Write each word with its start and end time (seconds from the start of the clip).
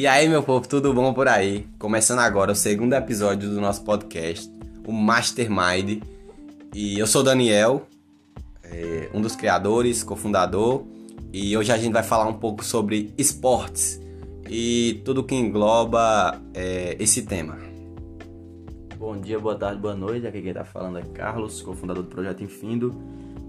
E 0.00 0.06
aí, 0.06 0.28
meu 0.28 0.44
povo, 0.44 0.68
tudo 0.68 0.94
bom 0.94 1.12
por 1.12 1.26
aí? 1.26 1.66
Começando 1.76 2.20
agora 2.20 2.52
o 2.52 2.54
segundo 2.54 2.92
episódio 2.92 3.50
do 3.50 3.60
nosso 3.60 3.82
podcast, 3.82 4.48
o 4.86 4.92
Mastermind. 4.92 6.04
E 6.72 6.96
eu 6.96 7.04
sou 7.04 7.24
Daniel, 7.24 7.84
é, 8.62 9.10
um 9.12 9.20
dos 9.20 9.34
criadores, 9.34 10.04
cofundador, 10.04 10.84
e 11.32 11.56
hoje 11.56 11.72
a 11.72 11.76
gente 11.76 11.92
vai 11.92 12.04
falar 12.04 12.28
um 12.28 12.34
pouco 12.34 12.64
sobre 12.64 13.12
esportes 13.18 14.00
e 14.48 15.02
tudo 15.04 15.24
que 15.24 15.34
engloba 15.34 16.40
é, 16.54 16.96
esse 17.00 17.22
tema. 17.22 17.58
Bom 18.96 19.20
dia, 19.20 19.40
boa 19.40 19.56
tarde, 19.56 19.80
boa 19.80 19.96
noite. 19.96 20.28
Aqui 20.28 20.40
quem 20.40 20.50
está 20.50 20.64
falando 20.64 20.98
é 20.98 21.02
Carlos, 21.02 21.60
cofundador 21.60 22.04
do 22.04 22.08
Projeto 22.08 22.44
Infindo. 22.44 22.94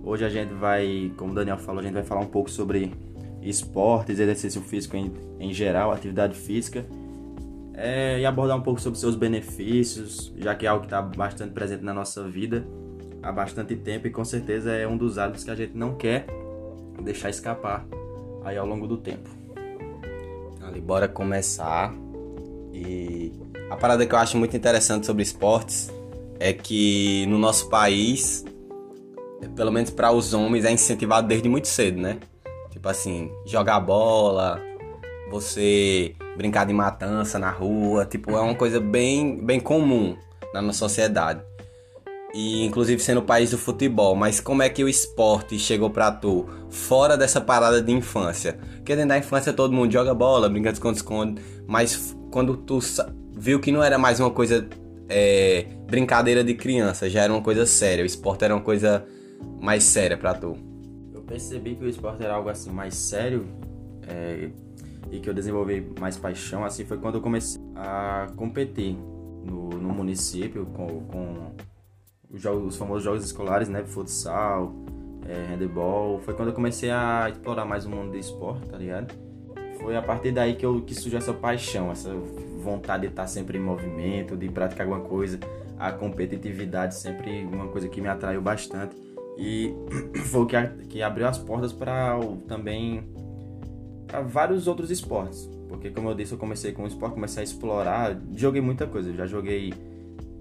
Hoje 0.04 0.26
a 0.26 0.30
gente 0.30 0.56
vai, 0.56 1.12
como 1.16 1.32
o 1.32 1.36
Daniel 1.36 1.60
falou, 1.60 1.80
a 1.80 1.84
gente 1.84 1.94
vai 1.94 2.04
falar 2.04 2.22
um 2.22 2.28
pouco 2.28 2.50
sobre 2.50 2.92
esportes, 3.42 4.20
exercício 4.20 4.62
físico 4.62 4.98
em, 4.98 5.12
em 5.40 5.54
geral, 5.54 5.92
atividade 5.92 6.36
física, 6.36 6.86
é, 7.74 8.20
e 8.20 8.26
abordar 8.26 8.58
um 8.58 8.62
pouco 8.62 8.82
sobre 8.82 9.00
seus 9.00 9.16
benefícios, 9.16 10.34
já 10.38 10.54
que 10.54 10.66
é 10.66 10.70
algo 10.70 10.82
que 10.82 10.88
está 10.88 11.02
bastante 11.02 11.54
presente 11.54 11.84
na 11.84 11.94
nossa 11.94 12.28
vida 12.28 12.66
há 13.22 13.32
bastante 13.32 13.76
tempo 13.76 14.08
e 14.08 14.12
com 14.12 14.24
certeza 14.24 14.72
é 14.72 14.88
um 14.88 14.98
dos 14.98 15.18
hábitos 15.18 15.44
que 15.44 15.52
a 15.52 15.56
gente 15.56 15.76
não 15.76 15.96
quer 15.96 16.26
deixar 17.02 17.30
escapar 17.30 17.86
aí 18.44 18.58
ao 18.58 18.66
longo 18.66 18.88
do 18.88 18.98
tempo. 18.98 19.30
Ali, 20.62 20.82
bora 20.82 21.08
começar. 21.08 21.94
E 22.74 23.34
a 23.70 23.76
parada 23.76 24.06
que 24.06 24.14
eu 24.14 24.20
acho 24.20 24.38
muito 24.38 24.56
interessante 24.56 25.06
sobre 25.06 25.24
esportes 25.24 25.92
é 26.40 26.54
que 26.54 27.26
no 27.28 27.38
nosso 27.38 27.70
país, 27.70 28.46
pelo 29.56 29.72
menos 29.72 29.90
para 29.90 30.12
os 30.12 30.34
homens, 30.34 30.66
é 30.66 30.72
incentivado 30.72 31.28
desde 31.28 31.50
muito 31.50 31.68
cedo, 31.68 32.00
né? 32.00 32.20
Tipo 32.80 32.88
assim, 32.88 33.30
jogar 33.46 33.82
bola, 33.82 34.58
você 35.30 36.16
brincar 36.38 36.66
de 36.66 36.72
matança 36.72 37.38
na 37.38 37.52
rua, 37.52 38.06
tipo, 38.06 38.32
é 38.32 38.40
uma 38.40 38.56
coisa 38.56 38.80
bem, 38.80 39.36
bem 39.36 39.60
comum 39.60 40.16
na 40.54 40.62
nossa 40.62 40.80
sociedade. 40.80 41.42
E 42.34 42.64
inclusive 42.64 43.04
sendo 43.04 43.18
o 43.18 43.24
país 43.24 43.52
do 43.52 43.58
futebol, 43.58 44.16
mas 44.16 44.40
como 44.40 44.64
é 44.64 44.70
que 44.70 44.82
o 44.82 44.88
esporte 44.88 45.60
chegou 45.60 45.90
pra 45.90 46.10
tu 46.10 46.48
fora 46.70 47.18
dessa 47.18 47.42
parada 47.42 47.82
de 47.82 47.92
infância? 47.92 48.58
Porque 48.78 48.96
dentro 48.96 49.10
da 49.10 49.18
infância 49.18 49.52
todo 49.52 49.74
mundo 49.74 49.92
joga 49.92 50.14
bola, 50.14 50.48
brinca 50.48 50.72
de 50.72 50.78
esconde-esconde, 50.78 51.42
mas 51.68 52.16
quando 52.32 52.56
tu 52.56 52.80
viu 53.38 53.60
que 53.60 53.74
não 53.74 53.84
era 53.84 53.98
mais 53.98 54.22
uma 54.22 54.32
coisa 54.32 54.66
é, 55.10 55.66
brincadeira 55.86 56.46
de 56.46 56.54
criança, 56.54 57.10
já 57.10 57.24
era 57.24 57.34
uma 57.34 57.42
coisa 57.42 57.66
séria, 57.66 58.04
o 58.04 58.08
esporte 58.08 58.46
era 58.46 58.56
uma 58.56 58.64
coisa 58.64 59.06
mais 59.60 59.84
séria 59.84 60.16
pra 60.18 60.34
tu 60.34 60.69
percebi 61.30 61.76
que 61.76 61.86
o 61.86 61.88
esporte 61.88 62.24
era 62.24 62.34
algo 62.34 62.50
assim 62.50 62.72
mais 62.72 62.96
sério 62.96 63.46
é, 64.08 64.50
e 65.12 65.20
que 65.20 65.30
eu 65.30 65.34
desenvolvi 65.34 65.88
mais 66.00 66.18
paixão 66.18 66.66
assim 66.66 66.84
foi 66.84 66.98
quando 66.98 67.16
eu 67.16 67.22
comecei 67.22 67.62
a 67.76 68.28
competir 68.36 68.98
no, 69.46 69.70
no 69.70 69.90
município 69.90 70.66
com, 70.66 70.88
com 71.06 71.52
os, 72.30 72.42
jogos, 72.42 72.74
os, 72.74 72.78
famosos 72.78 73.04
jogos 73.04 73.24
escolares, 73.24 73.70
né, 73.70 73.84
futsal, 73.84 74.74
é, 75.28 75.54
handebol. 75.54 76.20
Foi 76.20 76.34
quando 76.34 76.50
eu 76.50 76.54
comecei 76.54 76.92
a 76.92 77.30
explorar 77.30 77.66
mais 77.66 77.86
o 77.86 77.90
mundo 77.90 78.12
do 78.12 78.18
esporte, 78.18 78.68
tá 78.68 78.78
ligado? 78.78 79.14
Foi 79.80 79.96
a 79.96 80.02
partir 80.02 80.32
daí 80.32 80.56
que, 80.56 80.66
eu, 80.66 80.82
que 80.82 80.94
surgiu 80.94 81.18
essa 81.18 81.34
paixão, 81.34 81.92
essa 81.92 82.14
vontade 82.62 83.04
de 83.04 83.10
estar 83.10 83.28
sempre 83.28 83.58
em 83.58 83.62
movimento, 83.62 84.36
de 84.36 84.50
praticar 84.50 84.86
alguma 84.86 85.08
coisa. 85.08 85.40
A 85.78 85.92
competitividade 85.94 86.96
sempre 86.96 87.46
uma 87.46 87.68
coisa 87.70 87.88
que 87.88 88.02
me 88.02 88.10
atraiu 88.10 88.42
bastante. 88.42 88.96
E 89.38 89.74
foi 90.26 90.42
o 90.42 90.46
que, 90.46 90.68
que 90.88 91.02
abriu 91.02 91.28
as 91.28 91.38
portas 91.38 91.72
para 91.72 92.20
também 92.48 93.04
para 94.08 94.22
vários 94.22 94.68
outros 94.68 94.90
esportes. 94.90 95.50
Porque, 95.68 95.92
como 95.92 96.10
eu 96.10 96.16
disse, 96.16 96.34
eu 96.34 96.38
comecei 96.38 96.72
com 96.72 96.84
o 96.84 96.88
esporte, 96.88 97.14
comecei 97.14 97.42
a 97.42 97.44
explorar, 97.44 98.20
joguei 98.36 98.60
muita 98.60 98.88
coisa. 98.88 99.10
Eu 99.10 99.16
já 99.16 99.26
joguei 99.28 99.72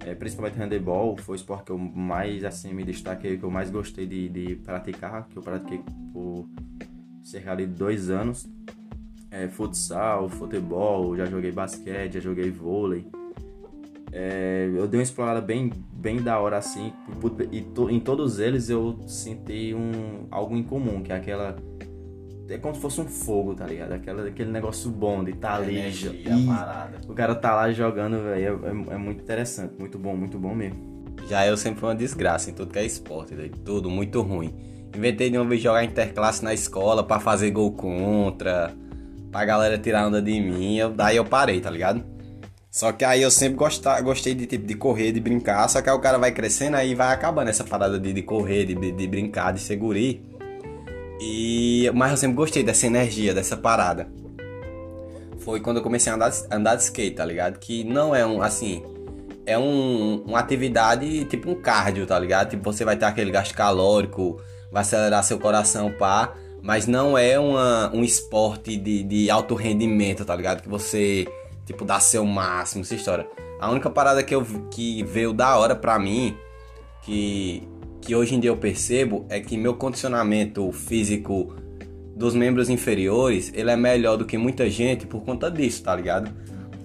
é, 0.01 0.15
principalmente 0.15 0.59
handebol, 0.59 1.17
foi 1.19 1.35
o 1.35 1.37
esporte 1.37 1.65
que 1.67 1.73
eu 1.73 1.79
mais 1.79 2.45
assim 2.45 2.73
me 2.73 2.83
destaquei, 2.83 3.37
que 3.37 3.45
eu 3.45 3.51
mais 3.51 3.71
gostei 3.71 4.07
de, 4.07 4.29
de 4.29 4.57
praticar, 4.57 5.29
que 5.29 5.37
eu 5.37 5.43
pratiquei 5.43 5.81
por 6.13 6.49
cerca 7.23 7.55
de 7.55 7.67
dois 7.67 8.09
anos. 8.09 8.49
É, 9.31 9.47
futsal, 9.47 10.29
futebol, 10.31 11.15
já 11.15 11.27
joguei 11.27 11.53
basquete, 11.53 12.15
já 12.15 12.21
joguei 12.21 12.51
vôlei. 12.51 13.07
É, 14.13 14.71
eu 14.75 14.87
dei 14.89 14.99
uma 14.99 15.05
explorada 15.05 15.41
bem, 15.41 15.71
bem 15.93 16.23
da 16.23 16.39
hora 16.39 16.57
assim, 16.57 16.93
e 17.53 17.61
to, 17.61 17.91
em 17.91 18.01
todos 18.01 18.39
eles 18.39 18.71
eu 18.71 18.99
senti 19.07 19.75
um, 19.75 20.27
algo 20.31 20.57
em 20.57 20.63
comum, 20.63 21.03
que 21.03 21.13
é 21.13 21.17
aquela. 21.17 21.57
É 22.49 22.57
como 22.57 22.75
se 22.75 22.81
fosse 22.81 23.01
um 23.01 23.07
fogo, 23.07 23.55
tá 23.55 23.67
ligado? 23.67 23.93
Aquela, 23.93 24.27
aquele 24.27 24.51
negócio 24.51 24.91
bom 24.91 25.23
de 25.23 25.35
tá 25.35 25.57
ali. 25.57 25.93
o 27.07 27.13
cara 27.13 27.35
tá 27.35 27.55
lá 27.55 27.71
jogando, 27.71 28.23
velho. 28.23 28.61
É, 28.65 28.69
é, 28.69 28.95
é, 28.95 28.97
muito 28.97 29.23
interessante, 29.23 29.75
muito 29.79 29.99
bom, 29.99 30.17
muito 30.17 30.39
bom 30.39 30.55
mesmo. 30.55 31.05
Já 31.29 31.47
eu 31.47 31.59
sempre 31.59 31.81
fui 31.81 31.91
uma 31.91 31.95
desgraça 31.95 32.49
em 32.49 32.55
tudo 32.55 32.73
que 32.73 32.79
é 32.79 32.87
esporte, 32.87 33.35
véio. 33.35 33.51
tudo 33.51 33.91
muito 33.91 34.23
ruim. 34.23 34.55
Inventei 34.97 35.29
de 35.29 35.37
uma 35.37 35.45
vez 35.45 35.61
jogar 35.61 35.85
interclasse 35.85 36.43
na 36.43 36.55
escola 36.55 37.05
para 37.05 37.21
fazer 37.21 37.51
gol 37.51 37.73
contra, 37.73 38.73
pra 39.31 39.45
galera 39.45 39.77
tirar 39.77 40.07
onda 40.07 40.23
de 40.23 40.41
mim, 40.41 40.79
eu, 40.79 40.91
daí 40.91 41.17
eu 41.17 41.27
parei, 41.27 41.61
tá 41.61 41.69
ligado? 41.71 42.03
Só 42.71 42.93
que 42.93 43.05
aí 43.05 43.23
eu 43.23 43.31
sempre 43.31 43.57
gostar, 43.57 44.01
gostei 44.03 44.35
de 44.35 44.47
tipo 44.47 44.67
de 44.67 44.75
correr, 44.75 45.13
de 45.13 45.21
brincar. 45.21 45.69
Só 45.69 45.81
que 45.81 45.89
aí 45.89 45.97
o 45.97 46.01
cara 46.01 46.19
vai 46.19 46.33
crescendo 46.33 46.77
aí 46.77 46.95
vai 46.95 47.13
acabando 47.13 47.49
essa 47.49 47.65
parada 47.65 47.99
de, 47.99 48.13
de 48.13 48.23
correr, 48.23 48.67
de, 48.67 48.93
de 48.93 49.07
brincar, 49.07 49.53
de 49.53 49.61
segurar. 49.61 49.99
E 51.21 51.91
mas 51.95 52.11
eu 52.11 52.17
sempre 52.17 52.37
gostei 52.37 52.63
dessa 52.63 52.87
energia, 52.87 53.35
dessa 53.35 53.57
parada. 53.57 54.09
Foi 55.39 55.61
quando 55.61 55.79
eu 55.79 55.83
comecei 55.83 56.13
a 56.13 56.17
andar, 56.17 56.33
andar 56.51 56.77
de 56.77 56.83
skate, 56.83 57.17
tá 57.17 57.25
ligado? 57.25 57.59
Que 57.59 57.83
não 57.85 58.15
é 58.15 58.25
um 58.27 58.43
assim, 58.43 58.83
é 59.47 59.59
um, 59.59 60.23
uma 60.27 60.39
atividade 60.39 61.25
tipo 61.25 61.51
um 61.51 61.55
cardio, 61.55 62.07
tá 62.07 62.19
ligado? 62.19 62.51
Tipo 62.51 62.71
você 62.71 62.85
vai 62.85 62.97
ter 62.97 63.07
aquele 63.07 63.31
gasto 63.31 63.55
calórico, 63.55 64.41
vai 64.71 64.83
acelerar 64.83 65.25
seu 65.25 65.39
coração, 65.39 65.91
pá. 65.91 66.35
Mas 66.63 66.87
não 66.87 67.17
é 67.17 67.39
uma, 67.39 67.91
um 67.95 68.05
esporte 68.05 68.77
de, 68.77 69.03
de 69.05 69.31
alto 69.31 69.55
rendimento, 69.55 70.25
tá 70.25 70.37
ligado? 70.37 70.61
Que 70.61 70.69
você 70.69 71.27
tipo, 71.69 71.85
dar 71.85 72.01
seu 72.01 72.25
máximo, 72.25 72.81
essa 72.81 72.95
história. 72.95 73.29
A 73.61 73.71
única 73.71 73.91
parada 73.91 74.23
que, 74.23 74.35
eu, 74.35 74.43
que 74.71 75.03
veio 75.05 75.35
da 75.35 75.59
hora 75.59 75.77
pra 75.77 75.99
mim, 75.99 76.35
que, 77.03 77.63
que 78.01 78.17
hoje 78.17 78.35
em 78.35 78.41
dia 78.41 78.49
eu 78.51 78.57
percebo, 78.57 79.27
é 79.29 79.39
que 79.39 79.59
meu 79.59 79.75
condicionamento 79.75 80.73
físico 80.73 81.55
dos 82.17 82.35
membros 82.35 82.71
inferiores, 82.71 83.53
ele 83.55 83.71
é 83.71 83.77
melhor 83.77 84.17
do 84.17 84.25
que 84.25 84.39
muita 84.39 84.69
gente 84.71 85.07
por 85.07 85.23
conta 85.23 85.51
disso, 85.51 85.83
tá 85.83 85.95
ligado? 85.95 86.33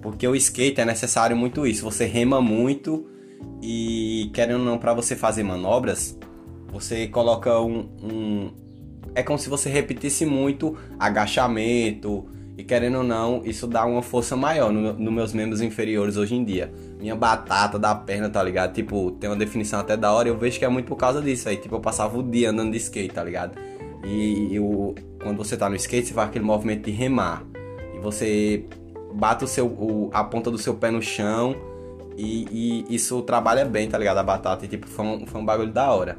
Porque 0.02 0.28
o 0.28 0.36
skate 0.36 0.82
é 0.82 0.84
necessário 0.84 1.34
muito 1.34 1.66
isso, 1.66 1.82
você 1.82 2.04
rema 2.04 2.42
muito 2.42 3.08
e 3.62 4.30
querendo 4.34 4.60
ou 4.60 4.66
não 4.66 4.76
para 4.76 4.92
você 4.92 5.16
fazer 5.16 5.42
manobras, 5.44 6.18
você 6.70 7.08
coloca 7.08 7.58
um, 7.58 7.88
um 8.02 8.52
é 9.14 9.22
como 9.22 9.38
se 9.38 9.48
você 9.48 9.70
repetisse 9.70 10.26
muito 10.26 10.76
agachamento, 10.98 12.26
e 12.56 12.62
querendo 12.62 12.98
ou 12.98 13.02
não, 13.02 13.42
isso 13.44 13.66
dá 13.66 13.84
uma 13.84 14.00
força 14.00 14.36
maior 14.36 14.72
nos 14.72 14.96
no 14.96 15.10
meus 15.10 15.32
membros 15.32 15.60
inferiores 15.60 16.16
hoje 16.16 16.36
em 16.36 16.44
dia. 16.44 16.72
Minha 17.00 17.16
batata 17.16 17.78
da 17.78 17.94
perna, 17.94 18.30
tá 18.30 18.40
ligado? 18.42 18.72
Tipo, 18.72 19.10
tem 19.12 19.28
uma 19.28 19.36
definição 19.36 19.80
até 19.80 19.96
da 19.96 20.12
hora 20.12 20.28
e 20.28 20.30
eu 20.30 20.38
vejo 20.38 20.58
que 20.58 20.64
é 20.64 20.68
muito 20.68 20.86
por 20.86 20.96
causa 20.96 21.20
disso 21.20 21.48
aí. 21.48 21.56
Tipo, 21.56 21.76
eu 21.76 21.80
passava 21.80 22.16
o 22.16 22.22
dia 22.22 22.50
andando 22.50 22.70
de 22.70 22.76
skate, 22.76 23.12
tá 23.12 23.24
ligado? 23.24 23.58
E, 24.04 24.54
e 24.54 24.60
o, 24.60 24.94
quando 25.20 25.36
você 25.36 25.56
tá 25.56 25.68
no 25.68 25.74
skate, 25.74 26.08
você 26.08 26.14
faz 26.14 26.28
aquele 26.28 26.44
movimento 26.44 26.84
de 26.84 26.92
remar. 26.92 27.42
E 27.92 27.98
você 27.98 28.64
bate 29.12 29.42
o 29.42 29.48
seu, 29.48 29.66
o, 29.66 30.10
a 30.12 30.22
ponta 30.22 30.48
do 30.48 30.58
seu 30.58 30.74
pé 30.74 30.92
no 30.92 31.02
chão 31.02 31.56
e, 32.16 32.84
e, 32.88 32.94
isso 32.94 33.20
trabalha 33.22 33.64
bem, 33.64 33.88
tá 33.88 33.98
ligado? 33.98 34.18
A 34.18 34.22
batata. 34.22 34.64
E 34.64 34.68
tipo, 34.68 34.86
foi 34.86 35.04
um, 35.04 35.26
foi 35.26 35.40
um 35.40 35.44
bagulho 35.44 35.72
da 35.72 35.90
hora. 35.92 36.18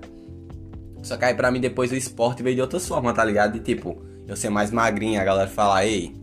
Só 1.01 1.15
que 1.15 1.23
aí 1.23 1.33
pra 1.33 1.49
mim 1.49 1.61
depois 1.61 1.93
o 1.93 1.95
esporte 1.95 2.43
veio 2.43 2.55
de 2.57 2.61
outras 2.61 2.85
formas, 2.85 3.15
tá 3.15 3.23
ligado? 3.23 3.53
De 3.53 3.59
tipo, 3.61 4.01
eu 4.27 4.35
ser 4.35 4.49
mais 4.49 4.69
magrinho, 4.69 5.21
a 5.21 5.23
galera 5.23 5.47
fala, 5.47 5.85
ei, 5.85 6.13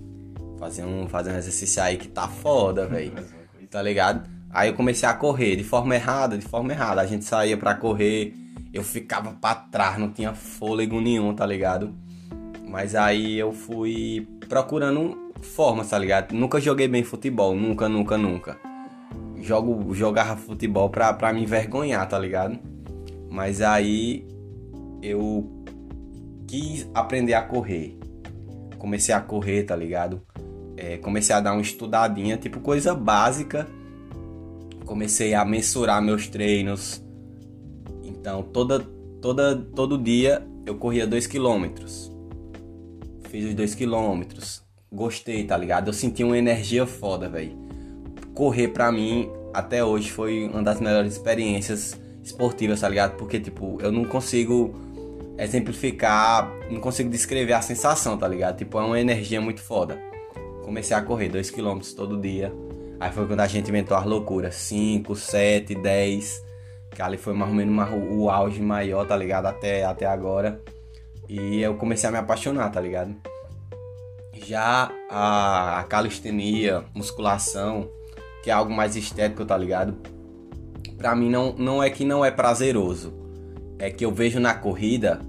fazer 0.62 0.84
um, 0.84 1.08
fazer 1.08 1.32
um 1.32 1.36
exercício 1.36 1.82
aí 1.82 1.96
que 1.96 2.06
tá 2.06 2.28
foda, 2.28 2.86
velho. 2.86 3.12
Tá 3.68 3.82
ligado? 3.82 4.30
Aí 4.48 4.68
eu 4.68 4.74
comecei 4.74 5.08
a 5.08 5.12
correr 5.12 5.56
de 5.56 5.64
forma 5.64 5.92
errada, 5.96 6.38
de 6.38 6.46
forma 6.46 6.72
errada. 6.72 7.00
A 7.00 7.06
gente 7.06 7.24
saía 7.24 7.56
pra 7.56 7.74
correr, 7.74 8.32
eu 8.72 8.84
ficava 8.84 9.32
pra 9.32 9.56
trás, 9.56 9.98
não 9.98 10.12
tinha 10.12 10.32
fôlego 10.34 11.00
nenhum, 11.00 11.34
tá 11.34 11.44
ligado? 11.44 11.92
Mas 12.68 12.94
aí 12.94 13.36
eu 13.36 13.52
fui 13.52 14.28
procurando 14.48 15.32
formas, 15.42 15.90
tá 15.90 15.98
ligado? 15.98 16.32
Nunca 16.32 16.60
joguei 16.60 16.86
bem 16.86 17.02
futebol, 17.02 17.56
nunca, 17.56 17.88
nunca, 17.88 18.16
nunca. 18.16 18.56
Jogo, 19.40 19.92
jogava 19.92 20.36
futebol 20.36 20.88
pra, 20.90 21.12
pra 21.12 21.32
me 21.32 21.42
envergonhar, 21.42 22.08
tá 22.08 22.16
ligado? 22.16 22.56
Mas 23.28 23.60
aí 23.60 24.24
eu 25.02 25.64
quis 26.46 26.88
aprender 26.94 27.34
a 27.34 27.42
correr. 27.42 27.98
Comecei 28.78 29.12
a 29.12 29.20
correr, 29.20 29.64
tá 29.64 29.74
ligado? 29.74 30.22
É, 30.82 30.96
comecei 30.96 31.34
a 31.34 31.40
dar 31.40 31.52
uma 31.52 31.62
estudadinha, 31.62 32.36
tipo 32.36 32.58
coisa 32.58 32.92
básica. 32.92 33.68
Comecei 34.84 35.32
a 35.32 35.44
mensurar 35.44 36.02
meus 36.02 36.26
treinos. 36.26 37.00
Então, 38.02 38.42
toda, 38.42 38.80
toda, 39.20 39.56
todo 39.56 39.96
dia 39.96 40.44
eu 40.66 40.74
corria 40.74 41.06
2 41.06 41.28
km. 41.28 41.66
Fiz 43.28 43.44
os 43.44 43.54
2 43.54 43.74
km. 43.76 44.22
gostei, 44.92 45.44
tá 45.44 45.56
ligado? 45.56 45.88
Eu 45.88 45.92
senti 45.92 46.24
uma 46.24 46.36
energia 46.36 46.84
foda, 46.84 47.28
velho. 47.28 47.56
Correr 48.34 48.68
pra 48.68 48.90
mim, 48.90 49.30
até 49.54 49.84
hoje, 49.84 50.10
foi 50.10 50.48
uma 50.48 50.62
das 50.62 50.80
melhores 50.80 51.12
experiências 51.12 51.98
esportivas, 52.24 52.80
tá 52.80 52.88
ligado? 52.88 53.16
Porque, 53.16 53.38
tipo, 53.38 53.78
eu 53.80 53.92
não 53.92 54.04
consigo 54.04 54.74
exemplificar, 55.38 56.52
não 56.68 56.80
consigo 56.80 57.08
descrever 57.08 57.52
a 57.52 57.62
sensação, 57.62 58.18
tá 58.18 58.26
ligado? 58.26 58.58
Tipo, 58.58 58.78
é 58.78 58.82
uma 58.82 59.00
energia 59.00 59.40
muito 59.40 59.60
foda. 59.60 60.11
Comecei 60.62 60.96
a 60.96 61.02
correr 61.02 61.28
2km 61.28 61.94
todo 61.94 62.20
dia. 62.20 62.52
Aí 63.00 63.10
foi 63.10 63.26
quando 63.26 63.40
a 63.40 63.46
gente 63.46 63.68
inventou 63.68 63.96
as 63.96 64.04
loucuras: 64.04 64.54
5, 64.54 65.14
7, 65.16 65.74
10. 65.74 66.44
Que 66.90 67.02
ali 67.02 67.16
foi 67.16 67.32
mais 67.32 67.50
ou 67.50 67.56
menos 67.56 67.72
uma, 67.72 67.88
o 67.94 68.30
auge 68.30 68.60
maior, 68.60 69.06
tá 69.06 69.16
ligado? 69.16 69.46
Até, 69.46 69.84
até 69.84 70.06
agora. 70.06 70.60
E 71.28 71.60
eu 71.60 71.74
comecei 71.76 72.08
a 72.08 72.12
me 72.12 72.18
apaixonar, 72.18 72.70
tá 72.70 72.80
ligado? 72.80 73.14
Já 74.34 74.90
a, 75.10 75.80
a 75.80 75.84
calistenia, 75.84 76.84
musculação, 76.94 77.88
que 78.42 78.50
é 78.50 78.52
algo 78.52 78.72
mais 78.72 78.96
estético, 78.96 79.44
tá 79.44 79.56
ligado? 79.56 79.96
Pra 80.98 81.16
mim 81.16 81.30
não, 81.30 81.52
não 81.54 81.82
é 81.82 81.88
que 81.88 82.04
não 82.04 82.24
é 82.24 82.30
prazeroso. 82.30 83.14
É 83.78 83.90
que 83.90 84.04
eu 84.04 84.12
vejo 84.12 84.38
na 84.38 84.54
corrida 84.54 85.20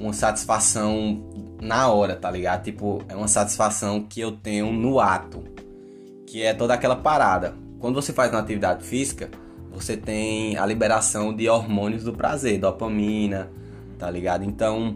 uma 0.00 0.12
satisfação 0.12 1.30
na 1.60 1.88
hora, 1.88 2.16
tá 2.16 2.30
ligado? 2.30 2.64
Tipo, 2.64 3.02
é 3.08 3.14
uma 3.14 3.28
satisfação 3.28 4.02
que 4.02 4.20
eu 4.20 4.32
tenho 4.32 4.72
no 4.72 4.98
ato. 4.98 5.44
Que 6.26 6.42
é 6.42 6.54
toda 6.54 6.74
aquela 6.74 6.96
parada. 6.96 7.54
Quando 7.78 7.94
você 7.94 8.12
faz 8.12 8.30
uma 8.30 8.40
atividade 8.40 8.84
física, 8.84 9.30
você 9.72 9.96
tem 9.96 10.56
a 10.56 10.66
liberação 10.66 11.34
de 11.34 11.48
hormônios 11.48 12.04
do 12.04 12.12
prazer, 12.12 12.58
dopamina, 12.58 13.50
tá 13.98 14.10
ligado? 14.10 14.44
Então, 14.44 14.92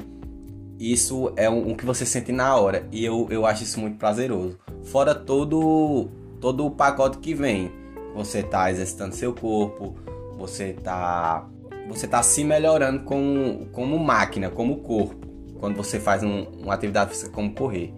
isso 0.79 1.33
é 1.37 1.49
um, 1.49 1.75
que 1.75 1.85
você 1.85 2.05
sente 2.05 2.33
na 2.33 2.57
hora 2.57 2.87
e 2.91 3.05
eu, 3.05 3.27
eu 3.31 3.47
acho 3.47 3.63
isso 3.63 3.81
muito 3.81 3.97
prazeroso. 3.97 4.59
Fora 4.85 5.15
todo 5.15 6.09
todo 6.41 6.67
o 6.67 6.71
pacote 6.71 7.19
que 7.19 7.33
vem, 7.33 7.73
você 8.15 8.43
tá 8.43 8.71
exercitando 8.71 9.15
seu 9.15 9.33
corpo, 9.33 9.95
você 10.37 10.75
tá 10.75 11.49
você 11.89 12.07
tá 12.07 12.23
se 12.23 12.45
melhorando 12.45 13.05
como, 13.05 13.67
como 13.73 13.99
máquina, 13.99 14.51
como 14.51 14.79
corpo, 14.79 15.27
quando 15.65 15.77
você 15.77 15.99
faz 15.99 16.23
um, 16.23 16.43
uma 16.63 16.75
atividade 16.75 17.13
física 17.13 17.31
como 17.31 17.55
correr. 17.55 17.91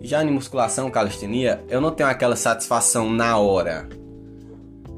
Já 0.00 0.24
em 0.24 0.30
musculação, 0.32 0.90
calistenia, 0.90 1.64
eu 1.68 1.80
não 1.80 1.92
tenho 1.92 2.08
aquela 2.08 2.34
satisfação 2.34 3.08
na 3.08 3.38
hora. 3.38 3.88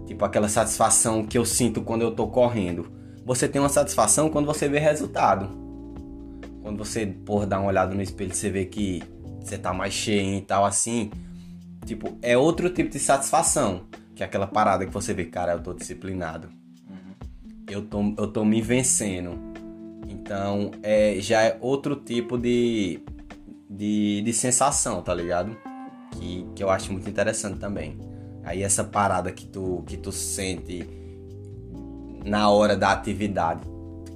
Tipo 0.06 0.24
aquela 0.24 0.48
satisfação 0.48 1.22
que 1.26 1.36
eu 1.36 1.44
sinto 1.44 1.82
quando 1.82 2.00
eu 2.00 2.10
tô 2.10 2.26
correndo. 2.26 2.90
Você 3.26 3.46
tem 3.46 3.60
uma 3.60 3.68
satisfação 3.68 4.30
quando 4.30 4.46
você 4.46 4.70
vê 4.70 4.78
resultado. 4.78 5.50
Quando 6.62 6.78
você, 6.78 7.04
por 7.04 7.44
dar 7.44 7.60
uma 7.60 7.68
olhada 7.68 7.94
no 7.94 8.00
espelho, 8.00 8.34
você 8.34 8.48
vê 8.48 8.64
que 8.64 9.02
você 9.38 9.58
tá 9.58 9.74
mais 9.74 9.92
cheio 9.92 10.38
e 10.38 10.40
tal 10.40 10.64
assim. 10.64 11.10
Tipo, 11.84 12.16
é 12.22 12.38
outro 12.38 12.70
tipo 12.70 12.88
de 12.88 12.98
satisfação. 12.98 13.82
Que 14.14 14.22
é 14.22 14.26
aquela 14.26 14.46
parada 14.46 14.86
que 14.86 14.92
você 14.94 15.12
vê, 15.12 15.26
cara, 15.26 15.52
eu 15.52 15.62
tô 15.62 15.74
disciplinado 15.74 16.48
eu 17.68 17.82
tô, 17.82 18.14
eu 18.16 18.26
tô 18.26 18.44
me 18.44 18.60
vencendo. 18.60 19.38
Então, 20.08 20.70
é, 20.82 21.16
já 21.20 21.42
é 21.42 21.58
outro 21.60 21.96
tipo 21.96 22.38
de, 22.38 23.00
de, 23.68 24.22
de 24.22 24.32
sensação, 24.32 25.02
tá 25.02 25.14
ligado? 25.14 25.56
Que, 26.12 26.46
que 26.54 26.62
eu 26.62 26.70
acho 26.70 26.92
muito 26.92 27.08
interessante 27.08 27.58
também. 27.58 27.98
Aí 28.42 28.62
essa 28.62 28.82
parada 28.82 29.30
que 29.30 29.46
tu, 29.46 29.84
que 29.86 29.96
tu 29.96 30.10
sente 30.10 30.88
na 32.24 32.50
hora 32.50 32.76
da 32.76 32.92
atividade, 32.92 33.60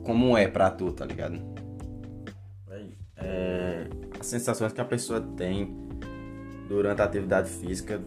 como 0.03 0.37
é 0.37 0.49
pra 0.49 0.71
tu, 0.71 0.91
tá 0.93 1.05
ligado? 1.05 1.39
É, 3.17 3.87
as 4.19 4.27
sensações 4.27 4.73
que 4.73 4.81
a 4.81 4.85
pessoa 4.85 5.21
tem 5.21 5.77
durante 6.69 7.01
a 7.03 7.05
atividade 7.05 7.49
física, 7.49 8.01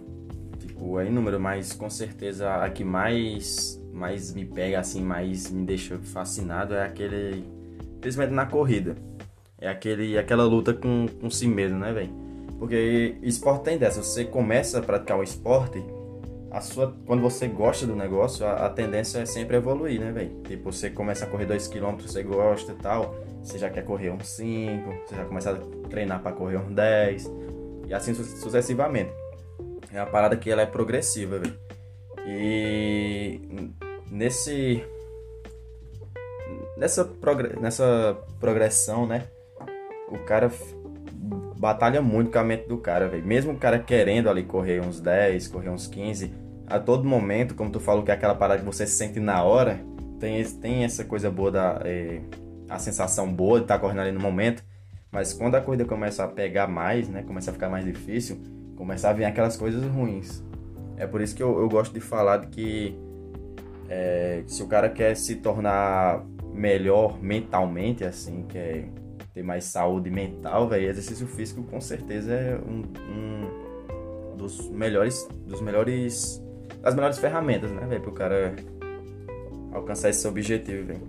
tipo, 0.60 1.00
é 1.00 1.08
inúmero, 1.08 1.40
mas 1.40 1.72
com 1.72 1.90
certeza 1.90 2.56
a 2.56 2.70
que 2.70 2.84
mais 2.84 3.80
mais 3.96 4.34
me 4.34 4.46
pega 4.46 4.80
assim, 4.80 5.02
mais 5.02 5.50
me 5.50 5.66
deixa 5.66 5.98
fascinado 5.98 6.74
é 6.74 6.84
aquele. 6.84 7.46
Principalmente 8.06 8.36
na 8.36 8.46
corrida. 8.46 8.96
É 9.60 9.68
aquele, 9.68 10.16
aquela 10.16 10.44
luta 10.44 10.76
com, 10.76 11.08
com 11.20 11.28
si 11.28 11.48
mesmo, 11.48 11.80
né, 11.80 11.92
velho? 11.92 12.12
Porque 12.60 13.18
esporte 13.24 13.64
tem 13.64 13.80
dessa. 13.80 14.04
Você 14.04 14.24
começa 14.24 14.78
a 14.78 14.82
praticar 14.84 15.18
o 15.18 15.24
esporte, 15.24 15.84
a 16.52 16.62
sua, 16.62 16.96
quando 17.08 17.24
você 17.24 17.48
gosta 17.48 17.88
do 17.88 17.96
negócio, 17.96 18.46
a, 18.46 18.68
a 18.68 18.70
tendência 18.70 19.18
é 19.18 19.26
sempre 19.26 19.58
evoluir, 19.58 20.00
né, 20.00 20.12
velho? 20.12 20.40
Tipo, 20.44 20.72
você 20.72 20.92
começa 20.92 21.26
a 21.26 21.28
correr 21.28 21.48
2km, 21.48 22.00
você 22.00 22.22
gosta 22.22 22.74
e 22.74 22.76
tal, 22.76 23.16
você 23.42 23.58
já 23.58 23.72
quer 23.72 23.84
correr 23.84 24.12
uns 24.12 24.28
5, 24.28 24.88
você 25.08 25.16
já 25.16 25.26
começa 25.26 25.54
a 25.54 25.90
treinar 25.90 26.22
para 26.22 26.32
correr 26.32 26.58
uns 26.58 26.76
10, 26.76 27.34
e 27.88 27.94
assim 27.96 28.14
sucessivamente. 28.14 29.10
É 29.92 30.00
uma 30.00 30.12
parada 30.12 30.38
que 30.38 30.52
ela 30.52 30.62
é 30.62 30.68
progressiva, 30.68 31.40
velho. 31.40 31.58
E 32.24 33.42
nesse 34.12 34.86
nessa, 36.78 37.06
progr 37.06 37.60
nessa 37.60 38.18
progressão, 38.40 39.06
né? 39.06 39.24
O 40.10 40.20
cara 40.20 40.52
batalha 41.58 42.02
muito 42.02 42.32
com 42.32 42.40
a 42.40 42.44
mente 42.44 42.68
do 42.68 42.78
cara, 42.78 43.08
velho. 43.08 43.26
Mesmo 43.26 43.54
o 43.54 43.58
cara 43.58 43.80
querendo 43.80 44.30
ali 44.30 44.44
correr 44.44 44.82
uns 44.82 45.00
10, 45.00 45.48
correr 45.48 45.70
uns 45.70 45.88
15, 45.88 46.32
a 46.68 46.80
todo 46.80 47.04
momento, 47.08 47.56
como 47.56 47.70
tu 47.70 47.80
falou 47.80 48.04
que 48.04 48.12
é 48.12 48.14
aquela 48.14 48.36
parada 48.36 48.60
que 48.60 48.66
você 48.66 48.86
sente 48.86 49.20
na 49.20 49.44
hora, 49.44 49.80
tem, 50.20 50.44
tem 50.44 50.84
essa 50.84 51.04
coisa 51.04 51.30
boa 51.30 51.52
da 51.52 51.82
é, 51.84 52.22
a 52.70 52.80
sensação 52.80 53.32
boa 53.32 53.60
de 53.60 53.66
estar 53.66 53.76
tá 53.76 53.80
correndo 53.80 54.02
ali 54.02 54.12
no 54.12 54.20
momento, 54.20 54.64
mas 55.12 55.34
quando 55.34 55.56
a 55.56 55.62
corrida 55.62 55.86
começa 55.86 56.24
a 56.24 56.28
pegar 56.28 56.68
mais, 56.68 57.08
né, 57.08 57.24
começa 57.24 57.52
a 57.52 57.54
ficar 57.54 57.70
mais 57.70 57.86
difícil, 57.86 58.42
começa 58.76 59.10
a 59.10 59.14
vir 59.14 59.26
aquelas 59.26 59.56
coisas 59.56 59.84
ruins. 59.86 60.44
É 60.98 61.06
por 61.06 61.22
isso 61.22 61.36
que 61.36 61.44
eu, 61.44 61.60
eu 61.60 61.70
gosto 61.70 61.94
de 61.94 62.00
falar 62.00 62.38
de 62.38 62.48
que 62.48 63.00
é, 63.90 64.44
se 64.48 64.64
o 64.64 64.68
cara 64.68 64.90
quer 64.90 65.16
se 65.16 65.36
tornar 65.36 66.24
melhor 66.56 67.22
mentalmente, 67.22 68.04
assim, 68.04 68.46
quer 68.48 68.88
ter 69.34 69.44
mais 69.44 69.66
saúde 69.66 70.10
mental, 70.10 70.68
velho, 70.70 70.90
exercício 70.90 71.28
físico 71.28 71.62
com 71.64 71.82
certeza 71.82 72.34
é 72.34 72.58
um, 72.58 72.84
um, 73.12 74.36
dos 74.38 74.70
melhores, 74.70 75.28
dos 75.46 75.60
melhores, 75.60 76.42
das 76.82 76.96
melhores 76.96 77.20
ferramentas, 77.20 77.72
né, 77.72 77.86
velho, 77.86 78.02
pro 78.02 78.14
cara 78.14 78.56
alcançar 79.74 80.10
esse 80.10 80.26
objetivo, 80.26 80.88
velho. 80.88 81.02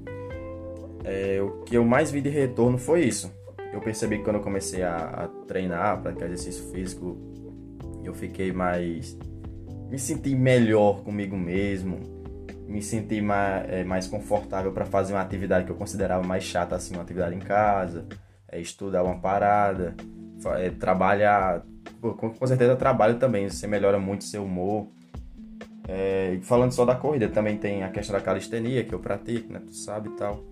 É, 1.05 1.41
o 1.41 1.63
que 1.63 1.77
eu 1.77 1.85
mais 1.85 2.11
vi 2.11 2.21
de 2.21 2.29
retorno 2.29 2.79
foi 2.79 3.05
isso. 3.05 3.33
Eu 3.73 3.81
percebi 3.81 4.19
que 4.19 4.25
quando 4.25 4.37
eu 4.37 4.43
comecei 4.43 4.83
a, 4.83 4.97
a 4.97 5.29
treinar, 5.47 6.03
praticar 6.03 6.29
exercício 6.29 6.65
físico, 6.73 7.17
eu 8.03 8.13
fiquei 8.13 8.51
mais. 8.51 9.17
me 9.89 9.99
senti 9.99 10.35
melhor 10.35 11.05
comigo 11.05 11.37
mesmo, 11.37 12.16
me 12.67 12.83
sentir 12.83 13.23
mais, 13.23 13.71
é, 13.71 13.85
mais 13.85 14.07
confortável 14.07 14.73
para 14.73 14.85
fazer 14.85 15.15
uma 15.15 15.23
atividade 15.23 15.65
que 15.65 15.71
eu 15.71 15.77
considerava 15.77 16.27
mais 16.27 16.45
chata, 16.45 16.75
assim, 16.75 16.95
uma 16.95 17.03
atividade 17.03 17.35
em 17.35 17.39
casa, 17.39 18.05
é, 18.49 18.61
estudar 18.61 19.03
uma 19.03 19.19
parada, 19.19 19.95
é, 20.57 20.71
trabalhar. 20.71 21.63
com, 22.01 22.31
com, 22.31 22.47
certeza 22.47 22.77
trabalho 22.77 23.19
também, 23.19 23.49
você 23.49 23.67
melhora 23.67 23.99
muito 23.99 24.25
seu 24.25 24.45
humor. 24.45 24.89
É, 25.89 26.39
falando 26.43 26.73
só 26.73 26.85
da 26.85 26.97
corrida, 26.97 27.29
também 27.29 27.57
tem 27.57 27.85
a 27.85 27.91
questão 27.91 28.17
da 28.17 28.21
calistenia 28.21 28.83
que 28.83 28.93
eu 28.93 28.99
pratico, 28.99 29.53
né? 29.53 29.61
Tu 29.65 29.75
sabe 29.75 30.09
e 30.09 30.13
tal. 30.13 30.45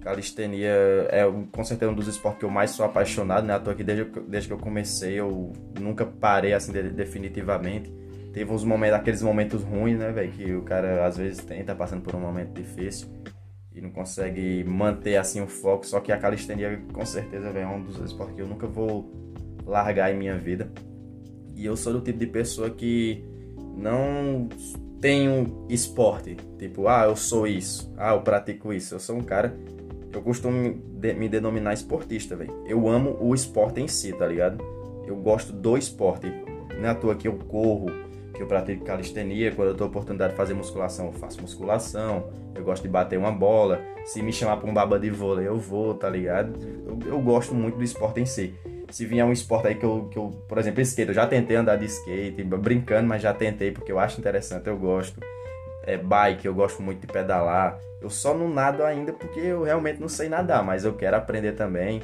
Calistenia 0.00 0.70
é 1.10 1.24
com 1.50 1.64
certeza 1.64 1.90
um 1.90 1.94
dos 1.94 2.06
esportes 2.06 2.40
que 2.40 2.44
eu 2.44 2.50
mais 2.50 2.70
sou 2.70 2.84
apaixonado, 2.84 3.46
né? 3.46 3.54
À 3.54 3.58
toa 3.58 3.74
desde, 3.74 4.04
desde 4.28 4.48
que 4.48 4.54
eu 4.54 4.58
comecei 4.58 5.14
eu 5.14 5.52
nunca 5.80 6.04
parei 6.04 6.52
assim 6.52 6.72
de, 6.72 6.90
definitivamente 6.90 7.90
teve 8.36 8.52
uns 8.52 8.64
momentos, 8.64 8.98
aqueles 8.98 9.22
momentos 9.22 9.62
ruins, 9.62 9.98
né, 9.98 10.12
velho? 10.12 10.30
Que 10.30 10.52
o 10.52 10.60
cara 10.60 11.06
às 11.06 11.16
vezes 11.16 11.42
tenta 11.42 11.74
passando 11.74 12.02
por 12.02 12.14
um 12.14 12.20
momento 12.20 12.52
difícil 12.52 13.08
e 13.74 13.80
não 13.80 13.88
consegue 13.88 14.62
manter 14.62 15.16
assim 15.16 15.40
o 15.40 15.46
foco. 15.46 15.86
Só 15.86 16.00
que 16.00 16.12
a 16.12 16.18
calistenia, 16.18 16.78
com 16.92 17.06
certeza, 17.06 17.50
véio, 17.50 17.64
é 17.64 17.66
um 17.66 17.82
dos 17.82 17.98
esportes 17.98 18.36
que 18.36 18.42
eu 18.42 18.46
nunca 18.46 18.66
vou 18.66 19.10
largar 19.64 20.12
em 20.12 20.18
minha 20.18 20.36
vida. 20.36 20.70
E 21.54 21.64
eu 21.64 21.78
sou 21.78 21.94
do 21.94 22.02
tipo 22.02 22.18
de 22.18 22.26
pessoa 22.26 22.68
que 22.68 23.24
não 23.74 24.50
tenho 25.00 25.64
esporte. 25.70 26.36
Tipo, 26.58 26.88
ah, 26.88 27.04
eu 27.06 27.16
sou 27.16 27.46
isso. 27.46 27.90
Ah, 27.96 28.12
eu 28.12 28.20
pratico 28.20 28.70
isso. 28.70 28.96
Eu 28.96 29.00
sou 29.00 29.16
um 29.16 29.22
cara. 29.22 29.58
Eu 30.12 30.20
costumo 30.20 30.78
me 30.92 31.28
denominar 31.30 31.72
esportista, 31.72 32.36
velho. 32.36 32.52
Eu 32.66 32.86
amo 32.86 33.16
o 33.18 33.34
esporte 33.34 33.80
em 33.80 33.88
si, 33.88 34.12
tá 34.12 34.26
ligado? 34.26 34.62
Eu 35.06 35.16
gosto 35.16 35.54
do 35.54 35.78
esporte. 35.78 36.30
Não 36.78 36.86
é 36.86 36.90
à 36.90 36.94
toa 36.94 37.14
que 37.14 37.26
eu 37.26 37.38
corro, 37.38 38.05
que 38.36 38.42
eu 38.42 38.46
pratico 38.46 38.84
calistenia, 38.84 39.52
quando 39.52 39.68
eu 39.68 39.74
tenho 39.74 39.86
a 39.86 39.88
oportunidade 39.88 40.32
de 40.32 40.36
fazer 40.36 40.54
musculação, 40.54 41.06
eu 41.06 41.12
faço 41.12 41.40
musculação, 41.40 42.30
eu 42.54 42.62
gosto 42.62 42.82
de 42.82 42.88
bater 42.88 43.18
uma 43.18 43.32
bola, 43.32 43.80
se 44.04 44.22
me 44.22 44.32
chamar 44.32 44.58
para 44.58 44.68
um 44.68 44.74
baba 44.74 44.98
de 44.98 45.10
vôlei, 45.10 45.46
eu 45.46 45.58
vou, 45.58 45.94
tá 45.94 46.08
ligado? 46.08 46.52
Eu, 46.86 46.98
eu, 47.12 47.20
gosto 47.20 47.54
muito 47.54 47.76
do 47.76 47.84
esporte 47.84 48.20
em 48.20 48.26
si. 48.26 48.54
Se 48.90 49.04
vier 49.04 49.24
um 49.24 49.32
esporte 49.32 49.68
aí 49.68 49.74
que 49.74 49.84
eu, 49.84 50.08
que 50.10 50.18
eu, 50.18 50.30
por 50.48 50.58
exemplo, 50.58 50.80
skate, 50.80 51.08
eu 51.08 51.14
já 51.14 51.26
tentei 51.26 51.56
andar 51.56 51.76
de 51.76 51.86
skate, 51.86 52.42
brincando, 52.44 53.08
mas 53.08 53.20
já 53.20 53.34
tentei 53.34 53.72
porque 53.72 53.90
eu 53.90 53.98
acho 53.98 54.20
interessante, 54.20 54.68
eu 54.68 54.76
gosto. 54.76 55.20
É, 55.82 55.96
bike, 55.96 56.46
eu 56.46 56.54
gosto 56.54 56.82
muito 56.82 57.00
de 57.00 57.06
pedalar. 57.06 57.78
Eu 58.00 58.10
só 58.10 58.34
não 58.34 58.48
nado 58.48 58.84
ainda 58.84 59.12
porque 59.12 59.40
eu 59.40 59.62
realmente 59.62 60.00
não 60.00 60.08
sei 60.08 60.28
nadar, 60.28 60.62
mas 60.62 60.84
eu 60.84 60.94
quero 60.94 61.16
aprender 61.16 61.52
também. 61.52 62.02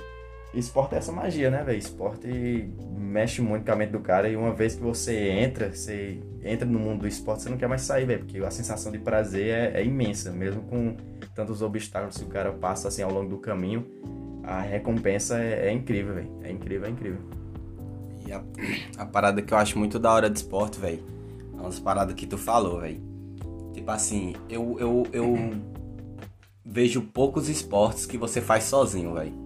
Esporte 0.55 0.95
é 0.95 0.99
essa 0.99 1.13
magia, 1.13 1.51
né, 1.51 1.63
velho? 1.63 1.79
Esporte 1.79 2.71
mexe 2.97 3.41
muito 3.41 3.65
com 3.65 3.73
a 3.73 3.77
mente 3.77 3.91
do 3.91 4.01
cara 4.01 4.29
e 4.29 4.37
uma 4.37 4.53
vez 4.53 4.75
que 4.75 4.83
você 4.83 5.29
entra, 5.31 5.75
você 5.75 6.21
entra 6.43 6.67
no 6.67 6.79
mundo 6.79 7.03
do 7.03 7.09
esporte, 7.09 7.43
você 7.43 7.49
não 7.49 7.57
quer 7.57 7.69
mais 7.69 7.83
sair, 7.83 8.05
velho, 8.05 8.21
porque 8.21 8.39
a 8.39 8.51
sensação 8.51 8.93
de 8.93 8.99
prazer 8.99 9.49
é, 9.49 9.81
é, 9.81 9.85
imensa, 9.85 10.31
mesmo 10.31 10.63
com 10.63 10.97
tantos 11.35 11.63
obstáculos 11.63 12.19
que 12.19 12.25
o 12.25 12.29
cara 12.29 12.53
passa 12.53 12.89
assim 12.89 13.03
ao 13.03 13.13
longo 13.13 13.31
do 13.31 13.39
caminho, 13.39 13.87
a 14.43 14.61
recompensa 14.61 15.39
é, 15.39 15.69
é 15.69 15.73
incrível, 15.73 16.15
velho. 16.15 16.31
É 16.43 16.51
incrível, 16.51 16.87
é 16.87 16.91
incrível. 16.91 17.21
E 18.27 18.33
a, 18.33 18.43
a, 18.99 19.07
parada 19.07 19.41
que 19.41 19.53
eu 19.53 19.59
acho 19.59 19.79
muito 19.79 19.99
da 19.99 20.13
hora 20.13 20.29
de 20.29 20.39
esporte, 20.39 20.79
velho, 20.79 21.03
é 21.57 21.61
umas 21.61 21.79
paradas 21.79 22.15
que 22.15 22.27
tu 22.27 22.37
falou, 22.37 22.81
velho. 22.81 23.01
Tipo 23.73 23.91
assim, 23.91 24.35
eu, 24.49 24.77
eu, 24.79 25.07
eu 25.13 25.37
vejo 26.65 27.03
poucos 27.03 27.49
esportes 27.49 28.05
que 28.05 28.19
você 28.19 28.41
faz 28.41 28.65
sozinho, 28.65 29.15
velho 29.15 29.42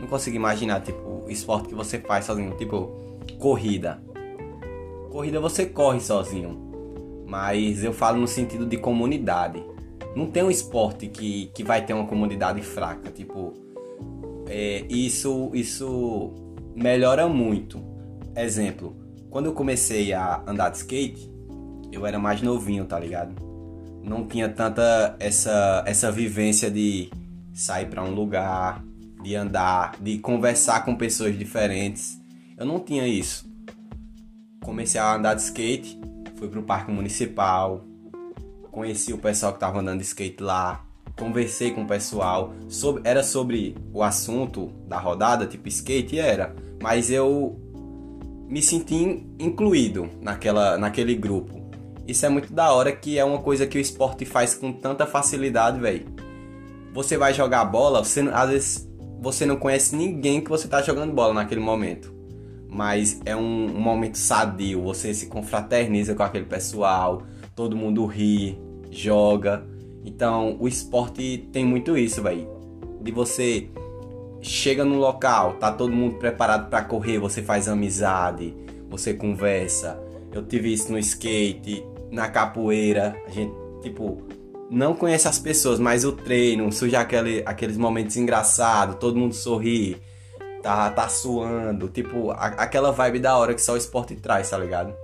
não 0.00 0.06
consigo 0.06 0.36
imaginar, 0.36 0.80
tipo, 0.80 1.24
esporte 1.28 1.68
que 1.68 1.74
você 1.74 1.98
faz 1.98 2.24
sozinho, 2.24 2.56
tipo, 2.56 2.90
corrida. 3.38 4.02
Corrida 5.10 5.40
você 5.40 5.66
corre 5.66 6.00
sozinho. 6.00 6.66
Mas 7.26 7.84
eu 7.84 7.92
falo 7.92 8.18
no 8.18 8.28
sentido 8.28 8.64
de 8.64 8.76
comunidade. 8.76 9.62
Não 10.14 10.26
tem 10.26 10.42
um 10.42 10.50
esporte 10.50 11.08
que, 11.08 11.50
que 11.54 11.62
vai 11.62 11.84
ter 11.84 11.92
uma 11.92 12.06
comunidade 12.06 12.62
fraca. 12.62 13.10
Tipo, 13.10 13.52
é, 14.46 14.84
isso, 14.88 15.50
isso 15.52 16.32
melhora 16.74 17.28
muito. 17.28 17.78
Exemplo, 18.34 18.96
quando 19.30 19.46
eu 19.46 19.52
comecei 19.52 20.12
a 20.12 20.42
andar 20.46 20.70
de 20.70 20.78
skate, 20.78 21.30
eu 21.92 22.06
era 22.06 22.18
mais 22.18 22.40
novinho, 22.40 22.84
tá 22.84 22.98
ligado? 22.98 23.34
Não 24.02 24.26
tinha 24.26 24.48
tanta 24.48 25.16
essa, 25.18 25.82
essa 25.86 26.10
vivência 26.10 26.70
de 26.70 27.10
sair 27.52 27.86
para 27.86 28.02
um 28.02 28.14
lugar, 28.14 28.82
de 29.22 29.34
andar, 29.34 29.96
de 30.00 30.18
conversar 30.18 30.84
com 30.84 30.94
pessoas 30.94 31.36
diferentes. 31.36 32.20
Eu 32.56 32.66
não 32.66 32.80
tinha 32.80 33.06
isso. 33.06 33.48
Comecei 34.62 35.00
a 35.00 35.14
andar 35.14 35.34
de 35.34 35.42
skate, 35.42 35.98
fui 36.36 36.48
pro 36.48 36.62
parque 36.62 36.90
municipal, 36.90 37.84
conheci 38.70 39.12
o 39.12 39.18
pessoal 39.18 39.52
que 39.52 39.60
tava 39.60 39.80
andando 39.80 39.98
de 39.98 40.04
skate 40.04 40.42
lá, 40.42 40.84
conversei 41.18 41.72
com 41.72 41.82
o 41.82 41.86
pessoal, 41.86 42.52
sobre, 42.68 43.02
era 43.04 43.22
sobre 43.22 43.76
o 43.92 44.02
assunto 44.02 44.68
da 44.86 44.98
rodada, 44.98 45.46
tipo 45.46 45.68
skate, 45.68 46.18
era, 46.18 46.54
mas 46.80 47.10
eu 47.10 47.58
me 48.48 48.62
senti 48.62 49.26
incluído 49.38 50.08
naquela, 50.22 50.78
naquele 50.78 51.14
grupo. 51.14 51.58
Isso 52.06 52.24
é 52.24 52.28
muito 52.28 52.52
da 52.52 52.72
hora 52.72 52.90
que 52.90 53.18
é 53.18 53.24
uma 53.24 53.38
coisa 53.38 53.66
que 53.66 53.76
o 53.76 53.80
esporte 53.80 54.24
faz 54.24 54.54
com 54.54 54.72
tanta 54.72 55.06
facilidade, 55.06 55.78
velho. 55.78 56.06
Você 56.94 57.18
vai 57.18 57.34
jogar 57.34 57.66
bola, 57.66 58.02
você 58.02 58.20
às 58.32 58.48
vezes 58.48 58.87
você 59.20 59.44
não 59.44 59.56
conhece 59.56 59.96
ninguém 59.96 60.40
que 60.40 60.48
você 60.48 60.66
está 60.66 60.80
jogando 60.80 61.12
bola 61.12 61.34
naquele 61.34 61.60
momento. 61.60 62.14
Mas 62.68 63.20
é 63.24 63.34
um, 63.34 63.66
um, 63.66 63.80
momento 63.80 64.18
sadio, 64.18 64.82
você 64.82 65.12
se 65.14 65.26
confraterniza 65.26 66.14
com 66.14 66.22
aquele 66.22 66.44
pessoal, 66.44 67.22
todo 67.56 67.76
mundo 67.76 68.04
ri, 68.06 68.58
joga. 68.90 69.64
Então 70.04 70.56
o 70.60 70.68
esporte 70.68 71.48
tem 71.52 71.64
muito 71.64 71.96
isso, 71.96 72.22
velho. 72.22 72.46
De 73.00 73.10
você 73.10 73.70
chega 74.40 74.84
no 74.84 74.96
local, 74.96 75.54
tá 75.54 75.72
todo 75.72 75.92
mundo 75.92 76.16
preparado 76.16 76.68
para 76.68 76.84
correr, 76.84 77.18
você 77.18 77.42
faz 77.42 77.68
amizade, 77.68 78.54
você 78.88 79.14
conversa. 79.14 79.98
Eu 80.32 80.44
tive 80.44 80.72
isso 80.72 80.92
no 80.92 80.98
skate, 80.98 81.84
na 82.10 82.28
capoeira, 82.28 83.16
a 83.26 83.30
gente, 83.30 83.52
tipo, 83.82 84.18
não 84.70 84.94
conhece 84.94 85.26
as 85.26 85.38
pessoas, 85.38 85.78
mas 85.80 86.04
o 86.04 86.12
treino, 86.12 86.70
surge 86.70 86.94
aquele, 86.94 87.42
aqueles 87.46 87.76
momentos 87.76 88.16
engraçados, 88.16 88.96
todo 88.96 89.16
mundo 89.16 89.34
sorri, 89.34 90.00
tá, 90.62 90.90
tá 90.90 91.08
suando, 91.08 91.88
tipo, 91.88 92.30
a, 92.30 92.46
aquela 92.46 92.92
vibe 92.92 93.20
da 93.20 93.36
hora 93.36 93.54
que 93.54 93.62
só 93.62 93.72
o 93.72 93.76
esporte 93.76 94.14
traz, 94.16 94.50
tá 94.50 94.58
ligado? 94.58 94.94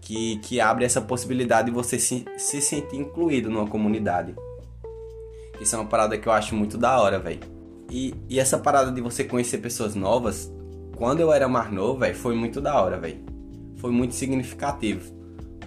Que, 0.00 0.38
que 0.38 0.60
abre 0.60 0.84
essa 0.84 1.00
possibilidade 1.00 1.68
de 1.68 1.74
você 1.74 1.98
se, 1.98 2.24
se 2.36 2.60
sentir 2.60 2.96
incluído 2.96 3.50
numa 3.50 3.66
comunidade. 3.66 4.34
Isso 5.60 5.76
é 5.76 5.78
uma 5.78 5.88
parada 5.88 6.18
que 6.18 6.26
eu 6.26 6.32
acho 6.32 6.54
muito 6.54 6.76
da 6.76 7.00
hora, 7.00 7.18
velho. 7.18 7.40
E, 7.90 8.14
e 8.28 8.40
essa 8.40 8.58
parada 8.58 8.90
de 8.90 9.00
você 9.00 9.24
conhecer 9.24 9.58
pessoas 9.58 9.94
novas, 9.94 10.52
quando 10.96 11.20
eu 11.20 11.32
era 11.32 11.48
mais 11.48 11.70
novo, 11.70 12.00
velho, 12.00 12.14
foi 12.14 12.34
muito 12.34 12.60
da 12.60 12.80
hora, 12.80 12.98
velho. 12.98 13.18
Foi 13.76 13.90
muito 13.90 14.14
significativo. 14.14 15.12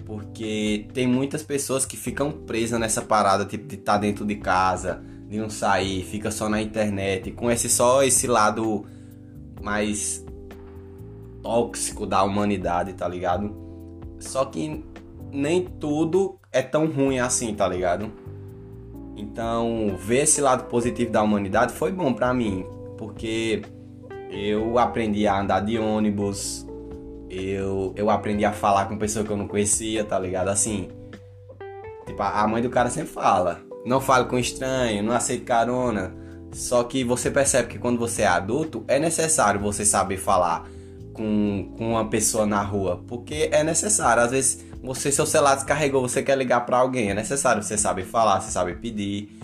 Porque 0.08 0.88
tem 0.94 1.06
muitas 1.06 1.42
pessoas 1.42 1.84
que 1.84 1.94
ficam 1.94 2.32
presas 2.32 2.80
nessa 2.80 3.02
parada, 3.02 3.44
tipo, 3.44 3.68
de 3.68 3.74
estar 3.74 3.92
tá 3.92 3.98
dentro 3.98 4.24
de 4.24 4.36
casa, 4.36 5.04
de 5.28 5.36
não 5.36 5.50
sair, 5.50 6.02
fica 6.02 6.30
só 6.30 6.48
na 6.48 6.62
internet, 6.62 7.30
conhece 7.32 7.68
só 7.68 8.02
esse 8.02 8.26
lado 8.26 8.86
mais 9.62 10.24
tóxico 11.42 12.06
da 12.06 12.22
humanidade, 12.22 12.94
tá 12.94 13.06
ligado? 13.06 13.54
Só 14.18 14.46
que 14.46 14.82
nem 15.30 15.66
tudo 15.66 16.38
é 16.50 16.62
tão 16.62 16.86
ruim 16.86 17.18
assim, 17.18 17.54
tá 17.54 17.68
ligado? 17.68 18.10
Então, 19.14 19.94
ver 19.98 20.22
esse 20.22 20.40
lado 20.40 20.70
positivo 20.70 21.10
da 21.10 21.22
humanidade 21.22 21.74
foi 21.74 21.92
bom 21.92 22.14
para 22.14 22.32
mim, 22.32 22.64
porque 22.96 23.60
eu 24.30 24.78
aprendi 24.78 25.26
a 25.26 25.40
andar 25.40 25.60
de 25.60 25.78
ônibus, 25.78 26.66
eu, 27.30 27.92
eu 27.96 28.10
aprendi 28.10 28.44
a 28.44 28.52
falar 28.52 28.86
com 28.86 28.98
pessoa 28.98 29.24
que 29.24 29.30
eu 29.30 29.36
não 29.36 29.48
conhecia, 29.48 30.04
tá 30.04 30.18
ligado? 30.18 30.48
Assim, 30.48 30.88
tipo, 32.06 32.22
a 32.22 32.46
mãe 32.46 32.62
do 32.62 32.70
cara 32.70 32.90
sempre 32.90 33.10
fala, 33.10 33.60
não 33.84 34.00
fale 34.00 34.26
com 34.26 34.38
estranho, 34.38 35.02
não 35.02 35.14
aceite 35.14 35.44
carona. 35.44 36.14
Só 36.52 36.82
que 36.84 37.04
você 37.04 37.30
percebe 37.30 37.68
que 37.68 37.78
quando 37.78 37.98
você 37.98 38.22
é 38.22 38.26
adulto, 38.26 38.84
é 38.88 38.98
necessário 38.98 39.60
você 39.60 39.84
saber 39.84 40.16
falar 40.16 40.66
com, 41.12 41.74
com 41.76 41.90
uma 41.90 42.08
pessoa 42.08 42.46
na 42.46 42.62
rua, 42.62 43.04
porque 43.06 43.48
é 43.52 43.62
necessário. 43.62 44.22
Às 44.22 44.30
vezes 44.30 44.64
você 44.82 45.12
seu 45.12 45.26
celular 45.26 45.56
descarregou, 45.56 46.00
você 46.00 46.22
quer 46.22 46.38
ligar 46.38 46.64
para 46.64 46.78
alguém, 46.78 47.10
é 47.10 47.14
necessário 47.14 47.62
você 47.62 47.76
saber 47.76 48.04
falar, 48.04 48.40
você 48.40 48.50
saber 48.50 48.78
pedir, 48.78 49.38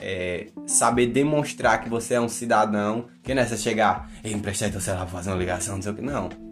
é, 0.00 0.48
saber 0.66 1.06
demonstrar 1.06 1.80
que 1.80 1.88
você 1.88 2.14
é 2.14 2.20
um 2.20 2.28
cidadão, 2.28 3.06
que 3.22 3.34
não 3.34 3.42
é 3.42 3.46
você 3.46 3.56
chegar, 3.56 4.10
e 4.24 4.32
emprestar 4.32 4.70
teu 4.70 4.80
celular 4.80 5.04
pra 5.04 5.18
fazer 5.18 5.30
uma 5.30 5.36
ligação, 5.36 5.76
não 5.76 5.82
sei 5.82 5.92
o 5.92 5.94
que, 5.94 6.02
não. 6.02 6.47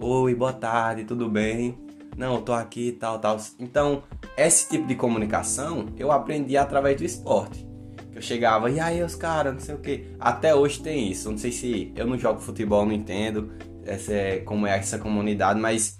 Oi, 0.00 0.32
boa 0.32 0.52
tarde, 0.52 1.02
tudo 1.02 1.28
bem? 1.28 1.76
Não, 2.16 2.36
eu 2.36 2.42
tô 2.42 2.52
aqui, 2.52 2.92
tal, 2.92 3.18
tal. 3.18 3.36
Então, 3.58 4.04
esse 4.36 4.68
tipo 4.68 4.86
de 4.86 4.94
comunicação 4.94 5.86
eu 5.96 6.12
aprendi 6.12 6.56
através 6.56 6.96
do 6.96 7.04
esporte. 7.04 7.66
Eu 8.14 8.22
chegava, 8.22 8.70
e 8.70 8.78
aí 8.78 9.02
os 9.02 9.16
caras, 9.16 9.54
não 9.54 9.60
sei 9.60 9.74
o 9.74 9.78
que. 9.78 10.04
Até 10.20 10.54
hoje 10.54 10.80
tem 10.80 11.10
isso. 11.10 11.28
Não 11.28 11.36
sei 11.36 11.50
se 11.50 11.92
eu 11.96 12.06
não 12.06 12.16
jogo 12.16 12.38
futebol, 12.38 12.86
não 12.86 12.92
entendo 12.92 13.50
essa 13.84 14.12
é, 14.12 14.38
como 14.38 14.68
é 14.68 14.78
essa 14.78 15.00
comunidade, 15.00 15.58
mas 15.58 15.98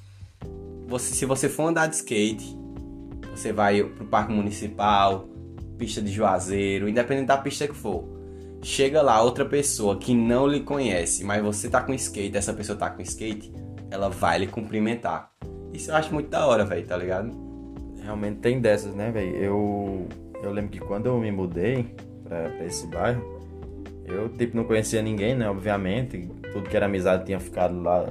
você, 0.86 1.12
se 1.12 1.24
você 1.26 1.48
for 1.48 1.64
andar 1.64 1.88
de 1.88 1.96
skate, 1.96 2.56
você 3.32 3.52
vai 3.52 3.82
pro 3.82 4.06
parque 4.06 4.32
municipal, 4.32 5.28
pista 5.76 6.00
de 6.00 6.12
Juazeiro, 6.12 6.88
independente 6.88 7.26
da 7.26 7.36
pista 7.36 7.66
que 7.66 7.74
for. 7.74 8.04
Chega 8.62 9.02
lá 9.02 9.20
outra 9.20 9.44
pessoa 9.44 9.98
que 9.98 10.14
não 10.14 10.46
lhe 10.46 10.60
conhece, 10.60 11.24
mas 11.24 11.42
você 11.42 11.68
tá 11.68 11.80
com 11.80 11.92
skate, 11.92 12.36
essa 12.36 12.52
pessoa 12.52 12.78
tá 12.78 12.90
com 12.90 13.02
skate, 13.02 13.52
ela 13.90 14.08
vai 14.08 14.38
lhe 14.38 14.46
cumprimentar. 14.46 15.30
Isso 15.72 15.90
eu 15.90 15.96
acho 15.96 16.12
muito 16.12 16.28
da 16.28 16.46
hora, 16.46 16.64
velho, 16.64 16.86
tá 16.86 16.96
ligado? 16.96 17.30
Realmente 18.02 18.38
tem 18.38 18.60
dessas, 18.60 18.94
né, 18.94 19.10
velho? 19.10 19.36
Eu, 19.36 20.08
eu 20.42 20.50
lembro 20.50 20.70
que 20.70 20.80
quando 20.80 21.06
eu 21.06 21.18
me 21.18 21.30
mudei 21.30 21.94
pra, 22.24 22.48
pra 22.50 22.64
esse 22.64 22.86
bairro, 22.86 23.22
eu, 24.04 24.28
tipo, 24.30 24.56
não 24.56 24.64
conhecia 24.64 25.02
ninguém, 25.02 25.34
né, 25.34 25.48
obviamente. 25.48 26.28
Tudo 26.52 26.68
que 26.68 26.76
era 26.76 26.86
amizade 26.86 27.26
tinha 27.26 27.38
ficado 27.38 27.80
lá 27.82 28.06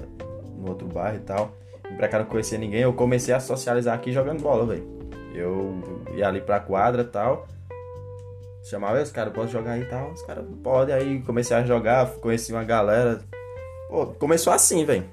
no 0.55 0.69
outro 0.69 0.87
bairro 0.87 1.17
e 1.17 1.21
tal. 1.21 1.51
E 1.89 1.93
pra 1.95 2.07
cá 2.07 2.19
não 2.19 2.25
conhecia 2.25 2.57
ninguém, 2.57 2.81
eu 2.81 2.93
comecei 2.93 3.33
a 3.33 3.39
socializar 3.39 3.95
aqui 3.95 4.11
jogando 4.11 4.41
bola, 4.41 4.65
velho. 4.65 4.97
Eu 5.33 5.81
ia 6.15 6.27
ali 6.27 6.41
pra 6.41 6.59
quadra 6.59 7.01
e 7.01 7.05
tal. 7.05 7.47
Chamava 8.63 9.01
os 9.01 9.11
caras, 9.11 9.33
pode 9.33 9.51
jogar 9.51 9.71
aí 9.71 9.81
e 9.81 9.85
tal. 9.85 10.11
Os 10.11 10.21
caras, 10.23 10.45
pode. 10.63 10.91
Aí 10.91 11.21
comecei 11.21 11.55
a 11.55 11.63
jogar, 11.63 12.07
conheci 12.15 12.51
uma 12.51 12.63
galera. 12.63 13.21
Pô, 13.89 14.07
começou 14.07 14.51
assim, 14.51 14.83
velho. 14.83 15.05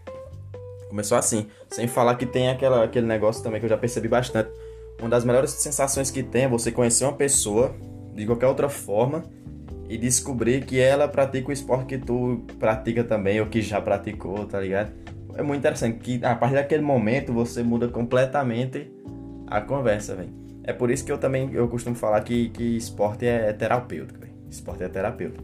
Começou 0.94 1.18
assim. 1.18 1.48
Sem 1.70 1.88
falar 1.88 2.14
que 2.14 2.24
tem 2.24 2.48
aquela, 2.48 2.84
aquele 2.84 3.04
negócio 3.04 3.42
também 3.42 3.58
que 3.58 3.66
eu 3.66 3.68
já 3.68 3.76
percebi 3.76 4.06
bastante. 4.06 4.48
Uma 5.00 5.08
das 5.08 5.24
melhores 5.24 5.50
sensações 5.50 6.08
que 6.08 6.22
tem 6.22 6.44
é 6.44 6.48
você 6.48 6.70
conhecer 6.70 7.02
uma 7.02 7.14
pessoa 7.14 7.74
de 8.14 8.24
qualquer 8.24 8.46
outra 8.46 8.68
forma 8.68 9.24
e 9.88 9.98
descobrir 9.98 10.64
que 10.64 10.78
ela 10.78 11.08
pratica 11.08 11.48
o 11.48 11.52
esporte 11.52 11.86
que 11.86 11.98
tu 11.98 12.44
pratica 12.60 13.02
também 13.02 13.40
ou 13.40 13.46
que 13.46 13.60
já 13.60 13.80
praticou, 13.80 14.46
tá 14.46 14.60
ligado? 14.60 14.92
É 15.34 15.42
muito 15.42 15.58
interessante 15.58 15.98
que 15.98 16.24
a 16.24 16.36
partir 16.36 16.54
daquele 16.54 16.82
momento 16.82 17.32
você 17.32 17.60
muda 17.64 17.88
completamente 17.88 18.88
a 19.48 19.60
conversa, 19.60 20.14
velho. 20.14 20.32
É 20.62 20.72
por 20.72 20.92
isso 20.92 21.04
que 21.04 21.10
eu 21.10 21.18
também 21.18 21.52
eu 21.52 21.66
costumo 21.66 21.96
falar 21.96 22.20
que, 22.20 22.50
que 22.50 22.76
esporte 22.76 23.26
é 23.26 23.52
terapêutico. 23.52 24.20
Esporte 24.48 24.84
é 24.84 24.88
terapêutico. 24.88 25.42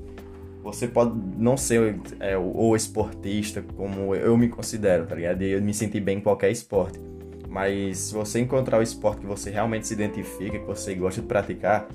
Você 0.63 0.87
pode 0.87 1.19
não 1.39 1.57
ser 1.57 1.99
é, 2.21 2.37
o 2.37 2.77
esportista 2.77 3.65
como 3.77 4.15
eu 4.15 4.37
me 4.37 4.49
considero, 4.49 5.07
tá 5.07 5.15
ligado? 5.15 5.43
Eu 5.43 5.61
me 5.63 5.73
sentir 5.73 6.01
bem 6.01 6.19
em 6.19 6.21
qualquer 6.21 6.51
esporte. 6.51 7.01
Mas 7.49 7.99
se 7.99 8.15
você 8.15 8.41
encontrar 8.41 8.79
o 8.79 8.83
esporte 8.83 9.23
que 9.23 9.27
você 9.27 9.51
realmente 9.51 9.87
se 9.87 9.95
identifica, 9.95 10.59
que 10.59 10.67
você 10.67 10.95
gosta 10.95 11.21
de 11.21 11.27
praticar, 11.27 11.89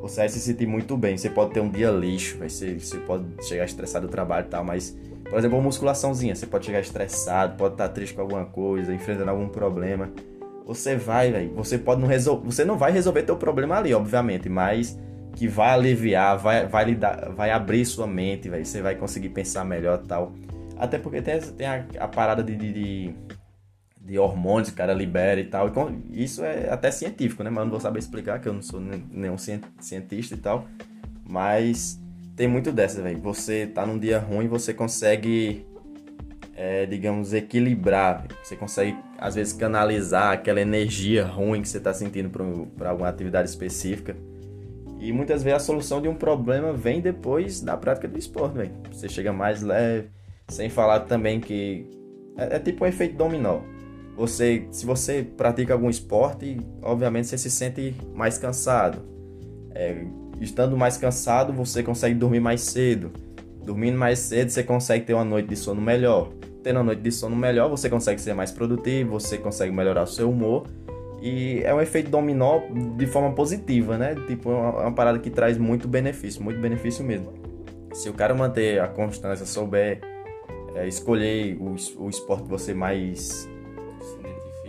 você 0.00 0.20
vai 0.20 0.28
se 0.28 0.40
sentir 0.40 0.66
muito 0.66 0.96
bem. 0.96 1.16
Você 1.16 1.30
pode 1.30 1.52
ter 1.52 1.60
um 1.60 1.70
dia 1.70 1.90
lixo, 1.90 2.38
ser, 2.50 2.80
você 2.80 2.98
pode 2.98 3.24
chegar 3.42 3.64
estressado 3.64 4.06
do 4.06 4.10
trabalho 4.10 4.46
e 4.46 4.50
tal, 4.50 4.64
mas, 4.64 4.96
por 5.28 5.38
exemplo, 5.38 5.56
uma 5.56 5.64
musculaçãozinha, 5.64 6.34
você 6.34 6.46
pode 6.46 6.66
chegar 6.66 6.80
estressado, 6.80 7.56
pode 7.56 7.74
estar 7.74 7.88
triste 7.90 8.14
com 8.14 8.22
alguma 8.22 8.44
coisa, 8.44 8.92
enfrentando 8.92 9.30
algum 9.30 9.48
problema. 9.48 10.10
Você 10.66 10.96
vai, 10.96 11.32
velho. 11.32 11.54
Você 11.54 11.78
pode 11.78 12.00
não 12.00 12.08
resolver. 12.08 12.44
Você 12.46 12.64
não 12.64 12.76
vai 12.76 12.92
resolver 12.92 13.22
teu 13.22 13.36
problema 13.36 13.76
ali, 13.76 13.94
obviamente, 13.94 14.48
mas 14.48 14.98
que 15.40 15.48
vai 15.48 15.70
aliviar, 15.70 16.36
vai, 16.36 16.66
vai, 16.66 16.84
lhe 16.84 16.94
dar, 16.94 17.30
vai 17.30 17.50
abrir 17.50 17.86
sua 17.86 18.06
mente. 18.06 18.50
Você 18.50 18.82
vai 18.82 18.94
conseguir 18.94 19.30
pensar 19.30 19.64
melhor 19.64 19.96
tal. 20.06 20.34
Até 20.76 20.98
porque 20.98 21.22
tem, 21.22 21.40
tem 21.40 21.66
a, 21.66 21.82
a 21.98 22.06
parada 22.06 22.42
de, 22.42 22.54
de, 22.54 23.14
de, 23.98 24.18
hormônios 24.18 24.68
que 24.68 24.74
o 24.74 24.76
cara 24.76 24.92
libera 24.92 25.40
e 25.40 25.44
tal. 25.44 25.72
E 26.10 26.22
isso 26.22 26.44
é 26.44 26.70
até 26.70 26.90
científico, 26.90 27.42
né? 27.42 27.48
Mas 27.48 27.60
eu 27.60 27.64
não 27.64 27.70
vou 27.70 27.80
saber 27.80 28.00
explicar, 28.00 28.38
que 28.38 28.50
eu 28.50 28.52
não 28.52 28.60
sou 28.60 28.78
nenhum 28.82 29.38
cientista 29.38 30.34
e 30.34 30.36
tal. 30.36 30.68
Mas 31.26 31.98
tem 32.36 32.46
muito 32.46 32.70
dessa, 32.70 33.00
velho. 33.00 33.18
Você 33.20 33.66
tá 33.66 33.86
num 33.86 33.98
dia 33.98 34.18
ruim, 34.18 34.46
você 34.46 34.74
consegue 34.74 35.64
é, 36.54 36.84
digamos, 36.84 37.32
equilibrar. 37.32 38.26
Você 38.42 38.56
consegue, 38.56 38.94
às 39.16 39.36
vezes, 39.36 39.54
canalizar 39.54 40.34
aquela 40.34 40.60
energia 40.60 41.24
ruim 41.24 41.62
que 41.62 41.68
você 41.70 41.78
está 41.78 41.94
sentindo 41.94 42.28
para 42.76 42.90
alguma 42.90 43.08
atividade 43.08 43.48
específica. 43.48 44.14
E 45.00 45.12
muitas 45.12 45.42
vezes 45.42 45.56
a 45.56 45.64
solução 45.64 46.00
de 46.00 46.08
um 46.08 46.14
problema 46.14 46.72
vem 46.72 47.00
depois 47.00 47.60
da 47.60 47.76
prática 47.76 48.06
do 48.06 48.18
esporte, 48.18 48.58
véio. 48.58 48.72
Você 48.92 49.08
chega 49.08 49.32
mais 49.32 49.62
leve, 49.62 50.10
sem 50.48 50.68
falar 50.68 51.00
também 51.00 51.40
que 51.40 51.88
é, 52.36 52.56
é, 52.56 52.58
tipo 52.58 52.84
um 52.84 52.86
efeito 52.86 53.16
dominó. 53.16 53.60
Você, 54.16 54.66
se 54.70 54.84
você 54.84 55.22
pratica 55.22 55.72
algum 55.72 55.88
esporte, 55.88 56.58
obviamente 56.82 57.28
você 57.28 57.38
se 57.38 57.50
sente 57.50 57.94
mais 58.14 58.36
cansado. 58.36 59.02
É, 59.74 60.04
estando 60.38 60.76
mais 60.76 60.98
cansado, 60.98 61.52
você 61.52 61.82
consegue 61.82 62.14
dormir 62.14 62.40
mais 62.40 62.60
cedo. 62.60 63.10
Dormindo 63.64 63.96
mais 63.96 64.18
cedo, 64.18 64.50
você 64.50 64.62
consegue 64.62 65.06
ter 65.06 65.14
uma 65.14 65.24
noite 65.24 65.48
de 65.48 65.56
sono 65.56 65.80
melhor 65.80 66.30
tendo 66.62 66.78
a 66.78 66.82
noite 66.82 67.02
de 67.02 67.10
sono 67.10 67.34
melhor, 67.34 67.68
você 67.68 67.88
consegue 67.88 68.20
ser 68.20 68.34
mais 68.34 68.50
produtivo, 68.50 69.12
você 69.12 69.38
consegue 69.38 69.72
melhorar 69.72 70.02
o 70.02 70.06
seu 70.06 70.30
humor. 70.30 70.66
E 71.20 71.62
é 71.64 71.74
um 71.74 71.80
efeito 71.80 72.10
dominó 72.10 72.60
de 72.96 73.06
forma 73.06 73.32
positiva, 73.34 73.98
né? 73.98 74.14
Tipo, 74.26 74.50
é 74.50 74.54
uma, 74.54 74.70
uma 74.82 74.92
parada 74.92 75.18
que 75.18 75.30
traz 75.30 75.58
muito 75.58 75.86
benefício, 75.86 76.42
muito 76.42 76.60
benefício 76.60 77.04
mesmo. 77.04 77.32
Se 77.92 78.08
o 78.08 78.14
cara 78.14 78.34
manter 78.34 78.80
a 78.80 78.88
constância, 78.88 79.44
souber 79.44 80.00
é, 80.74 80.86
escolher 80.86 81.56
o, 81.60 81.74
o 82.04 82.08
esporte 82.08 82.44
que 82.44 82.48
você 82.48 82.72
mais 82.72 83.48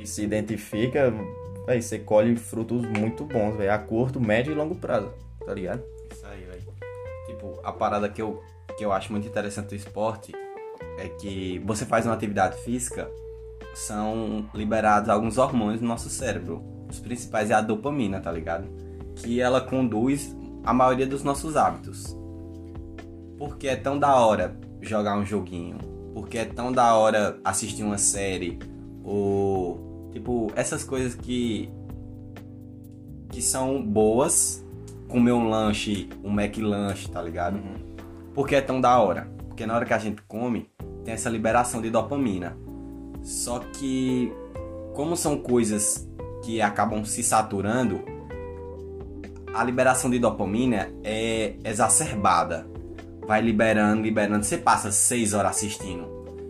se 0.03 0.24
identifica, 0.24 1.13
véio, 1.65 1.81
você 1.81 2.00
colhe 2.00 2.36
frutos 2.36 2.86
muito 2.88 3.24
bons, 3.24 3.55
véio, 3.55 3.72
a 3.72 3.77
curto, 3.77 4.20
médio 4.20 4.51
e 4.51 4.55
longo 4.55 4.75
prazo, 4.75 5.12
tá 5.46 5.53
ligado? 5.53 5.84
Isso 6.12 6.25
aí, 6.25 6.41
velho. 6.41 6.62
Tipo, 7.27 7.60
a 7.63 7.72
parada 7.72 8.10
que 8.10 8.22
eu, 8.22 8.41
que 8.77 8.84
eu 8.84 8.91
acho 8.91 9.12
muito 9.12 9.27
interessante 9.27 9.70
do 9.70 9.75
esporte 9.75 10.34
é 10.98 11.08
que 11.08 11.60
você 11.60 11.86
faz 11.86 12.05
uma 12.05 12.13
atividade 12.13 12.58
física, 12.63 13.10
são 13.73 14.45
liberados 14.53 15.09
alguns 15.09 15.37
hormônios 15.37 15.81
no 15.81 15.87
nosso 15.87 16.09
cérebro. 16.09 16.63
Os 16.89 16.99
principais 16.99 17.49
é 17.49 17.53
a 17.53 17.61
dopamina, 17.61 18.19
tá 18.19 18.31
ligado? 18.31 18.67
Que 19.15 19.39
ela 19.39 19.61
conduz 19.61 20.35
a 20.63 20.73
maioria 20.73 21.07
dos 21.07 21.23
nossos 21.23 21.55
hábitos. 21.55 22.15
Porque 23.37 23.67
é 23.67 23.75
tão 23.75 23.97
da 23.97 24.15
hora 24.15 24.55
jogar 24.81 25.17
um 25.17 25.25
joguinho, 25.25 25.77
porque 26.13 26.37
é 26.37 26.45
tão 26.45 26.71
da 26.71 26.95
hora 26.95 27.39
assistir 27.43 27.83
uma 27.83 27.97
série 27.97 28.59
ou 29.03 30.09
tipo 30.11 30.51
essas 30.55 30.83
coisas 30.83 31.15
que 31.15 31.69
que 33.29 33.41
são 33.41 33.81
boas, 33.81 34.63
comer 35.07 35.31
um 35.31 35.49
lanche, 35.49 36.09
um 36.23 36.29
Mac 36.29 36.57
lanche, 36.57 37.09
tá 37.09 37.21
ligado? 37.21 37.55
Uhum. 37.55 37.95
Porque 38.33 38.55
é 38.55 38.61
tão 38.61 38.81
da 38.81 38.99
hora. 38.99 39.31
Porque 39.47 39.65
na 39.65 39.73
hora 39.73 39.85
que 39.85 39.93
a 39.93 39.97
gente 39.97 40.21
come, 40.23 40.69
tem 41.05 41.13
essa 41.13 41.29
liberação 41.29 41.81
de 41.81 41.89
dopamina. 41.89 42.57
Só 43.23 43.59
que, 43.59 44.31
como 44.93 45.15
são 45.15 45.37
coisas 45.37 46.07
que 46.43 46.61
acabam 46.61 47.05
se 47.05 47.24
saturando, 47.24 48.01
a 49.53 49.63
liberação 49.63 50.09
de 50.09 50.17
dopamina 50.17 50.91
é 51.03 51.55
exacerbada. 51.63 52.67
Vai 53.27 53.41
liberando, 53.41 54.01
liberando. 54.01 54.43
Você 54.43 54.57
passa 54.57 54.91
seis 54.91 55.33
horas 55.33 55.51
assistindo 55.51 56.07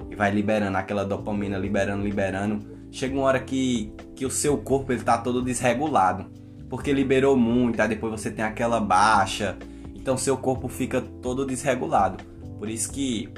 e 0.10 0.16
vai 0.16 0.32
liberando 0.32 0.78
aquela 0.78 1.04
dopamina, 1.04 1.58
liberando, 1.58 2.04
liberando. 2.04 2.66
Chega 2.92 3.16
uma 3.16 3.24
hora 3.24 3.40
que, 3.40 3.94
que 4.16 4.26
o 4.26 4.32
seu 4.32 4.58
corpo 4.58 4.92
ele 4.92 5.02
tá 5.02 5.18
todo 5.18 5.42
desregulado. 5.42 6.30
Porque 6.70 6.94
liberou 6.94 7.36
muito, 7.36 7.82
aí 7.82 7.90
depois 7.90 8.12
você 8.12 8.32
tem 8.32 8.46
aquela 8.46 8.80
baixa. 8.80 9.58
Então 9.94 10.16
seu 10.16 10.38
corpo 10.38 10.68
fica 10.68 11.02
todo 11.02 11.46
desregulado. 11.46 12.24
Por 12.58 12.70
isso 12.70 12.92
que 12.92 13.30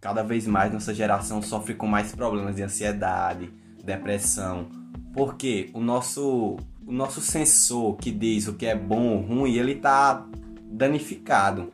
cada 0.00 0.22
vez 0.22 0.46
mais 0.46 0.72
nossa 0.72 0.94
geração 0.94 1.42
sofre 1.42 1.74
com 1.74 1.86
mais 1.86 2.12
problemas 2.12 2.56
de 2.56 2.62
ansiedade, 2.62 3.52
depressão, 3.84 4.66
porque 5.12 5.70
o 5.74 5.80
nosso 5.80 6.56
o 6.86 6.92
nosso 6.92 7.20
sensor 7.20 7.96
que 7.96 8.10
diz 8.10 8.48
o 8.48 8.54
que 8.54 8.66
é 8.66 8.74
bom 8.74 9.14
ou 9.14 9.20
ruim, 9.20 9.54
ele 9.54 9.76
tá 9.76 10.26
danificado. 10.64 11.70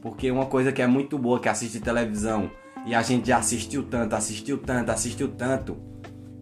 Porque 0.00 0.30
uma 0.30 0.46
coisa 0.46 0.72
que 0.72 0.80
é 0.80 0.86
muito 0.86 1.18
boa 1.18 1.38
que 1.38 1.48
é 1.48 1.50
assistir 1.50 1.80
televisão 1.80 2.50
e 2.86 2.94
a 2.94 3.02
gente 3.02 3.28
já 3.28 3.38
assistiu 3.38 3.82
tanto, 3.82 4.14
assistiu 4.14 4.56
tanto, 4.58 4.90
assistiu 4.90 5.28
tanto, 5.28 5.76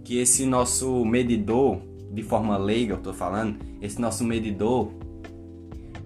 que 0.05 0.19
esse 0.19 0.47
nosso 0.47 1.05
medidor, 1.05 1.81
de 2.13 2.23
forma 2.23 2.57
leiga 2.57 2.95
eu 2.95 2.99
tô 2.99 3.13
falando, 3.13 3.59
esse 3.81 4.01
nosso 4.01 4.23
medidor, 4.23 4.93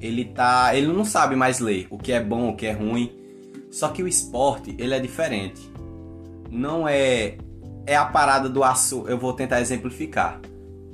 ele 0.01 0.25
tá, 0.25 0.75
ele 0.75 0.87
não 0.87 1.05
sabe 1.05 1.37
mais 1.37 1.59
ler 1.59 1.87
o 1.91 1.99
que 1.99 2.13
é 2.13 2.23
bom, 2.23 2.51
o 2.51 2.57
que 2.57 2.67
é 2.67 2.73
ruim 2.73 3.26
só 3.77 3.91
que 3.91 4.03
o 4.03 4.09
esporte, 4.09 4.75
ele 4.79 4.95
é 4.95 4.99
diferente. 4.99 5.71
Não 6.51 6.89
é 6.89 7.37
é 7.87 7.95
a 7.95 8.07
parada 8.07 8.49
do 8.49 8.65
açúcar, 8.65 9.11
eu 9.11 9.19
vou 9.19 9.35
tentar 9.35 9.61
exemplificar. 9.61 10.41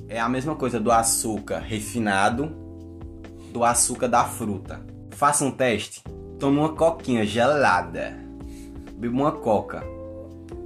É 0.09 0.19
a 0.19 0.29
mesma 0.29 0.57
coisa 0.57 0.81
do 0.81 0.91
açúcar 0.91 1.61
refinado 1.61 2.51
do 3.53 3.63
açúcar 3.63 4.09
da 4.09 4.25
fruta. 4.25 4.85
Faça 5.13 5.45
um 5.45 5.53
teste. 5.53 6.03
Tome 6.41 6.59
uma 6.59 6.71
coquinha 6.71 7.25
gelada. 7.25 8.19
Beba 8.97 9.15
uma 9.15 9.31
coca. 9.31 9.85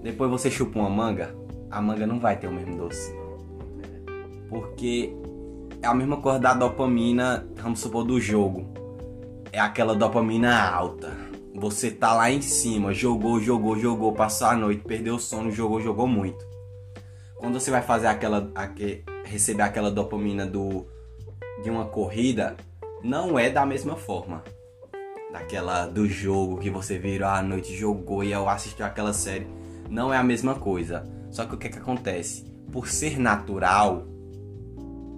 Depois 0.03 0.31
você 0.31 0.51
chupa 0.51 0.79
uma 0.79 0.89
manga. 0.89 1.37
A 1.71 1.83
manga 1.83 2.07
não 2.07 2.19
vai 2.19 2.39
ter 2.39 2.47
o 2.47 2.53
mesmo 2.53 2.79
doce. 2.79 3.15
Porque 4.49 5.15
é 5.83 5.87
a 5.87 5.93
mesma 5.93 6.17
coisa 6.17 6.39
da 6.39 6.55
dopamina, 6.55 7.47
vamos 7.57 7.79
supor, 7.79 8.05
do 8.05 8.19
jogo. 8.19 8.73
É 9.53 9.61
aquela 9.61 9.95
dopamina 9.95 10.67
alta 10.67 11.26
você 11.59 11.91
tá 11.91 12.13
lá 12.15 12.31
em 12.31 12.43
cima, 12.43 12.93
jogou, 12.93 13.41
jogou, 13.41 13.79
jogou, 13.79 14.13
passou 14.13 14.49
a 14.49 14.57
noite, 14.57 14.83
perdeu 14.83 15.17
o 15.17 15.21
sono, 15.21 15.51
jogou, 15.51 15.81
jogou 15.81 16.07
muito. 16.07 16.45
Quando 17.37 17.59
você 17.59 17.71
vai 17.71 17.83
fazer 17.83 18.07
aquela, 18.07 18.51
aquele, 18.55 19.05
receber 19.25 19.63
aquela 19.63 19.91
dopamina 19.91 20.47
do 20.47 20.87
de 21.63 21.71
uma 21.71 21.87
corrida, 21.87 22.57
não 23.03 23.39
é 23.39 23.51
da 23.51 23.65
mesma 23.65 23.97
forma. 23.97 24.45
Daquela 25.33 25.87
do 25.87 26.07
jogo 26.07 26.59
que 26.59 26.71
você 26.71 26.99
virou 26.99 27.29
a 27.29 27.43
noite, 27.43 27.75
jogou 27.75 28.23
e 28.23 28.33
assistiu 28.33 28.85
aquela 28.85 29.13
série. 29.13 29.47
Não 29.89 30.13
é 30.13 30.17
a 30.17 30.23
mesma 30.23 30.55
coisa. 30.55 31.05
Só 31.31 31.45
que 31.45 31.55
o 31.55 31.59
que, 31.59 31.69
que 31.69 31.79
acontece? 31.79 32.45
Por 32.73 32.89
ser 32.89 33.19
natural, 33.19 34.07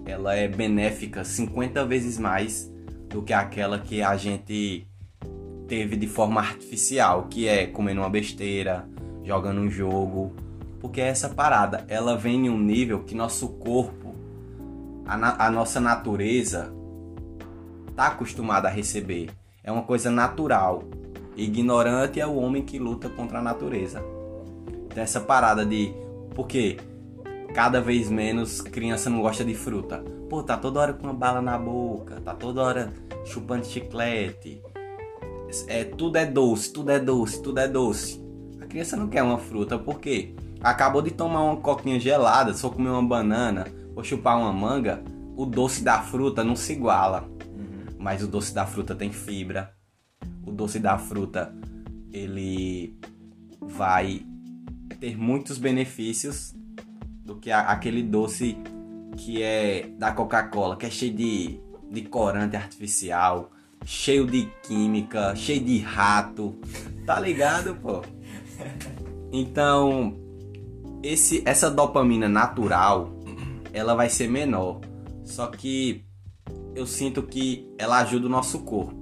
ela 0.07 0.35
é 0.35 0.48
benéfica 0.48 1.24
50 1.24 1.85
vezes 1.85 2.18
mais 2.18 2.72
do 3.09 3.22
que 3.22 3.33
aquela 3.33 3.79
que 3.79 4.03
a 4.03 4.16
gente 4.16 4.88
teve 5.68 5.96
de 5.96 6.07
forma 6.09 6.40
artificial, 6.40 7.26
que 7.28 7.46
é 7.46 7.66
comendo 7.66 8.00
uma 8.00 8.09
besteira, 8.09 8.88
jogando 9.22 9.61
um 9.61 9.70
jogo, 9.70 10.35
porque 10.81 11.00
essa 11.00 11.28
parada, 11.28 11.85
ela 11.88 12.16
vem 12.16 12.46
em 12.46 12.50
um 12.50 12.59
nível 12.59 13.04
que 13.04 13.14
nosso 13.14 13.48
corpo, 13.48 14.14
a, 15.07 15.46
a 15.46 15.50
nossa 15.50 15.78
natureza 15.78 16.72
tá 17.94 18.07
acostumada 18.09 18.68
a 18.68 18.70
receber. 18.70 19.31
É 19.62 19.70
uma 19.70 19.83
coisa 19.83 20.11
natural. 20.11 20.85
Ignorante 21.37 22.20
é 22.20 22.26
o 22.26 22.37
homem 22.37 22.62
que 22.62 22.78
luta 22.78 23.09
contra 23.09 23.38
a 23.38 23.42
natureza. 23.42 24.02
Então 24.87 25.02
essa 25.02 25.20
parada 25.20 25.64
de 25.64 25.92
porque 26.35 26.78
cada 27.54 27.81
vez 27.81 28.09
menos 28.09 28.61
criança 28.61 29.11
não 29.11 29.20
gosta 29.20 29.44
de 29.44 29.54
fruta. 29.54 30.04
Pô, 30.28 30.42
tá 30.42 30.57
toda 30.57 30.81
hora 30.81 30.92
com 30.92 31.04
uma 31.04 31.14
bala 31.14 31.42
na 31.42 31.59
boca, 31.59 32.20
tá 32.20 32.35
toda 32.35 32.62
hora 32.62 32.92
chupando 33.24 33.66
chiclete, 33.66 34.62
é, 35.66 35.84
tudo 35.84 36.16
é 36.16 36.26
doce, 36.26 36.72
tudo 36.72 36.90
é 36.90 36.98
doce, 36.98 37.42
tudo 37.42 37.58
é 37.58 37.68
doce. 37.68 38.22
A 38.61 38.66
criança 38.66 38.96
não 38.96 39.08
quer 39.08 39.22
uma 39.22 39.38
fruta 39.38 39.78
porque 39.78 40.34
acabou 40.61 41.02
de 41.02 41.11
tomar 41.11 41.42
uma 41.42 41.56
coquinha 41.56 41.98
gelada, 41.98 42.54
só 42.54 42.68
comer 42.68 42.90
uma 42.90 43.02
banana 43.02 43.66
ou 43.94 44.04
chupar 44.04 44.38
uma 44.38 44.52
manga, 44.52 45.02
o 45.37 45.44
doce 45.44 45.82
da 45.82 46.00
fruta 46.00 46.44
não 46.44 46.54
se 46.54 46.72
iguala. 46.72 47.22
Uhum. 47.22 47.96
Mas 47.98 48.22
o 48.22 48.28
doce 48.28 48.54
da 48.54 48.66
fruta 48.66 48.94
tem 48.94 49.11
fibra. 49.11 49.74
O 50.46 50.52
doce 50.52 50.78
da 50.78 50.98
fruta 50.98 51.54
ele 52.12 52.98
vai 53.61 54.22
ter 55.00 55.16
muitos 55.16 55.58
benefícios 55.58 56.54
do 57.24 57.37
que 57.37 57.50
aquele 57.50 58.02
doce 58.02 58.56
que 59.16 59.42
é 59.42 59.88
da 59.98 60.12
Coca-Cola, 60.12 60.76
que 60.76 60.87
é 60.87 60.90
cheio 60.90 61.12
de 61.12 61.61
de 61.90 62.02
corante 62.02 62.56
artificial, 62.56 63.50
cheio 63.84 64.26
de 64.26 64.50
química, 64.62 65.34
cheio 65.34 65.60
de 65.60 65.78
rato. 65.78 66.58
Tá 67.06 67.18
ligado, 67.18 67.74
pô? 67.76 68.02
Então, 69.32 70.14
esse, 71.02 71.42
essa 71.46 71.70
dopamina 71.70 72.28
natural, 72.28 73.10
ela 73.72 73.94
vai 73.94 74.08
ser 74.08 74.28
menor. 74.28 74.80
Só 75.24 75.46
que 75.46 76.04
eu 76.74 76.86
sinto 76.86 77.22
que 77.22 77.72
ela 77.78 77.98
ajuda 77.98 78.26
o 78.26 78.30
nosso 78.30 78.60
corpo. 78.60 78.94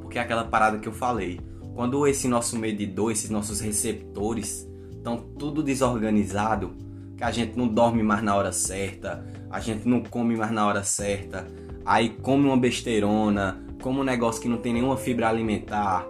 Porque 0.00 0.18
é 0.18 0.22
aquela 0.22 0.44
parada 0.44 0.78
que 0.78 0.88
eu 0.88 0.92
falei. 0.92 1.40
Quando 1.74 2.06
esse 2.06 2.28
nosso 2.28 2.58
medidor, 2.58 3.12
esses 3.12 3.30
nossos 3.30 3.60
receptores 3.60 4.68
estão 4.90 5.16
tudo 5.16 5.62
desorganizado, 5.62 6.74
que 7.16 7.24
a 7.24 7.30
gente 7.30 7.56
não 7.56 7.68
dorme 7.68 8.02
mais 8.02 8.22
na 8.22 8.34
hora 8.34 8.52
certa, 8.52 9.26
a 9.50 9.60
gente 9.60 9.88
não 9.88 10.02
come 10.02 10.36
mais 10.36 10.50
na 10.50 10.66
hora 10.66 10.82
certa, 10.82 11.46
aí 11.84 12.10
come 12.10 12.46
uma 12.46 12.56
besteirona, 12.56 13.64
come 13.82 14.00
um 14.00 14.04
negócio 14.04 14.40
que 14.40 14.48
não 14.48 14.58
tem 14.58 14.72
nenhuma 14.72 14.96
fibra 14.96 15.28
alimentar, 15.28 16.06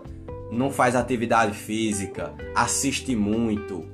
não 0.51 0.71
faz 0.71 0.97
atividade 0.97 1.57
física, 1.57 2.35
assiste 2.55 3.15
muito. 3.15 3.85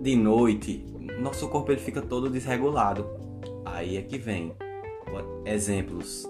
De 0.00 0.16
noite, 0.16 0.84
nosso 1.18 1.48
corpo 1.48 1.72
ele 1.72 1.80
fica 1.80 2.00
todo 2.00 2.30
desregulado. 2.30 3.06
Aí 3.64 3.96
é 3.96 4.02
que 4.02 4.18
vem. 4.18 4.54
Exemplos. 5.44 6.26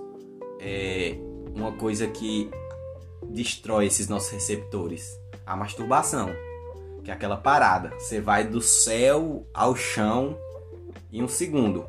É 0.61 1.17
uma 1.55 1.73
coisa 1.73 2.07
que 2.07 2.51
destrói 3.29 3.87
esses 3.87 4.09
nossos 4.09 4.31
receptores, 4.31 5.19
a 5.47 5.57
masturbação, 5.57 6.31
que 7.05 7.11
é 7.11 7.15
aquela 7.15 7.37
parada, 7.37 7.91
você 7.99 8.21
vai 8.21 8.45
do 8.45 8.61
céu 8.61 9.47
ao 9.53 9.75
chão 9.75 10.37
em 11.13 11.23
um 11.23 11.29
segundo. 11.29 11.87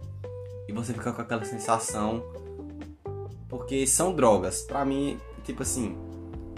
E 0.68 0.72
você 0.72 0.94
fica 0.94 1.12
com 1.12 1.22
aquela 1.22 1.44
sensação 1.46 2.24
porque 3.50 3.86
são 3.88 4.14
drogas. 4.14 4.62
Para 4.62 4.86
mim, 4.86 5.18
tipo 5.44 5.64
assim, 5.64 5.98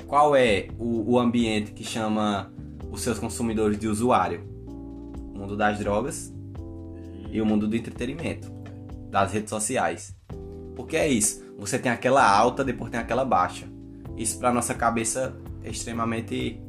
qual 0.06 0.36
é 0.36 0.68
o, 0.78 1.14
o 1.14 1.18
ambiente 1.18 1.72
que 1.72 1.84
chama 1.84 2.54
os 2.92 3.02
seus 3.02 3.18
consumidores 3.18 3.80
de 3.80 3.88
usuário? 3.88 4.44
O 5.34 5.40
mundo 5.40 5.56
das 5.56 5.80
drogas 5.80 6.32
e 7.32 7.42
o 7.42 7.46
mundo 7.46 7.68
do 7.68 7.76
entretenimento, 7.76 8.52
das 9.10 9.32
redes 9.32 9.50
sociais. 9.50 10.14
Porque 10.76 10.98
é 10.98 11.08
isso, 11.08 11.42
você 11.58 11.80
tem 11.80 11.92
aquela 11.92 12.30
alta, 12.30 12.64
depois 12.64 12.92
tem 12.92 13.00
aquela 13.00 13.24
baixa. 13.24 13.68
Isso 14.18 14.38
para 14.38 14.52
nossa 14.52 14.74
cabeça 14.74 15.34
é 15.64 15.70
extremamente 15.70 16.62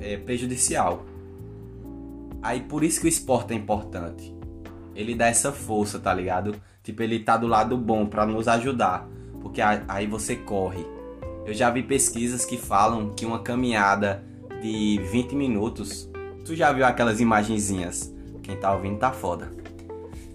é, 0.00 0.18
prejudicial. 0.18 1.04
Aí 2.42 2.60
por 2.60 2.84
isso 2.84 3.00
que 3.00 3.06
o 3.06 3.08
esporte 3.08 3.54
é 3.54 3.56
importante. 3.56 4.36
Ele 4.94 5.14
dá 5.14 5.28
essa 5.28 5.52
força, 5.52 5.98
tá 5.98 6.12
ligado? 6.12 6.54
Tipo, 6.88 7.02
ele 7.02 7.18
tá 7.18 7.36
do 7.36 7.46
lado 7.46 7.76
bom 7.76 8.06
para 8.06 8.24
nos 8.24 8.48
ajudar. 8.48 9.06
Porque 9.42 9.60
aí 9.60 10.06
você 10.06 10.34
corre, 10.34 10.86
eu 11.44 11.52
já 11.52 11.68
vi 11.68 11.82
pesquisas 11.82 12.46
que 12.46 12.56
falam 12.56 13.10
que 13.10 13.26
uma 13.26 13.40
caminhada 13.40 14.24
de 14.62 14.98
20 15.12 15.34
minutos. 15.34 16.08
Tu 16.46 16.56
já 16.56 16.72
viu 16.72 16.86
aquelas 16.86 17.20
imagenzinhas? 17.20 18.10
Quem 18.42 18.56
tá 18.56 18.72
ouvindo 18.72 18.98
tá 18.98 19.12
foda. 19.12 19.52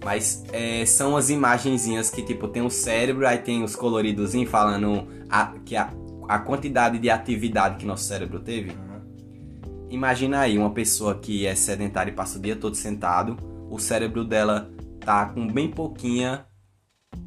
Mas 0.04 0.44
é, 0.52 0.86
são 0.86 1.16
as 1.16 1.28
imagenzinhas 1.28 2.08
que, 2.08 2.22
tipo, 2.22 2.46
tem 2.46 2.62
o 2.62 2.70
cérebro, 2.70 3.26
aí 3.26 3.38
tem 3.38 3.64
os 3.64 3.74
coloridos 3.74 4.32
falando 4.48 5.08
a, 5.28 5.54
que 5.64 5.74
a, 5.74 5.90
a 6.28 6.38
quantidade 6.38 7.00
de 7.00 7.10
atividade 7.10 7.78
que 7.78 7.84
nosso 7.84 8.04
cérebro 8.04 8.38
teve. 8.38 8.70
Uhum. 8.70 9.88
Imagina 9.90 10.38
aí 10.38 10.56
uma 10.56 10.70
pessoa 10.70 11.16
que 11.16 11.46
é 11.46 11.56
sedentária 11.56 12.12
e 12.12 12.14
passa 12.14 12.38
o 12.38 12.40
dia 12.40 12.54
todo 12.54 12.76
sentado, 12.76 13.36
o 13.68 13.80
cérebro 13.80 14.24
dela 14.24 14.70
tá 15.04 15.26
com 15.26 15.46
bem 15.46 15.70
pouquinha 15.70 16.46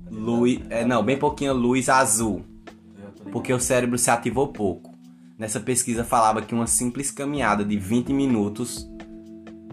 luz. 0.10 0.60
É, 0.70 0.86
não, 0.86 1.04
bem 1.04 1.18
pouquinha 1.18 1.54
luz 1.54 1.90
azul 1.90 2.44
porque 3.32 3.54
o 3.54 3.60
cérebro 3.60 3.98
se 3.98 4.10
ativou 4.10 4.48
pouco. 4.48 4.92
Nessa 5.38 5.60
pesquisa 5.60 6.04
falava 6.04 6.42
que 6.42 6.56
uma 6.56 6.68
simples 6.68 7.12
caminhada 7.12 7.63
de 7.63 7.78
20 7.78 8.12
minutos 8.12 8.90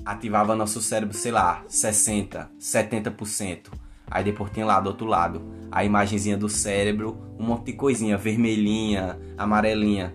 ativava 0.05 0.55
nosso 0.55 0.83
cérebro, 0.83 1.17
sei 1.17 1.33
lá, 1.33 1.65
60, 1.67 2.51
70%. 2.61 3.71
Aí 4.11 4.23
depois 4.23 4.51
tinha 4.53 4.67
lá 4.67 4.79
do 4.81 4.89
outro 4.89 5.07
lado 5.07 5.43
a 5.73 5.85
imagenzinha 5.85 6.37
do 6.37 6.49
cérebro, 6.49 7.19
um 7.39 7.45
monte 7.45 7.67
de 7.67 7.73
coisinha 7.73 8.19
vermelhinha, 8.19 9.19
amarelinha, 9.39 10.15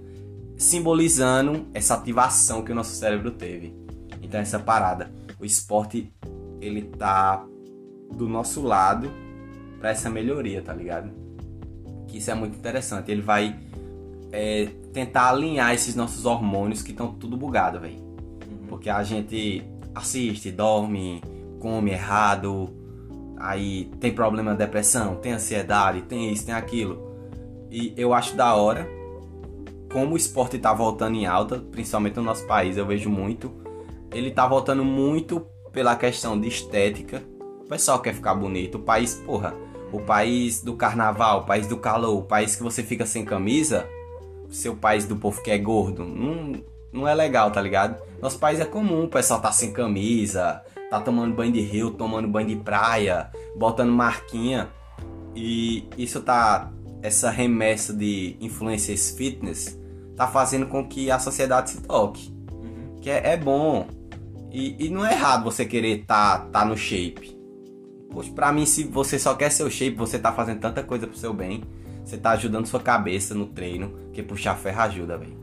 simbolizando 0.55 1.67
essa 1.73 1.95
ativação 1.95 2.61
que 2.61 2.71
o 2.71 2.75
nosso 2.75 2.95
cérebro 2.95 3.31
teve. 3.31 3.75
Então 4.21 4.39
essa 4.39 4.59
parada, 4.59 5.11
o 5.39 5.45
esporte 5.45 6.13
ele 6.61 6.83
tá 6.83 7.43
do 8.11 8.27
nosso 8.27 8.61
lado 8.61 9.11
para 9.79 9.91
essa 9.91 10.09
melhoria, 10.09 10.61
tá 10.61 10.73
ligado? 10.73 11.19
que 12.09 12.17
isso 12.17 12.29
é 12.29 12.33
muito 12.33 12.57
interessante. 12.57 13.11
Ele 13.11 13.21
vai 13.21 13.55
é, 14.31 14.67
tentar 14.91 15.29
alinhar 15.29 15.73
esses 15.73 15.95
nossos 15.95 16.25
hormônios 16.25 16.81
que 16.81 16.91
estão 16.91 17.13
tudo 17.13 17.37
bugado, 17.37 17.79
velho. 17.79 17.95
Uhum. 17.95 18.67
Porque 18.67 18.89
a 18.89 19.03
gente 19.03 19.63
assiste, 19.95 20.51
dorme, 20.51 21.21
come 21.59 21.91
errado, 21.91 22.69
aí 23.37 23.85
tem 23.99 24.11
problema 24.11 24.51
de 24.51 24.57
depressão, 24.57 25.15
tem 25.15 25.33
ansiedade, 25.33 26.01
tem 26.01 26.31
isso, 26.33 26.45
tem 26.45 26.55
aquilo. 26.55 27.07
E 27.71 27.93
eu 27.95 28.13
acho 28.13 28.35
da 28.35 28.55
hora 28.55 28.87
como 29.91 30.13
o 30.13 30.17
esporte 30.17 30.57
está 30.57 30.73
voltando 30.73 31.15
em 31.15 31.25
alta, 31.25 31.57
principalmente 31.71 32.15
no 32.17 32.23
nosso 32.23 32.45
país, 32.45 32.77
eu 32.77 32.85
vejo 32.85 33.09
muito. 33.09 33.51
Ele 34.11 34.29
está 34.29 34.47
voltando 34.47 34.83
muito 34.83 35.45
pela 35.71 35.95
questão 35.95 36.39
de 36.39 36.47
estética. 36.47 37.23
O 37.69 37.73
pessoal 37.77 37.99
quer 37.99 38.15
ficar 38.15 38.33
bonito. 38.33 38.79
O 38.79 38.81
país, 38.81 39.13
porra, 39.13 39.53
o 39.93 39.99
país 39.99 40.59
do 40.59 40.75
carnaval, 40.75 41.41
o 41.41 41.45
país 41.45 41.67
do 41.67 41.77
calor, 41.77 42.17
o 42.17 42.23
país 42.23 42.55
que 42.55 42.63
você 42.63 42.81
fica 42.81 43.05
sem 43.05 43.23
camisa, 43.23 43.87
seu 44.49 44.75
país 44.75 45.05
do 45.05 45.15
povo 45.15 45.39
que 45.43 45.51
é 45.51 45.57
gordo, 45.59 46.03
não, 46.03 46.63
não 46.91 47.07
é 47.07 47.13
legal, 47.13 47.51
tá 47.51 47.61
ligado? 47.61 48.01
Nosso 48.19 48.39
país 48.39 48.59
é 48.59 48.65
comum, 48.65 49.03
o 49.03 49.07
pessoal 49.07 49.39
tá 49.39 49.51
sem 49.51 49.71
camisa, 49.71 50.63
tá 50.89 50.99
tomando 50.99 51.35
banho 51.35 51.51
de 51.51 51.61
rio, 51.61 51.91
tomando 51.91 52.27
banho 52.27 52.47
de 52.47 52.55
praia, 52.55 53.29
botando 53.55 53.91
marquinha. 53.91 54.69
E 55.35 55.87
isso 55.95 56.21
tá. 56.21 56.71
Essa 57.03 57.29
remessa 57.29 57.93
de 57.93 58.35
influencers 58.41 59.11
fitness 59.11 59.79
tá 60.15 60.25
fazendo 60.25 60.65
com 60.65 60.87
que 60.87 61.11
a 61.11 61.19
sociedade 61.19 61.69
se 61.69 61.81
toque. 61.83 62.33
Uhum. 62.51 62.97
Que 62.99 63.11
é, 63.11 63.33
é 63.33 63.37
bom. 63.37 63.85
E, 64.51 64.87
e, 64.87 64.89
não 64.89 65.05
é 65.05 65.13
errado 65.13 65.43
você 65.43 65.65
querer 65.65 66.03
tá, 66.07 66.39
tá 66.51 66.65
no 66.65 66.75
shape. 66.75 67.38
Poxa, 68.11 68.31
pra 68.31 68.51
mim, 68.51 68.65
se 68.65 68.83
você 68.83 69.19
só 69.19 69.35
quer 69.35 69.51
seu 69.51 69.69
shape, 69.69 69.95
você 69.95 70.17
tá 70.17 70.31
fazendo 70.31 70.59
tanta 70.59 70.81
coisa 70.83 71.05
pro 71.05 71.17
seu 71.17 71.33
bem. 71.33 71.63
Você 72.03 72.17
tá 72.17 72.31
ajudando 72.31 72.65
sua 72.65 72.79
cabeça 72.79 73.35
no 73.35 73.45
treino, 73.45 73.93
que 74.11 74.23
puxar 74.23 74.55
ferro 74.55 74.81
ajuda, 74.81 75.17
velho. 75.17 75.37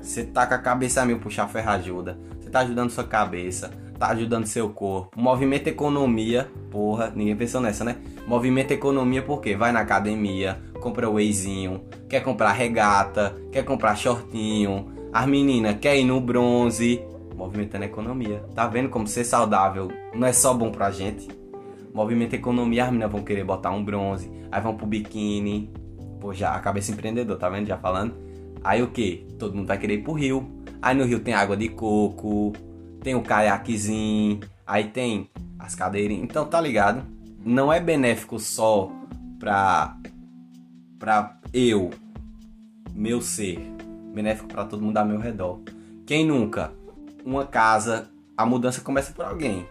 Você 0.00 0.24
tá 0.24 0.46
com 0.46 0.54
a 0.54 0.58
cabeça 0.58 1.04
mil, 1.04 1.18
puxar 1.18 1.48
ferro 1.48 1.70
ajuda. 1.70 2.18
Você 2.40 2.48
tá 2.48 2.60
ajudando 2.60 2.90
sua 2.90 3.04
cabeça, 3.04 3.72
tá 3.98 4.08
ajudando 4.08 4.46
seu 4.46 4.68
corpo. 4.70 5.10
Movimento 5.20 5.66
economia, 5.66 6.48
porra, 6.70 7.12
ninguém 7.14 7.36
pensou 7.36 7.60
nessa, 7.60 7.84
né? 7.84 7.96
Movimento 8.26 8.70
economia 8.70 9.22
porque 9.22 9.56
vai 9.56 9.72
na 9.72 9.80
academia, 9.80 10.60
compra 10.80 11.08
o 11.08 11.14
wheyzinho, 11.14 11.84
quer 12.08 12.20
comprar 12.20 12.52
regata, 12.52 13.34
quer 13.50 13.64
comprar 13.64 13.96
shortinho. 13.96 14.92
As 15.12 15.26
meninas 15.26 15.76
quer 15.80 15.96
ir 15.96 16.04
no 16.04 16.20
bronze, 16.20 17.02
movimentando 17.36 17.84
a 17.84 17.88
economia. 17.88 18.44
Tá 18.54 18.66
vendo 18.66 18.88
como 18.88 19.06
ser 19.06 19.24
saudável 19.24 19.90
não 20.14 20.26
é 20.26 20.32
só 20.32 20.52
bom 20.52 20.70
pra 20.70 20.90
gente? 20.90 21.28
Movimento 21.92 22.34
economia, 22.34 22.84
as 22.84 22.90
meninas 22.90 23.12
vão 23.12 23.22
querer 23.22 23.44
botar 23.44 23.70
um 23.70 23.84
bronze, 23.84 24.30
aí 24.50 24.60
vão 24.60 24.76
pro 24.76 24.86
biquíni. 24.86 25.70
Pô, 26.20 26.32
já 26.32 26.54
a 26.54 26.60
cabeça 26.60 26.92
empreendedor, 26.92 27.36
tá 27.36 27.48
vendo? 27.48 27.66
Já 27.66 27.76
falando. 27.76 28.14
Aí 28.64 28.82
o 28.82 28.90
que? 28.90 29.26
Todo 29.38 29.54
mundo 29.54 29.66
vai 29.66 29.78
querer 29.78 29.94
ir 29.94 30.02
pro 30.02 30.12
rio. 30.12 30.48
Aí 30.80 30.96
no 30.96 31.04
rio 31.04 31.20
tem 31.20 31.34
água 31.34 31.56
de 31.56 31.68
coco, 31.68 32.52
tem 33.02 33.14
o 33.14 33.22
caiaquezinho, 33.22 34.40
aí 34.66 34.84
tem 34.84 35.28
as 35.58 35.74
cadeirinhas. 35.74 36.24
Então 36.24 36.46
tá 36.46 36.60
ligado? 36.60 37.04
Não 37.44 37.72
é 37.72 37.80
benéfico 37.80 38.38
só 38.38 38.90
pra, 39.38 39.96
pra 40.98 41.36
eu, 41.52 41.90
meu 42.94 43.20
ser. 43.20 43.58
Benéfico 44.14 44.48
para 44.48 44.64
todo 44.64 44.82
mundo 44.82 44.96
ao 44.96 45.06
meu 45.06 45.18
redor. 45.18 45.60
Quem 46.06 46.26
nunca? 46.26 46.72
Uma 47.24 47.46
casa, 47.46 48.10
a 48.36 48.44
mudança 48.44 48.80
começa 48.80 49.12
por 49.12 49.24
alguém. 49.24 49.66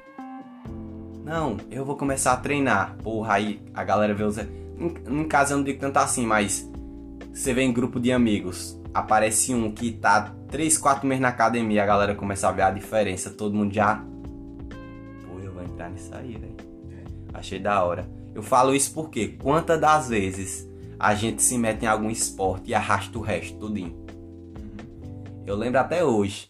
Não, 1.23 1.57
eu 1.69 1.85
vou 1.85 1.95
começar 1.95 2.33
a 2.33 2.37
treinar. 2.37 2.97
Porra, 3.03 3.33
aí 3.35 3.61
a 3.73 3.83
galera 3.83 4.13
vê 4.13 4.23
os. 4.23 4.37
Em, 4.37 4.45
em 5.07 5.27
casa 5.27 5.53
eu 5.53 5.57
não 5.57 5.63
digo 5.63 5.79
tanto 5.79 5.97
assim, 5.97 6.25
mas 6.25 6.69
você 7.33 7.53
vê 7.53 7.61
em 7.61 7.71
grupo 7.71 7.99
de 7.99 8.11
amigos, 8.11 8.79
aparece 8.93 9.53
um 9.53 9.71
que 9.71 9.91
tá 9.91 10.33
3, 10.49 10.77
4 10.77 11.07
meses 11.07 11.21
na 11.21 11.29
academia, 11.29 11.83
a 11.83 11.85
galera 11.85 12.15
começa 12.15 12.49
a 12.49 12.51
ver 12.51 12.63
a 12.63 12.71
diferença, 12.71 13.29
todo 13.29 13.55
mundo 13.55 13.73
já. 13.73 14.03
Pô, 15.25 15.39
eu 15.39 15.53
vou 15.53 15.63
entrar 15.63 15.89
nisso 15.89 16.13
aí, 16.13 16.33
velho. 16.33 16.55
Achei 17.33 17.59
da 17.59 17.83
hora. 17.83 18.09
Eu 18.33 18.43
falo 18.43 18.73
isso 18.73 18.93
porque 18.93 19.29
quantas 19.41 19.79
das 19.79 20.09
vezes 20.09 20.69
a 20.99 21.15
gente 21.15 21.41
se 21.41 21.57
mete 21.57 21.83
em 21.83 21.87
algum 21.87 22.09
esporte 22.09 22.69
e 22.69 22.73
arrasta 22.73 23.17
o 23.17 23.21
resto 23.21 23.57
tudinho. 23.57 23.93
Uhum. 23.93 25.43
Eu 25.45 25.55
lembro 25.55 25.79
até 25.79 26.03
hoje. 26.03 26.49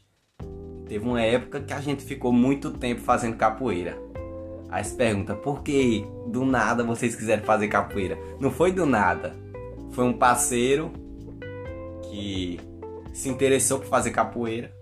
Teve 0.87 1.05
uma 1.07 1.21
época 1.21 1.61
que 1.61 1.73
a 1.73 1.79
gente 1.79 2.03
ficou 2.03 2.33
muito 2.33 2.71
tempo 2.71 3.01
fazendo 3.01 3.37
capoeira. 3.37 3.97
Aí 4.71 4.85
se 4.85 4.95
pergunta, 4.95 5.35
por 5.35 5.61
que 5.61 6.07
do 6.27 6.45
nada 6.45 6.81
vocês 6.81 7.13
quiseram 7.13 7.43
fazer 7.43 7.67
capoeira? 7.67 8.17
Não 8.39 8.49
foi 8.49 8.71
do 8.71 8.85
nada. 8.85 9.35
Foi 9.91 10.05
um 10.05 10.13
parceiro 10.13 10.93
que 12.03 12.57
se 13.11 13.27
interessou 13.27 13.79
por 13.79 13.87
fazer 13.87 14.11
capoeira. 14.11 14.73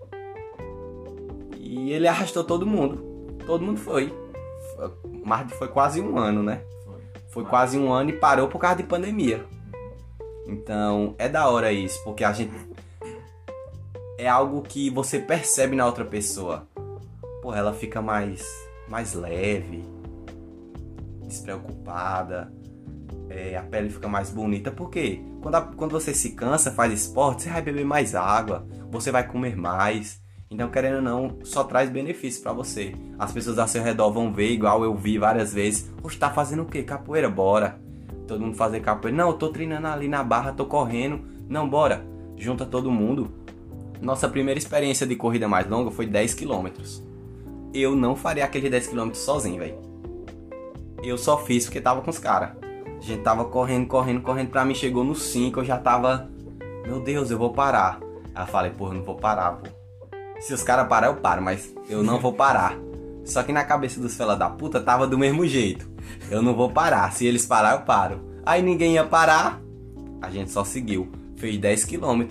E 1.58 1.90
ele 1.92 2.06
arrastou 2.06 2.44
todo 2.44 2.64
mundo. 2.64 3.36
Todo 3.44 3.64
mundo 3.64 3.80
foi. 3.80 4.14
Mas 5.24 5.52
foi 5.54 5.66
quase 5.66 6.00
um 6.00 6.16
ano, 6.16 6.40
né? 6.40 6.62
Foi 7.30 7.44
quase 7.44 7.76
um 7.76 7.92
ano 7.92 8.10
e 8.10 8.12
parou 8.12 8.46
por 8.46 8.60
causa 8.60 8.76
de 8.76 8.84
pandemia. 8.84 9.44
Então 10.46 11.16
é 11.18 11.28
da 11.28 11.48
hora 11.48 11.72
isso, 11.72 12.02
porque 12.04 12.22
a 12.22 12.32
gente. 12.32 12.52
É 14.16 14.28
algo 14.28 14.62
que 14.62 14.88
você 14.90 15.18
percebe 15.18 15.74
na 15.74 15.86
outra 15.86 16.04
pessoa. 16.04 16.68
Pô, 17.42 17.52
ela 17.54 17.72
fica 17.72 18.02
mais 18.02 18.44
mais 18.90 19.14
leve, 19.14 19.84
despreocupada, 21.22 22.52
é, 23.28 23.56
a 23.56 23.62
pele 23.62 23.88
fica 23.88 24.08
mais 24.08 24.30
bonita. 24.30 24.72
Por 24.72 24.90
quê? 24.90 25.20
Quando, 25.40 25.54
a, 25.54 25.60
quando 25.62 25.92
você 25.92 26.12
se 26.12 26.32
cansa, 26.32 26.72
faz 26.72 26.92
esporte, 26.92 27.44
você 27.44 27.50
vai 27.50 27.62
beber 27.62 27.84
mais 27.84 28.16
água, 28.16 28.66
você 28.90 29.12
vai 29.12 29.26
comer 29.26 29.56
mais. 29.56 30.20
Então, 30.50 30.68
querendo 30.68 30.96
ou 30.96 31.02
não, 31.02 31.38
só 31.44 31.62
traz 31.62 31.88
benefícios 31.88 32.42
para 32.42 32.52
você. 32.52 32.92
As 33.16 33.30
pessoas 33.30 33.56
ao 33.56 33.68
seu 33.68 33.84
redor 33.84 34.10
vão 34.10 34.32
ver, 34.32 34.50
igual 34.50 34.82
eu 34.82 34.96
vi 34.96 35.16
várias 35.16 35.54
vezes. 35.54 35.88
Poxa, 36.02 36.18
tá 36.18 36.30
fazendo 36.30 36.64
o 36.64 36.66
quê? 36.66 36.82
Capoeira? 36.82 37.30
Bora. 37.30 37.78
Todo 38.26 38.40
mundo 38.40 38.56
fazer 38.56 38.80
capoeira. 38.80 39.16
Não, 39.16 39.28
eu 39.28 39.34
tô 39.34 39.50
treinando 39.50 39.86
ali 39.86 40.08
na 40.08 40.24
barra, 40.24 40.52
tô 40.52 40.66
correndo. 40.66 41.20
Não, 41.48 41.68
bora. 41.68 42.04
Junta 42.36 42.66
todo 42.66 42.90
mundo. 42.90 43.32
Nossa 44.02 44.28
primeira 44.28 44.58
experiência 44.58 45.06
de 45.06 45.14
corrida 45.14 45.46
mais 45.46 45.68
longa 45.68 45.92
foi 45.92 46.06
10 46.06 46.34
quilômetros 46.34 47.09
eu 47.72 47.94
não 47.94 48.16
faria 48.16 48.44
aquele 48.44 48.68
10km 48.68 49.14
sozinho, 49.14 49.58
velho. 49.58 49.78
Eu 51.02 51.16
só 51.16 51.38
fiz 51.38 51.64
porque 51.64 51.80
tava 51.80 52.02
com 52.02 52.10
os 52.10 52.18
caras. 52.18 52.50
A 52.98 53.02
gente 53.02 53.22
tava 53.22 53.44
correndo, 53.46 53.86
correndo, 53.86 54.20
correndo. 54.20 54.50
Pra 54.50 54.64
mim 54.64 54.74
chegou 54.74 55.02
no 55.02 55.14
5, 55.14 55.60
eu 55.60 55.64
já 55.64 55.78
tava. 55.78 56.30
Meu 56.84 57.00
Deus, 57.00 57.30
eu 57.30 57.38
vou 57.38 57.52
parar. 57.52 58.00
Aí 58.34 58.42
eu 58.42 58.46
falei, 58.46 58.70
porra, 58.70 58.94
não 58.94 59.02
vou 59.02 59.16
parar, 59.16 59.52
pô. 59.52 59.68
Se 60.40 60.52
os 60.52 60.62
caras 60.62 60.88
parar, 60.88 61.08
eu 61.08 61.16
paro, 61.16 61.42
mas 61.42 61.74
eu 61.88 62.02
não 62.02 62.18
vou 62.18 62.32
parar. 62.32 62.76
Só 63.24 63.42
que 63.42 63.52
na 63.52 63.64
cabeça 63.64 64.00
dos 64.00 64.16
fela 64.16 64.36
da 64.36 64.48
puta 64.48 64.80
tava 64.80 65.06
do 65.06 65.18
mesmo 65.18 65.46
jeito. 65.46 65.88
Eu 66.30 66.42
não 66.42 66.54
vou 66.54 66.70
parar. 66.70 67.10
Se 67.12 67.26
eles 67.26 67.46
parar, 67.46 67.72
eu 67.72 67.80
paro. 67.82 68.20
Aí 68.44 68.62
ninguém 68.62 68.94
ia 68.94 69.04
parar. 69.04 69.60
A 70.20 70.30
gente 70.30 70.50
só 70.50 70.64
seguiu. 70.64 71.10
Fez 71.36 71.58
10 71.58 71.84
km. 71.84 72.22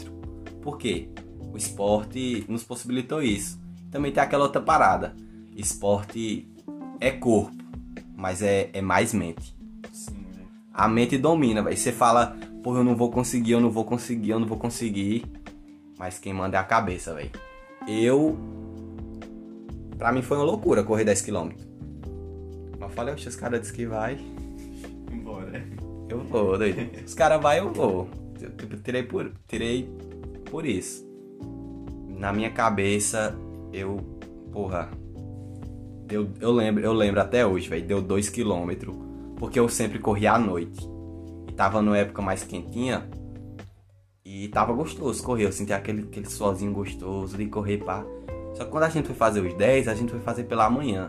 Por 0.62 0.78
quê? 0.78 1.10
O 1.52 1.58
esporte 1.58 2.46
nos 2.48 2.64
possibilitou 2.64 3.22
isso. 3.22 3.60
Também 3.90 4.12
tem 4.12 4.22
aquela 4.22 4.44
outra 4.44 4.62
parada 4.62 5.16
esporte 5.56 6.48
é 7.00 7.12
corpo, 7.12 7.56
mas 8.16 8.42
é, 8.42 8.70
é 8.74 8.82
mais 8.82 9.14
mente. 9.14 9.56
Sim, 9.92 10.26
né? 10.36 10.46
A 10.74 10.88
mente 10.88 11.18
domina, 11.18 11.62
velho. 11.62 11.78
Você 11.78 11.92
fala, 11.92 12.38
pô, 12.64 12.76
eu 12.76 12.84
não 12.84 12.96
vou 12.96 13.10
conseguir, 13.12 13.52
eu 13.52 13.62
não 13.62 13.72
vou 13.72 13.86
conseguir, 13.86 14.32
eu 14.32 14.40
não 14.40 14.48
vou 14.48 14.58
conseguir. 14.58 15.26
Mas 15.98 16.18
quem 16.18 16.34
manda 16.34 16.58
é 16.58 16.60
a 16.60 16.64
cabeça, 16.64 17.14
velho. 17.14 17.32
Eu. 17.88 18.38
Pra 19.98 20.12
mim 20.12 20.22
foi 20.22 20.38
uma 20.38 20.46
loucura 20.46 20.84
correr 20.84 21.04
10km. 21.04 21.54
Mas 22.80 22.94
falei, 22.94 23.14
os 23.14 23.36
caras 23.36 23.62
dizem 23.62 23.76
que 23.76 23.86
vai. 23.86 24.18
Embora. 25.12 25.62
Eu 26.10 26.24
vou, 26.24 26.58
doido. 26.58 26.90
Os 27.06 27.14
caras 27.14 27.42
vai, 27.42 27.60
eu 27.60 27.72
vou. 27.74 28.10
Eu, 28.42 28.52
tipo, 28.52 28.78
tirei 28.78 29.04
por, 29.04 29.32
tirei 29.48 29.90
por 30.50 30.66
isso. 30.66 31.06
Na 32.08 32.32
minha 32.32 32.50
cabeça, 32.50 33.38
eu. 33.74 33.98
Porra, 34.52 34.90
Deu, 36.10 36.28
eu 36.42 36.52
lembro, 36.52 36.84
eu 36.84 36.92
lembro 36.92 37.22
até 37.22 37.46
hoje, 37.46 37.70
velho, 37.70 37.86
deu 37.86 38.02
2 38.02 38.30
km, 38.30 38.92
porque 39.38 39.60
eu 39.60 39.70
sempre 39.70 40.00
corria 40.00 40.34
à 40.34 40.40
noite. 40.40 40.90
E 41.48 41.52
tava 41.52 41.84
numa 41.84 42.00
época 42.00 42.20
mais 42.20 42.44
quentinha. 42.44 43.08
E 44.26 44.48
tava 44.48 44.74
gostoso 44.74 45.22
correr, 45.22 45.46
eu 45.46 45.52
sentia 45.52 45.76
aquele, 45.76 46.02
aquele 46.02 46.28
sozinho 46.28 46.74
gostoso 46.74 47.38
de 47.38 47.46
correr 47.46 47.78
pá. 47.78 48.04
Só 48.56 48.66
que 48.66 48.72
quando 48.72 48.86
a 48.86 48.90
gente 48.90 49.06
foi 49.06 49.16
fazer 49.16 49.40
os 49.42 49.54
10, 49.54 49.88
a 49.88 49.94
gente 49.94 50.10
foi 50.10 50.20
fazer 50.22 50.46
pela 50.46 50.68
manhã. 50.68 51.08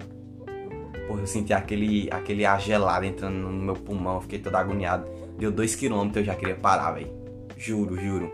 Porra, 1.08 1.20
eu 1.20 1.26
senti 1.26 1.54
aquele, 1.54 2.06
aquele 2.12 2.44
ar 2.44 2.60
gelado 2.60 3.06
entrando 3.06 3.36
no 3.36 3.50
meu 3.50 3.74
pulmão, 3.74 4.20
fiquei 4.20 4.38
todo 4.38 4.54
agoniado. 4.54 5.06
Deu 5.38 5.50
2km, 5.50 6.14
eu 6.14 6.24
já 6.24 6.34
queria 6.34 6.56
parar, 6.56 6.92
velho. 6.92 7.10
Juro, 7.56 7.96
juro. 7.98 8.30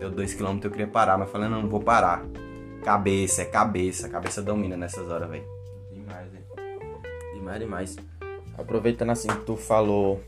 Deu 0.00 0.10
2km, 0.10 0.64
eu 0.64 0.70
queria 0.72 0.88
parar, 0.88 1.16
mas 1.16 1.30
falei, 1.30 1.48
não, 1.48 1.62
não 1.62 1.68
vou 1.68 1.80
parar. 1.80 2.26
Cabeça, 2.82 3.42
é 3.42 3.44
cabeça, 3.44 4.08
cabeça 4.08 4.42
domina 4.42 4.76
nessas 4.76 5.08
horas, 5.08 5.30
velho 5.30 5.59
demais, 7.58 7.96
demais. 7.96 7.96
Aproveitando 8.56 9.10
assim 9.10 9.28
tu 9.46 9.56
falou, 9.56 10.20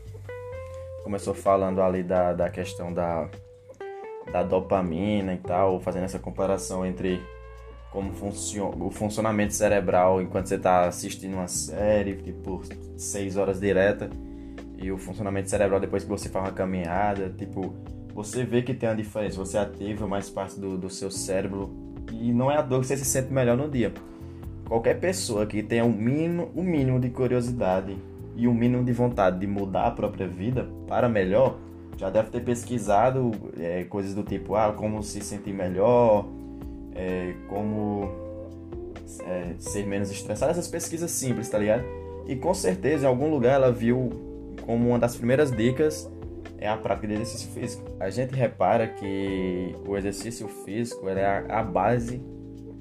começou 1.03 1.33
falando 1.33 1.81
ali 1.81 2.03
da, 2.03 2.33
da 2.33 2.49
questão 2.49 2.91
da, 2.91 3.29
da 4.31 4.43
dopamina 4.43 5.33
e 5.33 5.37
tal, 5.37 5.79
fazendo 5.79 6.05
essa 6.05 6.19
comparação 6.19 6.85
entre 6.85 7.21
como 7.91 8.11
funciona 8.11 8.83
o 8.83 8.89
funcionamento 8.89 9.53
cerebral 9.53 10.19
enquanto 10.19 10.47
você 10.47 10.55
está 10.55 10.87
assistindo 10.87 11.35
uma 11.35 11.47
série, 11.47 12.15
tipo, 12.15 12.61
seis 12.97 13.37
horas 13.37 13.59
direta, 13.59 14.09
e 14.79 14.91
o 14.91 14.97
funcionamento 14.97 15.49
cerebral 15.49 15.79
depois 15.79 16.03
que 16.03 16.09
você 16.09 16.27
faz 16.27 16.45
uma 16.45 16.51
caminhada, 16.51 17.29
tipo, 17.29 17.75
você 18.13 18.43
vê 18.43 18.63
que 18.63 18.73
tem 18.73 18.89
uma 18.89 18.95
diferença, 18.95 19.37
você 19.37 19.57
ativa 19.57 20.07
mais 20.07 20.29
parte 20.29 20.59
do, 20.59 20.77
do 20.77 20.89
seu 20.89 21.11
cérebro 21.11 21.71
e 22.11 22.33
não 22.33 22.51
é 22.51 22.57
a 22.57 22.61
dor 22.61 22.81
que 22.81 22.87
você 22.87 22.97
se 22.97 23.05
sente 23.05 23.31
melhor 23.31 23.55
no 23.55 23.69
dia. 23.69 23.93
Qualquer 24.73 24.99
pessoa 24.99 25.45
que 25.45 25.61
tenha 25.61 25.85
um 25.85 25.91
mínimo, 25.91 26.49
um 26.55 26.63
mínimo 26.63 26.99
de 26.99 27.07
curiosidade 27.11 27.95
e 28.35 28.47
um 28.47 28.55
mínimo 28.55 28.83
de 28.83 28.91
vontade 28.91 29.37
de 29.37 29.45
mudar 29.45 29.85
a 29.85 29.91
própria 29.91 30.27
vida 30.27 30.67
para 30.87 31.07
melhor, 31.07 31.59
já 31.95 32.09
deve 32.09 32.31
ter 32.31 32.43
pesquisado 32.43 33.29
é, 33.55 33.83
coisas 33.83 34.15
do 34.15 34.23
tipo, 34.23 34.55
ah, 34.55 34.73
como 34.75 35.03
se 35.03 35.21
sentir 35.21 35.53
melhor, 35.53 36.25
é, 36.95 37.35
como 37.47 38.09
é, 39.27 39.53
ser 39.59 39.85
menos 39.85 40.09
estressado, 40.09 40.49
essas 40.49 40.67
pesquisas 40.67 41.11
simples, 41.11 41.47
tá 41.47 41.59
ligado? 41.59 41.83
E 42.25 42.35
com 42.35 42.55
certeza 42.55 43.05
em 43.05 43.07
algum 43.07 43.29
lugar 43.29 43.53
ela 43.53 43.71
viu 43.71 44.09
como 44.63 44.89
uma 44.89 44.97
das 44.97 45.15
primeiras 45.15 45.51
dicas 45.51 46.11
é 46.57 46.67
a 46.67 46.75
prática 46.75 47.05
de 47.05 47.13
exercício 47.13 47.51
físico. 47.51 47.91
A 47.99 48.09
gente 48.09 48.33
repara 48.33 48.87
que 48.87 49.75
o 49.87 49.95
exercício 49.95 50.47
físico 50.47 51.07
é 51.09 51.23
a, 51.23 51.59
a 51.59 51.63
base 51.63 52.19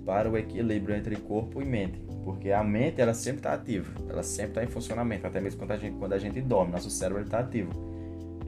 para 0.04 0.28
o 0.28 0.36
equilíbrio 0.36 0.94
entre 0.94 1.16
corpo 1.16 1.60
e 1.62 1.64
mente, 1.64 2.00
porque 2.24 2.50
a 2.50 2.62
mente 2.62 3.00
ela 3.00 3.14
sempre 3.14 3.38
está 3.38 3.54
ativa, 3.54 3.90
ela 4.08 4.22
sempre 4.22 4.50
está 4.50 4.64
em 4.64 4.66
funcionamento, 4.66 5.26
até 5.26 5.40
mesmo 5.40 5.58
quando 5.58 5.72
a 5.72 5.76
gente, 5.76 5.96
quando 5.96 6.12
a 6.12 6.18
gente 6.18 6.40
dorme, 6.40 6.72
nosso 6.72 6.90
cérebro 6.90 7.22
está 7.22 7.40
ativo. 7.40 7.70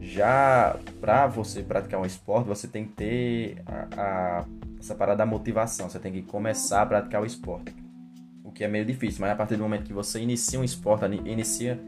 Já 0.00 0.76
para 1.00 1.26
você 1.26 1.62
praticar 1.62 2.00
um 2.00 2.04
esporte, 2.04 2.46
você 2.46 2.68
tem 2.68 2.84
que 2.84 2.92
ter 2.92 3.62
a, 3.66 3.88
a, 3.96 4.44
essa 4.78 4.94
parada 4.94 5.18
da 5.18 5.26
motivação, 5.26 5.88
você 5.88 5.98
tem 5.98 6.12
que 6.12 6.22
começar 6.22 6.82
a 6.82 6.86
praticar 6.86 7.22
o 7.22 7.26
esporte, 7.26 7.74
o 8.42 8.50
que 8.50 8.64
é 8.64 8.68
meio 8.68 8.84
difícil, 8.84 9.20
mas 9.20 9.30
a 9.30 9.36
partir 9.36 9.56
do 9.56 9.62
momento 9.62 9.84
que 9.84 9.92
você 9.92 10.20
inicia 10.20 10.60
um 10.60 10.64
esporte, 10.64 11.04
inicia 11.24 11.80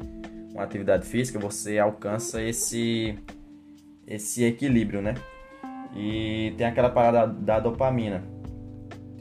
uma 0.52 0.62
atividade 0.62 1.07
física, 1.07 1.38
você 1.38 1.79
alcança 1.79 2.42
esse, 2.42 3.18
esse 4.07 4.44
equilíbrio, 4.44 5.02
né? 5.02 5.14
E 5.94 6.55
tem 6.57 6.66
aquela 6.66 6.90
parada 6.90 7.26
da 7.33 7.61
dopamina 7.61 8.36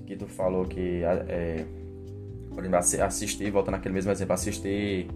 que 0.05 0.15
tu 0.15 0.27
falou 0.27 0.65
que, 0.65 1.03
é, 1.03 1.65
por 2.49 2.59
exemplo, 2.59 2.77
assistir, 2.77 3.49
voltando 3.51 3.73
naquele 3.73 3.93
mesmo 3.93 4.11
exemplo, 4.11 4.33
assistir 4.33 5.07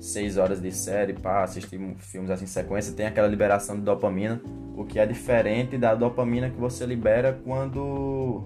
seis 0.00 0.36
horas 0.36 0.60
de 0.60 0.70
série, 0.72 1.12
pá, 1.12 1.42
assistir 1.42 1.78
filmes 1.98 2.30
assim 2.30 2.44
em 2.44 2.48
sequência, 2.48 2.92
tem 2.94 3.06
aquela 3.06 3.26
liberação 3.26 3.76
de 3.76 3.82
dopamina, 3.82 4.40
o 4.76 4.84
que 4.84 4.98
é 4.98 5.06
diferente 5.06 5.76
da 5.76 5.94
dopamina 5.94 6.50
que 6.50 6.58
você 6.58 6.86
libera 6.86 7.38
quando 7.44 8.44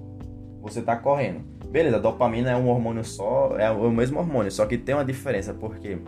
você 0.60 0.80
está 0.80 0.96
correndo. 0.96 1.40
Beleza, 1.68 1.96
a 1.96 2.00
dopamina 2.00 2.50
é 2.50 2.56
um 2.56 2.68
hormônio 2.68 3.04
só, 3.04 3.56
é 3.58 3.70
o 3.70 3.90
mesmo 3.90 4.18
hormônio, 4.18 4.50
só 4.50 4.66
que 4.66 4.76
tem 4.76 4.94
uma 4.94 5.04
diferença, 5.04 5.54
porque 5.54 5.98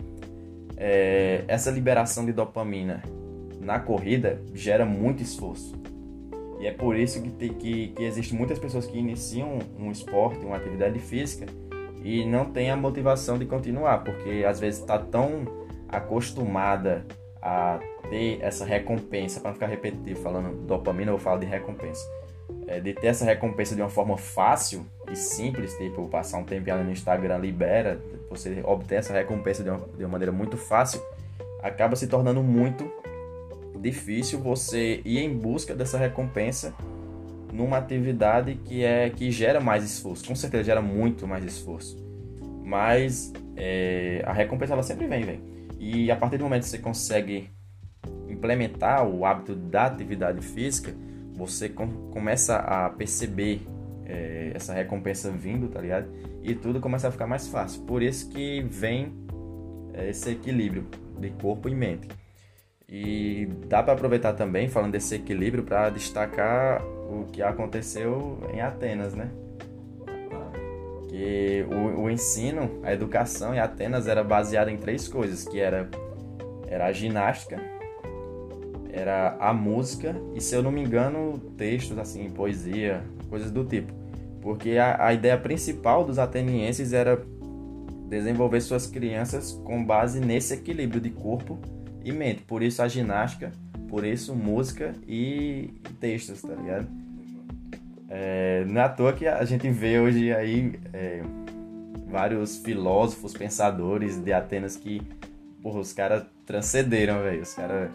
é, 0.77 1.43
essa 1.47 1.71
liberação 1.71 2.25
de 2.25 2.31
dopamina 2.33 3.03
na 3.59 3.79
corrida 3.79 4.41
gera 4.53 4.85
muito 4.85 5.23
esforço. 5.23 5.75
E 6.59 6.67
é 6.67 6.71
por 6.71 6.95
isso 6.95 7.21
que, 7.21 7.29
tem, 7.31 7.53
que, 7.53 7.87
que 7.89 8.03
existem 8.03 8.37
muitas 8.37 8.57
pessoas 8.57 8.85
que 8.85 8.97
iniciam 8.97 9.59
um 9.77 9.91
esporte, 9.91 10.45
uma 10.45 10.55
atividade 10.55 10.99
física 10.99 11.45
e 12.03 12.23
não 12.23 12.45
tem 12.45 12.69
a 12.69 12.77
motivação 12.77 13.37
de 13.37 13.45
continuar, 13.45 14.03
porque 14.03 14.45
às 14.47 14.59
vezes 14.59 14.79
está 14.79 14.99
tão 14.99 15.45
acostumada 15.89 17.05
a 17.41 17.79
ter 18.09 18.39
essa 18.41 18.63
recompensa, 18.63 19.39
para 19.39 19.49
não 19.49 19.55
ficar 19.55 19.67
repetitivo 19.67 20.19
falando 20.21 20.55
dopamina, 20.65 21.11
eu 21.11 21.17
falo 21.17 21.39
de 21.39 21.45
recompensa. 21.45 22.07
É, 22.67 22.79
de 22.79 22.93
ter 22.93 23.07
essa 23.07 23.25
recompensa 23.25 23.75
de 23.75 23.81
uma 23.81 23.89
forma 23.89 24.17
fácil 24.17 24.85
e 25.11 25.15
simples, 25.15 25.75
tipo 25.77 26.07
passar 26.07 26.37
um 26.37 26.43
tempo 26.43 26.71
ali 26.71 26.83
no 26.83 26.91
Instagram 26.91 27.37
libera, 27.37 27.99
você 28.29 28.61
obter 28.63 28.95
essa 28.95 29.13
recompensa 29.13 29.63
de 29.63 29.69
uma, 29.69 29.79
de 29.97 30.03
uma 30.03 30.09
maneira 30.09 30.31
muito 30.31 30.57
fácil, 30.57 31.01
acaba 31.61 31.95
se 31.95 32.07
tornando 32.07 32.43
muito 32.43 32.91
difícil 33.79 34.39
você 34.39 35.01
ir 35.05 35.19
em 35.19 35.37
busca 35.37 35.75
dessa 35.75 35.97
recompensa 35.97 36.73
numa 37.53 37.77
atividade 37.77 38.55
que 38.55 38.83
é 38.83 39.09
que 39.09 39.31
gera 39.31 39.59
mais 39.59 39.83
esforço. 39.83 40.25
Com 40.25 40.35
certeza 40.35 40.63
gera 40.63 40.81
muito 40.81 41.27
mais 41.27 41.43
esforço. 41.45 41.97
Mas 42.63 43.31
é, 43.55 44.21
a 44.25 44.33
recompensa 44.33 44.73
ela 44.73 44.83
sempre 44.83 45.07
vem, 45.07 45.23
vem. 45.23 45.41
E 45.79 46.11
a 46.11 46.15
partir 46.15 46.37
do 46.37 46.43
momento 46.43 46.63
que 46.63 46.69
você 46.69 46.79
consegue 46.79 47.49
implementar 48.27 49.07
o 49.07 49.25
hábito 49.25 49.55
da 49.55 49.85
atividade 49.85 50.41
física, 50.41 50.93
você 51.33 51.69
com, 51.69 51.87
começa 52.11 52.57
a 52.57 52.89
perceber 52.89 53.61
é, 54.05 54.51
essa 54.53 54.73
recompensa 54.73 55.31
vindo, 55.31 55.67
tá 55.67 55.81
ligado? 55.81 56.09
E 56.43 56.53
tudo 56.53 56.79
começa 56.79 57.07
a 57.07 57.11
ficar 57.11 57.27
mais 57.27 57.47
fácil. 57.47 57.81
Por 57.83 58.01
isso 58.01 58.29
que 58.29 58.61
vem 58.61 59.13
é, 59.93 60.09
esse 60.09 60.31
equilíbrio 60.31 60.87
de 61.19 61.29
corpo 61.31 61.69
e 61.69 61.75
mente. 61.75 62.07
E 62.87 63.47
dá 63.67 63.81
para 63.81 63.93
aproveitar 63.93 64.33
também, 64.33 64.69
falando 64.69 64.91
desse 64.91 65.15
equilíbrio, 65.15 65.63
para 65.63 65.89
destacar 65.89 66.83
o 67.09 67.25
que 67.31 67.41
aconteceu 67.41 68.37
em 68.53 68.61
Atenas, 68.61 69.15
né? 69.15 69.29
Que 71.09 71.65
o, 71.69 72.03
o 72.03 72.09
ensino, 72.09 72.79
a 72.83 72.93
educação 72.93 73.55
em 73.55 73.59
Atenas 73.59 74.07
era 74.07 74.23
baseada 74.23 74.71
em 74.71 74.77
três 74.77 75.07
coisas, 75.07 75.47
que 75.47 75.59
era, 75.59 75.89
era 76.67 76.85
a 76.85 76.91
ginástica, 76.91 77.59
era 78.91 79.35
a 79.39 79.53
música 79.53 80.15
e, 80.35 80.41
se 80.41 80.55
eu 80.55 80.61
não 80.61 80.71
me 80.71 80.81
engano, 80.81 81.39
textos, 81.57 81.97
assim, 81.97 82.29
poesia, 82.29 83.03
coisas 83.29 83.49
do 83.49 83.63
tipo. 83.63 83.91
Porque 84.41 84.77
a, 84.77 85.07
a 85.07 85.13
ideia 85.13 85.37
principal 85.37 86.05
dos 86.05 86.19
atenienses 86.19 86.93
era 86.93 87.19
desenvolver 88.07 88.61
suas 88.61 88.85
crianças 88.85 89.53
com 89.63 89.83
base 89.83 90.19
nesse 90.19 90.53
equilíbrio 90.53 91.01
de 91.01 91.09
corpo 91.09 91.57
e 92.05 92.11
mente. 92.13 92.43
Por 92.43 92.61
isso 92.61 92.81
a 92.81 92.87
ginástica, 92.87 93.51
por 93.89 94.05
isso 94.05 94.35
música 94.35 94.93
e 95.07 95.73
textos, 95.99 96.41
tá 96.41 96.53
ligado? 96.53 96.87
É, 98.07 98.63
não 98.67 98.79
é 98.79 98.83
à 98.83 98.89
toa 98.89 99.11
que 99.11 99.27
a 99.27 99.43
gente 99.43 99.67
vê 99.69 99.99
hoje 99.99 100.31
aí 100.31 100.79
é, 100.93 101.23
vários 102.07 102.57
filósofos, 102.57 103.33
pensadores 103.33 104.17
de 104.17 104.31
Atenas 104.31 104.77
que, 104.77 105.01
porra, 105.61 105.79
os 105.79 105.91
caras 105.91 106.23
transcenderam, 106.45 107.23
velho. 107.23 107.41
Os 107.41 107.53
caras, 107.55 107.89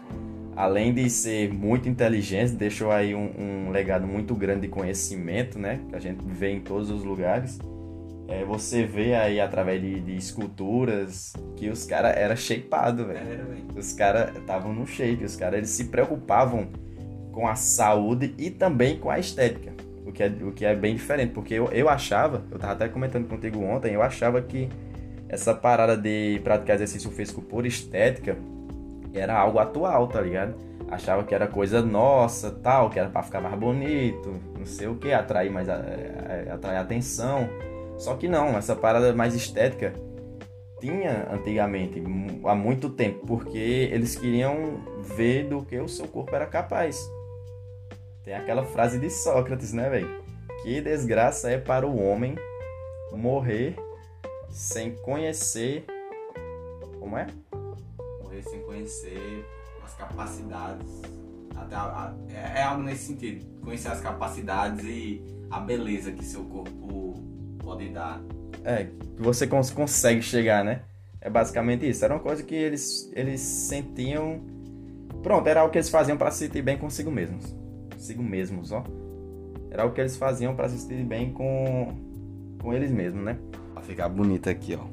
além 0.55 0.93
de 0.93 1.09
ser 1.09 1.51
muito 1.53 1.87
inteligentes, 1.87 2.53
deixou 2.53 2.91
aí 2.91 3.15
um, 3.15 3.31
um 3.67 3.71
legado 3.71 4.05
muito 4.05 4.35
grande 4.35 4.61
de 4.61 4.67
conhecimento, 4.67 5.57
né? 5.57 5.79
Que 5.89 5.95
a 5.95 5.99
gente 5.99 6.23
vê 6.25 6.51
em 6.51 6.59
todos 6.59 6.89
os 6.89 7.03
lugares 7.03 7.57
é, 8.31 8.45
você 8.45 8.85
vê 8.85 9.13
aí 9.13 9.41
através 9.41 9.81
de, 9.81 9.99
de 9.99 10.15
esculturas 10.15 11.33
que 11.57 11.69
os 11.69 11.85
caras 11.85 12.15
eram 12.15 12.35
shapeados, 12.35 13.05
velho. 13.05 13.65
Os 13.75 13.91
caras 13.91 14.35
estavam 14.37 14.73
no 14.73 14.87
shape, 14.87 15.25
os 15.25 15.35
caras 15.35 15.57
eles 15.57 15.69
se 15.69 15.85
preocupavam 15.85 16.69
com 17.33 17.45
a 17.45 17.55
saúde 17.55 18.33
e 18.37 18.49
também 18.49 18.97
com 18.97 19.09
a 19.09 19.19
estética. 19.19 19.73
O 20.05 20.13
que 20.13 20.23
é, 20.23 20.27
o 20.27 20.51
que 20.53 20.65
é 20.65 20.73
bem 20.73 20.95
diferente, 20.95 21.33
porque 21.33 21.53
eu, 21.53 21.69
eu 21.71 21.89
achava, 21.89 22.43
eu 22.49 22.57
tava 22.57 22.73
até 22.73 22.87
comentando 22.87 23.27
contigo 23.27 23.61
ontem, 23.63 23.93
eu 23.93 24.01
achava 24.01 24.41
que 24.41 24.69
essa 25.27 25.53
parada 25.53 25.95
de 25.95 26.39
praticar 26.43 26.75
exercício 26.75 27.11
físico 27.11 27.41
por 27.41 27.65
estética 27.65 28.37
era 29.13 29.37
algo 29.37 29.59
atual, 29.59 30.07
tá 30.07 30.21
ligado? 30.21 30.55
Achava 30.89 31.23
que 31.23 31.35
era 31.35 31.47
coisa 31.47 31.81
nossa, 31.81 32.51
tal, 32.51 32.89
que 32.89 32.99
era 32.99 33.09
para 33.09 33.23
ficar 33.23 33.39
mais 33.39 33.57
bonito, 33.57 34.33
não 34.57 34.65
sei 34.65 34.87
o 34.87 34.95
que, 34.95 35.13
atrair 35.13 35.49
mais 35.49 35.67
atrair 35.69 36.77
atenção. 36.77 37.49
Só 38.01 38.15
que 38.15 38.27
não, 38.27 38.57
essa 38.57 38.75
parada 38.75 39.13
mais 39.13 39.35
estética 39.35 39.93
tinha 40.79 41.31
antigamente, 41.31 42.01
há 42.45 42.55
muito 42.55 42.89
tempo, 42.89 43.27
porque 43.27 43.89
eles 43.91 44.15
queriam 44.15 44.83
ver 45.03 45.47
do 45.47 45.63
que 45.63 45.79
o 45.79 45.87
seu 45.87 46.07
corpo 46.07 46.35
era 46.35 46.47
capaz. 46.47 46.99
Tem 48.23 48.33
aquela 48.33 48.65
frase 48.65 48.97
de 48.97 49.07
Sócrates, 49.11 49.71
né, 49.71 49.87
velho? 49.87 50.09
Que 50.63 50.81
desgraça 50.81 51.51
é 51.51 51.59
para 51.59 51.85
o 51.85 51.95
homem 52.03 52.35
morrer 53.11 53.75
sem 54.49 54.95
conhecer. 54.95 55.85
Como 56.99 57.15
é? 57.15 57.27
Morrer 58.23 58.41
sem 58.41 58.63
conhecer 58.63 59.45
as 59.83 59.93
capacidades. 59.93 61.01
Até 61.55 61.75
a, 61.75 61.81
a, 61.81 62.15
é, 62.33 62.61
é 62.61 62.63
algo 62.63 62.81
nesse 62.81 63.05
sentido. 63.05 63.45
Conhecer 63.61 63.89
as 63.89 64.01
capacidades 64.01 64.83
e 64.85 65.23
a 65.51 65.59
beleza 65.59 66.11
que 66.11 66.25
seu 66.25 66.43
corpo 66.45 67.30
pode 67.71 67.89
dar. 67.89 68.21
É, 68.63 68.85
que 69.15 69.21
você 69.21 69.47
cons 69.47 69.71
consegue 69.71 70.21
chegar, 70.21 70.63
né? 70.63 70.81
É 71.19 71.29
basicamente 71.29 71.87
isso. 71.87 72.03
Era 72.03 72.13
uma 72.13 72.19
coisa 72.19 72.43
que 72.43 72.55
eles, 72.55 73.11
eles 73.15 73.39
sentiam. 73.41 74.41
Pronto, 75.23 75.47
era 75.47 75.63
o 75.63 75.69
que 75.69 75.77
eles 75.77 75.89
faziam 75.89 76.17
para 76.17 76.31
se 76.31 76.39
sentir 76.39 76.61
bem 76.61 76.77
consigo 76.77 77.11
mesmos. 77.11 77.55
Consigo 77.93 78.23
mesmos, 78.23 78.71
ó. 78.71 78.83
Era 79.69 79.85
o 79.85 79.91
que 79.91 80.01
eles 80.01 80.17
faziam 80.17 80.55
para 80.55 80.67
se 80.67 80.79
sentir 80.79 81.03
bem 81.05 81.31
com, 81.31 81.93
com 82.61 82.73
eles 82.73 82.91
mesmos, 82.91 83.23
né? 83.23 83.37
Pra 83.73 83.81
ficar 83.81 84.09
bonito 84.09 84.49
aqui, 84.49 84.75
ó. 84.75 84.85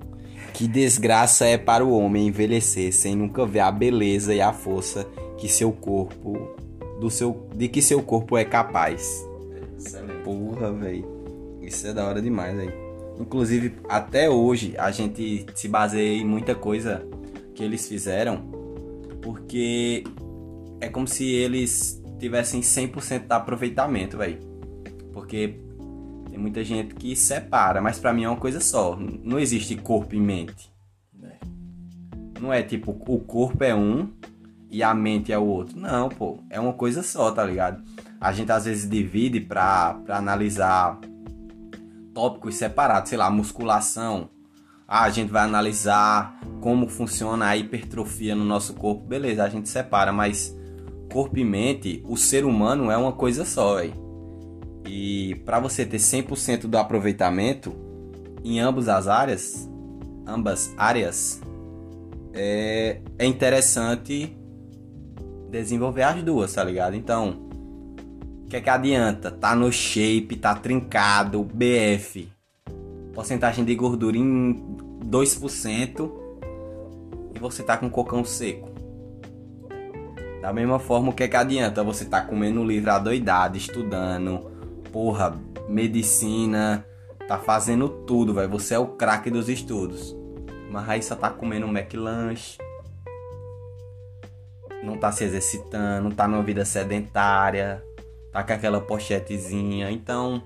Que 0.52 0.68
desgraça 0.68 1.46
é 1.46 1.58
para 1.58 1.84
o 1.84 1.96
homem 1.96 2.28
envelhecer 2.28 2.92
sem 2.92 3.16
nunca 3.16 3.44
ver 3.44 3.60
a 3.60 3.72
beleza 3.72 4.34
e 4.34 4.40
a 4.40 4.52
força 4.52 5.04
que 5.36 5.48
seu 5.48 5.72
corpo 5.72 6.56
do 7.00 7.10
seu 7.10 7.48
de 7.54 7.68
que 7.68 7.82
seu 7.82 8.02
corpo 8.02 8.36
é 8.36 8.44
capaz. 8.44 9.26
Excelente. 9.76 10.22
Porra, 10.24 10.72
velho. 10.72 11.17
Isso 11.68 11.86
é 11.86 11.92
da 11.92 12.06
hora 12.06 12.20
demais 12.22 12.58
aí. 12.58 12.70
Inclusive, 13.20 13.74
até 13.88 14.30
hoje, 14.30 14.74
a 14.78 14.90
gente 14.90 15.46
se 15.54 15.68
baseia 15.68 16.16
em 16.16 16.24
muita 16.24 16.54
coisa 16.54 17.06
que 17.54 17.62
eles 17.62 17.86
fizeram, 17.86 18.38
porque 19.20 20.02
é 20.80 20.88
como 20.88 21.06
se 21.06 21.26
eles 21.26 22.02
tivessem 22.18 22.60
100% 22.62 23.26
de 23.26 23.32
aproveitamento, 23.34 24.16
velho. 24.16 24.38
Porque 25.12 25.60
tem 26.30 26.38
muita 26.38 26.64
gente 26.64 26.94
que 26.94 27.14
separa, 27.14 27.82
mas 27.82 27.98
para 27.98 28.12
mim 28.12 28.24
é 28.24 28.28
uma 28.28 28.38
coisa 28.38 28.60
só. 28.60 28.96
Não 28.96 29.38
existe 29.38 29.76
corpo 29.76 30.14
e 30.14 30.20
mente. 30.20 30.72
Não 32.40 32.52
é 32.52 32.62
tipo, 32.62 32.92
o 32.92 33.18
corpo 33.18 33.62
é 33.64 33.74
um 33.74 34.08
e 34.70 34.82
a 34.82 34.94
mente 34.94 35.32
é 35.32 35.38
o 35.38 35.44
outro. 35.44 35.78
Não, 35.78 36.08
pô. 36.08 36.38
É 36.48 36.58
uma 36.58 36.72
coisa 36.72 37.02
só, 37.02 37.30
tá 37.30 37.44
ligado? 37.44 37.82
A 38.20 38.32
gente 38.32 38.50
às 38.52 38.64
vezes 38.64 38.88
divide 38.88 39.40
pra, 39.40 39.94
pra 40.06 40.18
analisar 40.18 41.00
tópicos 42.18 42.56
separados, 42.56 43.10
sei 43.10 43.16
lá, 43.16 43.30
musculação. 43.30 44.28
Ah, 44.88 45.04
a 45.04 45.10
gente 45.10 45.30
vai 45.30 45.44
analisar 45.44 46.40
como 46.60 46.88
funciona 46.88 47.46
a 47.46 47.56
hipertrofia 47.56 48.34
no 48.34 48.44
nosso 48.44 48.74
corpo. 48.74 49.06
Beleza, 49.06 49.44
a 49.44 49.48
gente 49.48 49.68
separa, 49.68 50.12
mas 50.12 50.52
corpo 51.12 51.38
e 51.38 51.44
mente, 51.44 52.02
o 52.04 52.16
ser 52.16 52.44
humano 52.44 52.90
é 52.90 52.96
uma 52.96 53.12
coisa 53.12 53.44
só, 53.44 53.76
véio. 53.76 53.94
E 54.84 55.36
para 55.44 55.60
você 55.60 55.86
ter 55.86 55.98
100% 55.98 56.62
do 56.62 56.76
aproveitamento 56.76 57.72
em 58.42 58.58
ambas 58.58 58.88
as 58.88 59.06
áreas, 59.06 59.70
ambas 60.26 60.74
áreas, 60.76 61.40
é, 62.34 63.00
é 63.16 63.26
interessante 63.26 64.36
desenvolver 65.48 66.02
as 66.02 66.20
duas, 66.24 66.52
tá 66.52 66.64
ligado? 66.64 66.96
Então, 66.96 67.47
o 68.48 68.50
que 68.50 68.56
é 68.56 68.60
que 68.62 68.70
adianta? 68.70 69.30
Tá 69.30 69.54
no 69.54 69.70
shape, 69.70 70.34
tá 70.34 70.54
trincado, 70.54 71.44
BF. 71.44 72.32
Porcentagem 73.12 73.62
de 73.62 73.74
gordura 73.74 74.16
em 74.16 74.54
2% 75.04 76.10
e 77.34 77.38
você 77.38 77.62
tá 77.62 77.76
com 77.76 77.90
cocão 77.90 78.24
seco. 78.24 78.70
Da 80.40 80.50
mesma 80.50 80.78
forma, 80.78 81.10
o 81.10 81.12
que 81.12 81.24
é 81.24 81.28
que 81.28 81.36
adianta? 81.36 81.84
Você 81.84 82.06
tá 82.06 82.22
comendo 82.22 82.64
livro 82.64 82.90
adoidado, 82.90 83.58
estudando, 83.58 84.50
porra, 84.90 85.38
medicina, 85.68 86.86
tá 87.28 87.36
fazendo 87.36 87.86
tudo, 88.06 88.32
velho. 88.32 88.48
Você 88.48 88.72
é 88.72 88.78
o 88.78 88.86
craque 88.86 89.30
dos 89.30 89.50
estudos. 89.50 90.16
Mas 90.70 90.88
aí 90.88 91.02
só 91.02 91.14
tá 91.14 91.28
comendo 91.28 91.66
um 91.66 91.76
McLanche. 91.76 92.56
Não 94.82 94.96
tá 94.96 95.12
se 95.12 95.22
exercitando, 95.22 96.14
tá 96.14 96.26
numa 96.26 96.42
vida 96.42 96.64
sedentária 96.64 97.86
tá 98.38 98.44
com 98.44 98.52
aquela 98.52 98.80
pochetezinha. 98.80 99.90
Então, 99.90 100.42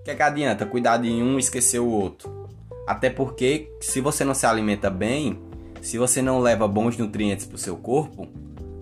o 0.00 0.04
que, 0.04 0.10
é 0.10 0.14
que 0.14 0.22
adianta 0.22 0.66
cuidar 0.66 0.98
de 0.98 1.10
um 1.10 1.36
e 1.36 1.40
esquecer 1.40 1.80
o 1.80 1.88
outro? 1.88 2.48
Até 2.86 3.10
porque, 3.10 3.70
se 3.80 4.00
você 4.00 4.24
não 4.24 4.34
se 4.34 4.46
alimenta 4.46 4.88
bem, 4.88 5.40
se 5.82 5.98
você 5.98 6.22
não 6.22 6.40
leva 6.40 6.66
bons 6.66 6.96
nutrientes 6.96 7.46
para 7.46 7.56
o 7.56 7.58
seu 7.58 7.76
corpo, 7.76 8.28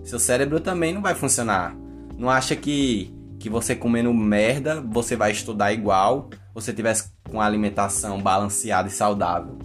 seu 0.03 0.19
cérebro 0.19 0.59
também 0.59 0.93
não 0.93 1.01
vai 1.01 1.15
funcionar. 1.15 1.75
Não 2.17 2.29
acha 2.29 2.55
que, 2.55 3.13
que 3.39 3.49
você 3.49 3.75
comendo 3.75 4.13
merda, 4.13 4.81
você 4.81 5.15
vai 5.15 5.31
estudar 5.31 5.73
igual, 5.73 6.29
você 6.53 6.73
tivesse 6.73 7.11
com 7.29 7.41
alimentação 7.41 8.21
balanceada 8.21 8.87
e 8.87 8.91
saudável, 8.91 9.57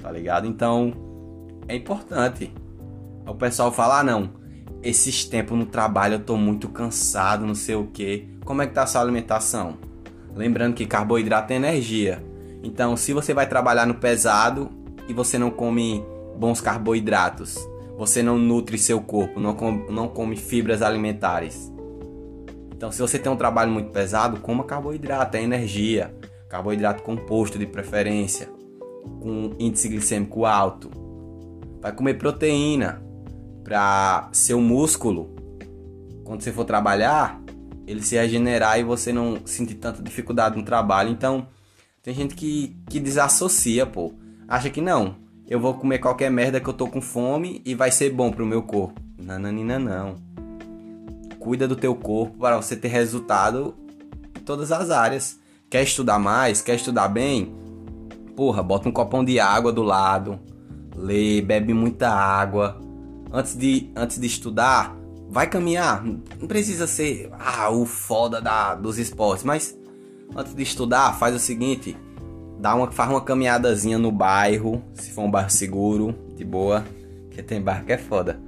tá 0.00 0.10
ligado? 0.10 0.46
Então, 0.46 0.92
é 1.66 1.74
importante. 1.74 2.52
O 3.26 3.34
pessoal 3.34 3.72
fala, 3.72 4.00
ah, 4.00 4.04
não, 4.04 4.30
esses 4.82 5.24
tempos 5.24 5.58
no 5.58 5.66
trabalho 5.66 6.14
eu 6.14 6.20
tô 6.20 6.36
muito 6.36 6.68
cansado, 6.68 7.46
não 7.46 7.54
sei 7.54 7.74
o 7.74 7.86
que. 7.86 8.28
Como 8.44 8.62
é 8.62 8.66
que 8.66 8.74
tá 8.74 8.84
a 8.84 8.86
sua 8.86 9.00
alimentação? 9.00 9.76
Lembrando 10.34 10.74
que 10.74 10.86
carboidrato 10.86 11.52
é 11.52 11.56
energia. 11.56 12.24
Então, 12.62 12.96
se 12.96 13.12
você 13.12 13.34
vai 13.34 13.48
trabalhar 13.48 13.86
no 13.86 13.94
pesado 13.94 14.70
e 15.08 15.12
você 15.12 15.38
não 15.38 15.50
come 15.50 16.04
bons 16.36 16.60
carboidratos, 16.60 17.56
você 17.96 18.22
não 18.22 18.38
nutre 18.38 18.78
seu 18.78 19.00
corpo, 19.00 19.40
não 19.40 19.54
come, 19.54 19.84
não 19.90 20.08
come 20.08 20.36
fibras 20.36 20.82
alimentares. 20.82 21.72
Então, 22.74 22.92
se 22.92 23.00
você 23.00 23.18
tem 23.18 23.30
um 23.30 23.36
trabalho 23.36 23.72
muito 23.72 23.90
pesado, 23.90 24.40
coma 24.40 24.62
carboidrato, 24.62 25.36
é 25.36 25.42
energia. 25.42 26.14
Carboidrato 26.48 27.02
composto 27.02 27.58
de 27.58 27.66
preferência. 27.66 28.48
com 29.20 29.54
índice 29.58 29.88
glicêmico 29.88 30.44
alto. 30.44 30.90
Vai 31.80 31.92
comer 31.92 32.14
proteína 32.14 33.07
para 33.68 34.30
seu 34.32 34.62
músculo, 34.62 35.36
quando 36.24 36.40
você 36.40 36.50
for 36.50 36.64
trabalhar, 36.64 37.38
ele 37.86 38.02
se 38.02 38.16
regenerar 38.16 38.80
e 38.80 38.82
você 38.82 39.12
não 39.12 39.40
sentir 39.44 39.74
tanta 39.74 40.02
dificuldade 40.02 40.56
no 40.56 40.62
trabalho. 40.62 41.10
Então, 41.10 41.46
tem 42.02 42.14
gente 42.14 42.34
que, 42.34 42.74
que 42.88 42.98
desassocia, 42.98 43.84
pô. 43.84 44.14
Acha 44.48 44.70
que 44.70 44.80
não, 44.80 45.16
eu 45.46 45.60
vou 45.60 45.74
comer 45.74 45.98
qualquer 45.98 46.30
merda 46.30 46.58
que 46.58 46.66
eu 46.66 46.72
tô 46.72 46.86
com 46.86 47.02
fome 47.02 47.60
e 47.62 47.74
vai 47.74 47.90
ser 47.90 48.10
bom 48.10 48.32
pro 48.32 48.46
meu 48.46 48.62
corpo. 48.62 48.98
Nananina 49.22 49.78
não. 49.78 50.14
Cuida 51.38 51.68
do 51.68 51.76
teu 51.76 51.94
corpo 51.94 52.38
para 52.38 52.56
você 52.56 52.74
ter 52.74 52.88
resultado 52.88 53.74
em 54.34 54.40
todas 54.40 54.72
as 54.72 54.90
áreas. 54.90 55.38
Quer 55.68 55.82
estudar 55.82 56.18
mais? 56.18 56.62
Quer 56.62 56.76
estudar 56.76 57.08
bem? 57.08 57.54
Porra, 58.34 58.62
bota 58.62 58.88
um 58.88 58.92
copão 58.92 59.22
de 59.22 59.38
água 59.38 59.70
do 59.70 59.82
lado. 59.82 60.40
Lê, 60.96 61.42
bebe 61.42 61.74
muita 61.74 62.08
água. 62.08 62.87
Antes 63.32 63.56
de, 63.56 63.90
antes 63.94 64.18
de 64.18 64.26
estudar, 64.26 64.96
vai 65.28 65.46
caminhar. 65.46 66.04
Não 66.04 66.48
precisa 66.48 66.86
ser 66.86 67.30
ah, 67.38 67.70
o 67.70 67.84
foda 67.84 68.40
da, 68.40 68.74
dos 68.74 68.98
esportes, 68.98 69.44
mas 69.44 69.78
antes 70.34 70.54
de 70.54 70.62
estudar, 70.62 71.18
faz 71.18 71.34
o 71.34 71.38
seguinte: 71.38 71.96
dá 72.58 72.74
uma, 72.74 72.90
faz 72.90 73.10
uma 73.10 73.20
caminhadazinha 73.20 73.98
no 73.98 74.10
bairro, 74.10 74.82
se 74.94 75.10
for 75.10 75.22
um 75.22 75.30
bairro 75.30 75.50
seguro, 75.50 76.14
de 76.34 76.44
boa, 76.44 76.84
que 77.30 77.42
tem 77.42 77.60
bairro 77.60 77.84
que 77.84 77.92
é 77.92 77.98
foda. 77.98 78.40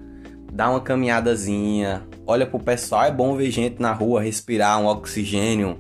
Dá 0.53 0.69
uma 0.69 0.81
caminhadazinha, 0.81 2.03
olha 2.27 2.45
pro 2.47 2.59
pessoal, 2.59 3.05
é 3.05 3.13
bom 3.13 3.37
ver 3.37 3.51
gente 3.51 3.81
na 3.81 3.93
rua 3.93 4.21
respirar 4.21 4.81
um 4.81 4.87
oxigênio 4.87 5.79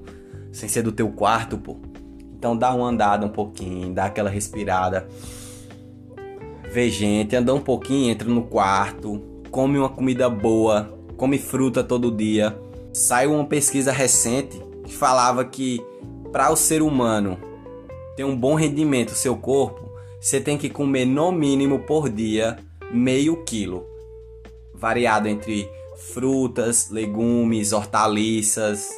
sem 0.52 0.68
ser 0.68 0.82
do 0.82 0.92
teu 0.92 1.10
quarto, 1.10 1.58
pô. 1.58 1.76
Então 2.36 2.56
dá 2.56 2.72
uma 2.72 2.88
andada 2.88 3.26
um 3.26 3.30
pouquinho, 3.30 3.92
dá 3.92 4.06
aquela 4.06 4.30
respirada. 4.30 5.08
Vê 6.70 6.88
gente, 6.88 7.34
anda 7.34 7.54
um 7.54 7.60
pouquinho, 7.60 8.10
entra 8.10 8.28
no 8.28 8.42
quarto, 8.42 9.20
come 9.50 9.78
uma 9.78 9.88
comida 9.88 10.30
boa, 10.30 10.96
come 11.16 11.38
fruta 11.38 11.82
todo 11.82 12.10
dia. 12.10 12.56
Saiu 12.92 13.32
uma 13.32 13.44
pesquisa 13.44 13.92
recente 13.92 14.60
que 14.84 14.94
falava 14.94 15.44
que 15.44 15.80
para 16.32 16.50
o 16.50 16.56
ser 16.56 16.82
humano 16.82 17.38
ter 18.16 18.24
um 18.24 18.36
bom 18.36 18.54
rendimento 18.54 19.10
seu 19.12 19.36
corpo, 19.36 19.90
você 20.20 20.40
tem 20.40 20.56
que 20.56 20.70
comer 20.70 21.04
no 21.04 21.32
mínimo 21.32 21.80
por 21.80 22.08
dia 22.08 22.58
meio 22.90 23.44
quilo, 23.44 23.86
variado 24.74 25.28
entre 25.28 25.68
frutas, 25.96 26.88
legumes, 26.90 27.72
hortaliças, 27.72 28.90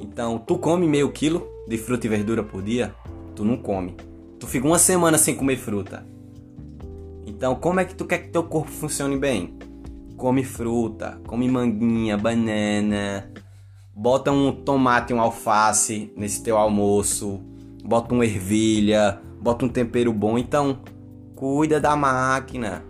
então, 0.00 0.38
tu 0.38 0.58
come 0.58 0.86
meio 0.86 1.10
quilo 1.10 1.48
de 1.66 1.78
fruta 1.78 2.06
e 2.06 2.10
verdura 2.10 2.42
por 2.42 2.62
dia? 2.62 2.94
Tu 3.34 3.44
não 3.44 3.56
come. 3.56 3.96
Tu 4.38 4.46
fica 4.46 4.66
uma 4.66 4.78
semana 4.78 5.18
sem 5.18 5.34
comer 5.34 5.56
fruta. 5.56 6.06
Então, 7.26 7.56
como 7.56 7.80
é 7.80 7.84
que 7.84 7.94
tu 7.94 8.04
quer 8.04 8.18
que 8.18 8.28
teu 8.28 8.44
corpo 8.44 8.70
funcione 8.70 9.16
bem? 9.18 9.58
Come 10.16 10.44
fruta, 10.44 11.20
come 11.26 11.48
manguinha, 11.48 12.16
banana, 12.16 13.30
bota 13.94 14.30
um 14.30 14.52
tomate, 14.52 15.12
um 15.12 15.20
alface 15.20 16.12
nesse 16.16 16.42
teu 16.42 16.56
almoço, 16.56 17.40
bota 17.84 18.14
uma 18.14 18.24
ervilha, 18.24 19.20
bota 19.40 19.66
um 19.66 19.68
tempero 19.68 20.12
bom. 20.12 20.38
Então, 20.38 20.78
cuida 21.34 21.80
da 21.80 21.96
máquina. 21.96 22.82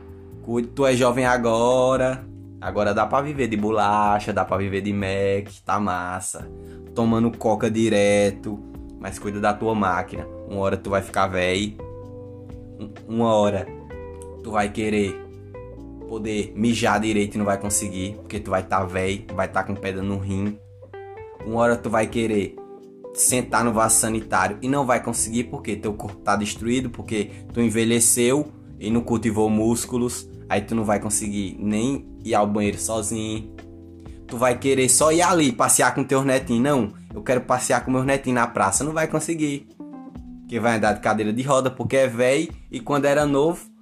Cuida, 0.42 0.68
tu 0.74 0.86
é 0.86 0.94
jovem 0.94 1.24
agora. 1.24 2.24
Agora 2.60 2.94
dá 2.94 3.06
para 3.06 3.24
viver 3.24 3.48
de 3.48 3.56
bolacha, 3.56 4.32
dá 4.32 4.44
para 4.44 4.58
viver 4.58 4.82
de 4.82 4.92
Mac, 4.92 5.52
tá 5.64 5.80
massa 5.80 6.48
tomando 6.96 7.30
coca 7.30 7.70
direto, 7.70 8.58
mas 8.98 9.18
cuida 9.18 9.38
da 9.38 9.52
tua 9.52 9.74
máquina. 9.74 10.26
Uma 10.48 10.60
hora 10.60 10.76
tu 10.78 10.88
vai 10.88 11.02
ficar 11.02 11.26
velho, 11.26 11.76
uma 13.06 13.34
hora 13.34 13.66
tu 14.46 14.52
vai 14.52 14.68
querer 14.70 15.12
poder 16.08 16.52
mijar 16.54 17.00
direito 17.00 17.34
e 17.34 17.38
não 17.38 17.44
vai 17.44 17.58
conseguir, 17.58 18.14
porque 18.14 18.38
tu 18.38 18.48
vai 18.48 18.60
estar 18.60 18.78
tá 18.78 18.84
velho, 18.84 19.24
vai 19.34 19.46
estar 19.46 19.64
tá 19.64 19.66
com 19.66 19.74
pedra 19.74 20.00
no 20.00 20.18
rim. 20.18 20.56
Uma 21.44 21.62
hora 21.62 21.76
tu 21.76 21.90
vai 21.90 22.06
querer 22.06 22.54
sentar 23.12 23.64
no 23.64 23.72
vaso 23.72 23.96
sanitário 23.96 24.56
e 24.62 24.68
não 24.68 24.86
vai 24.86 25.02
conseguir 25.02 25.44
porque 25.44 25.74
teu 25.74 25.92
corpo 25.94 26.18
tá 26.18 26.36
destruído, 26.36 26.90
porque 26.90 27.32
tu 27.52 27.60
envelheceu 27.60 28.46
e 28.78 28.88
não 28.88 29.00
cultivou 29.00 29.50
músculos, 29.50 30.30
aí 30.48 30.60
tu 30.60 30.76
não 30.76 30.84
vai 30.84 31.00
conseguir 31.00 31.56
nem 31.58 32.06
ir 32.24 32.32
ao 32.32 32.46
banheiro 32.46 32.78
sozinho, 32.78 33.52
tu 34.28 34.36
vai 34.36 34.56
querer 34.56 34.88
só 34.88 35.10
ir 35.10 35.22
ali 35.22 35.50
passear 35.50 35.92
com 35.92 36.04
teus 36.04 36.24
netinhos. 36.24 36.62
Não, 36.62 36.92
eu 37.12 37.20
quero 37.20 37.40
passear 37.40 37.84
com 37.84 37.90
meus 37.90 38.06
netinhos 38.06 38.36
na 38.36 38.46
praça. 38.46 38.84
Não 38.84 38.92
vai 38.92 39.08
conseguir. 39.08 39.66
Que 40.48 40.60
vai 40.60 40.76
andar 40.76 40.92
de 40.92 41.00
cadeira 41.00 41.32
de 41.32 41.42
roda 41.42 41.68
porque 41.68 41.96
é 41.96 42.06
velho 42.06 42.48
e 42.70 42.78
quando 42.78 43.06
era 43.06 43.26
novo 43.26 43.74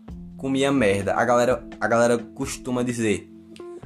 comia 0.45 0.71
merda. 0.71 1.15
A 1.15 1.25
galera, 1.25 1.67
a 1.81 1.89
galera 1.89 2.19
costuma 2.19 2.83
dizer: 2.83 3.33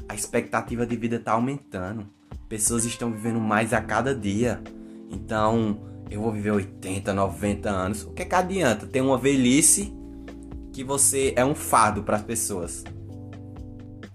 a 0.08 0.14
expectativa 0.16 0.84
de 0.84 0.96
vida 0.96 1.20
tá 1.20 1.30
aumentando. 1.30 2.08
Pessoas 2.48 2.84
estão 2.84 3.12
vivendo 3.12 3.38
mais 3.38 3.72
a 3.72 3.80
cada 3.80 4.12
dia. 4.12 4.60
Então, 5.08 5.78
eu 6.10 6.20
vou 6.20 6.32
viver 6.32 6.50
80, 6.50 7.14
90 7.14 7.70
anos. 7.70 8.02
O 8.02 8.10
que 8.10 8.22
é 8.22 8.24
que 8.24 8.34
adianta 8.34 8.88
ter 8.88 9.00
uma 9.00 9.16
velhice 9.16 9.94
que 10.72 10.82
você 10.82 11.32
é 11.36 11.44
um 11.44 11.54
fardo 11.54 12.02
para 12.02 12.16
as 12.16 12.22
pessoas? 12.22 12.82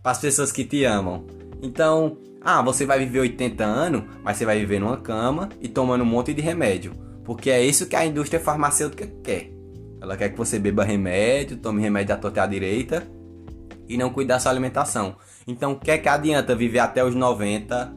Para 0.02 0.12
as 0.12 0.20
pessoas 0.20 0.52
que 0.52 0.66
te 0.66 0.84
amam. 0.84 1.26
Então, 1.62 2.18
ah, 2.42 2.62
você 2.62 2.86
vai 2.86 3.00
viver 3.00 3.22
80 3.22 3.64
anos, 3.64 4.04
mas 4.22 4.36
você 4.36 4.46
vai 4.46 4.60
viver 4.60 4.80
numa 4.80 4.98
cama 4.98 5.48
e 5.62 5.70
tomando 5.70 6.02
um 6.02 6.08
monte 6.08 6.34
de 6.34 6.42
remédio. 6.42 6.92
Porque 7.24 7.50
é 7.50 7.64
isso 7.64 7.86
que 7.86 7.96
a 7.96 8.06
indústria 8.06 8.42
farmacêutica 8.42 9.08
quer. 9.24 9.53
Ela 10.04 10.18
quer 10.18 10.28
que 10.28 10.38
você 10.38 10.60
beba 10.60 10.84
remédio, 10.84 11.56
tome 11.56 11.82
remédio 11.82 12.14
à 12.14 12.18
torta 12.18 12.44
à 12.44 12.46
direita 12.46 13.08
e 13.88 13.96
não 13.96 14.10
cuide 14.10 14.28
da 14.28 14.38
sua 14.38 14.52
alimentação. 14.52 15.16
Então, 15.48 15.72
o 15.72 15.80
que 15.80 15.92
é 15.92 15.98
que 15.98 16.10
adianta 16.10 16.54
viver 16.54 16.80
até 16.80 17.02
os 17.06 17.16
90 17.16 17.90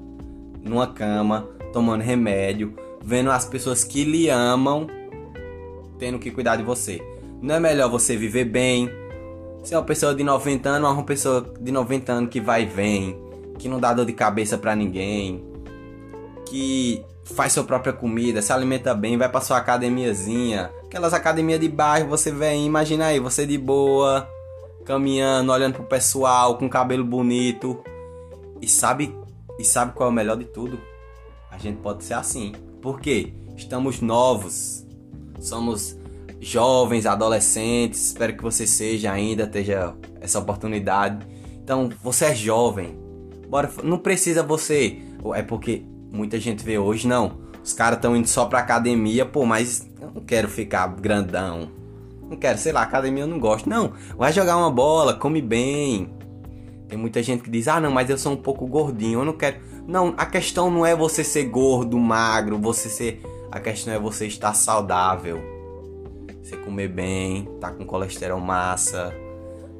numa 0.62 0.86
cama, 0.86 1.48
tomando 1.72 2.02
remédio, 2.02 2.76
vendo 3.02 3.28
as 3.32 3.44
pessoas 3.44 3.82
que 3.82 4.04
lhe 4.04 4.30
amam 4.30 4.86
tendo 5.98 6.20
que 6.20 6.30
cuidar 6.30 6.54
de 6.54 6.62
você? 6.62 7.02
Não 7.42 7.56
é 7.56 7.58
melhor 7.58 7.90
você 7.90 8.16
viver 8.16 8.44
bem, 8.44 8.88
ser 9.64 9.74
uma 9.74 9.82
pessoa 9.82 10.14
de 10.14 10.22
90 10.22 10.68
anos, 10.68 10.88
uma 10.92 11.02
pessoa 11.02 11.54
de 11.60 11.72
90 11.72 12.12
anos 12.12 12.30
que 12.30 12.40
vai 12.40 12.62
e 12.62 12.66
vem, 12.66 13.18
que 13.58 13.68
não 13.68 13.80
dá 13.80 13.92
dor 13.92 14.06
de 14.06 14.12
cabeça 14.12 14.56
para 14.56 14.76
ninguém, 14.76 15.44
que 16.48 17.02
faz 17.24 17.52
sua 17.52 17.64
própria 17.64 17.92
comida, 17.92 18.40
se 18.40 18.52
alimenta 18.52 18.94
bem, 18.94 19.18
vai 19.18 19.28
pra 19.28 19.40
sua 19.40 19.56
academiazinha, 19.56 20.70
aquelas 20.96 21.12
academias 21.12 21.60
de 21.60 21.68
bairro, 21.68 22.08
você 22.08 22.30
vem, 22.30 22.64
imagina 22.64 23.08
aí, 23.08 23.20
você 23.20 23.44
de 23.44 23.58
boa, 23.58 24.26
caminhando, 24.82 25.52
olhando 25.52 25.74
pro 25.74 25.84
pessoal, 25.84 26.56
com 26.56 26.70
cabelo 26.70 27.04
bonito. 27.04 27.84
E 28.62 28.66
sabe, 28.66 29.14
e 29.58 29.64
sabe 29.64 29.92
qual 29.92 30.08
é 30.08 30.12
o 30.12 30.14
melhor 30.14 30.38
de 30.38 30.46
tudo? 30.46 30.80
A 31.50 31.58
gente 31.58 31.82
pode 31.82 32.02
ser 32.02 32.14
assim. 32.14 32.52
Por 32.80 32.98
quê? 32.98 33.34
Estamos 33.54 34.00
novos. 34.00 34.86
Somos 35.38 35.98
jovens, 36.40 37.04
adolescentes. 37.04 38.06
Espero 38.06 38.34
que 38.34 38.42
você 38.42 38.66
seja 38.66 39.12
ainda, 39.12 39.42
esteja 39.42 39.94
essa 40.18 40.38
oportunidade. 40.38 41.26
Então, 41.62 41.90
você 42.02 42.26
é 42.26 42.34
jovem. 42.34 42.98
Bora, 43.50 43.70
não 43.84 43.98
precisa 43.98 44.42
você. 44.42 44.98
É 45.34 45.42
porque 45.42 45.84
muita 46.10 46.40
gente 46.40 46.64
vê 46.64 46.78
hoje, 46.78 47.06
não. 47.06 47.45
Os 47.66 47.72
caras 47.72 47.98
estão 47.98 48.14
indo 48.14 48.28
só 48.28 48.44
pra 48.44 48.60
academia, 48.60 49.26
pô, 49.26 49.44
mas 49.44 49.90
eu 50.00 50.12
não 50.14 50.22
quero 50.22 50.48
ficar 50.48 50.86
grandão. 50.86 51.68
Não 52.30 52.36
quero, 52.36 52.56
sei 52.58 52.70
lá, 52.70 52.82
academia 52.82 53.24
eu 53.24 53.26
não 53.26 53.40
gosto. 53.40 53.68
Não, 53.68 53.92
vai 54.16 54.32
jogar 54.32 54.56
uma 54.56 54.70
bola, 54.70 55.14
come 55.14 55.42
bem. 55.42 56.14
Tem 56.86 56.96
muita 56.96 57.20
gente 57.24 57.42
que 57.42 57.50
diz: 57.50 57.66
"Ah, 57.66 57.80
não, 57.80 57.90
mas 57.90 58.08
eu 58.08 58.16
sou 58.16 58.34
um 58.34 58.36
pouco 58.36 58.68
gordinho, 58.68 59.18
eu 59.18 59.24
não 59.24 59.32
quero". 59.32 59.56
Não, 59.84 60.14
a 60.16 60.24
questão 60.24 60.70
não 60.70 60.86
é 60.86 60.94
você 60.94 61.24
ser 61.24 61.46
gordo, 61.46 61.98
magro, 61.98 62.56
você 62.56 62.88
ser 62.88 63.20
a 63.50 63.58
questão 63.58 63.92
é 63.92 63.98
você 63.98 64.28
estar 64.28 64.54
saudável. 64.54 65.40
Você 66.44 66.56
comer 66.58 66.86
bem, 66.86 67.48
tá 67.60 67.72
com 67.72 67.84
colesterol 67.84 68.38
massa, 68.38 69.12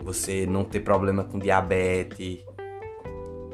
você 0.03 0.45
não 0.45 0.65
ter 0.65 0.81
problema 0.81 1.23
com 1.23 1.39
diabetes, 1.39 2.41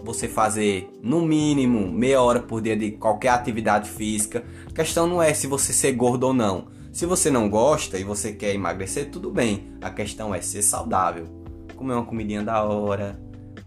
você 0.04 0.28
fazer 0.28 0.90
no 1.02 1.22
mínimo 1.22 1.90
meia 1.90 2.20
hora 2.20 2.40
por 2.40 2.60
dia 2.60 2.76
de 2.76 2.92
qualquer 2.92 3.30
atividade 3.30 3.88
física. 3.88 4.44
A 4.68 4.72
questão 4.72 5.06
não 5.06 5.22
é 5.22 5.32
se 5.32 5.46
você 5.46 5.72
ser 5.72 5.92
gordo 5.92 6.24
ou 6.24 6.34
não. 6.34 6.66
Se 6.92 7.06
você 7.06 7.30
não 7.30 7.48
gosta 7.48 7.98
e 7.98 8.04
você 8.04 8.32
quer 8.32 8.54
emagrecer, 8.54 9.10
tudo 9.10 9.30
bem. 9.30 9.72
A 9.80 9.90
questão 9.90 10.34
é 10.34 10.40
ser 10.40 10.62
saudável. 10.62 11.26
Comer 11.74 11.94
uma 11.94 12.04
comidinha 12.04 12.42
da 12.42 12.62
hora, 12.62 13.18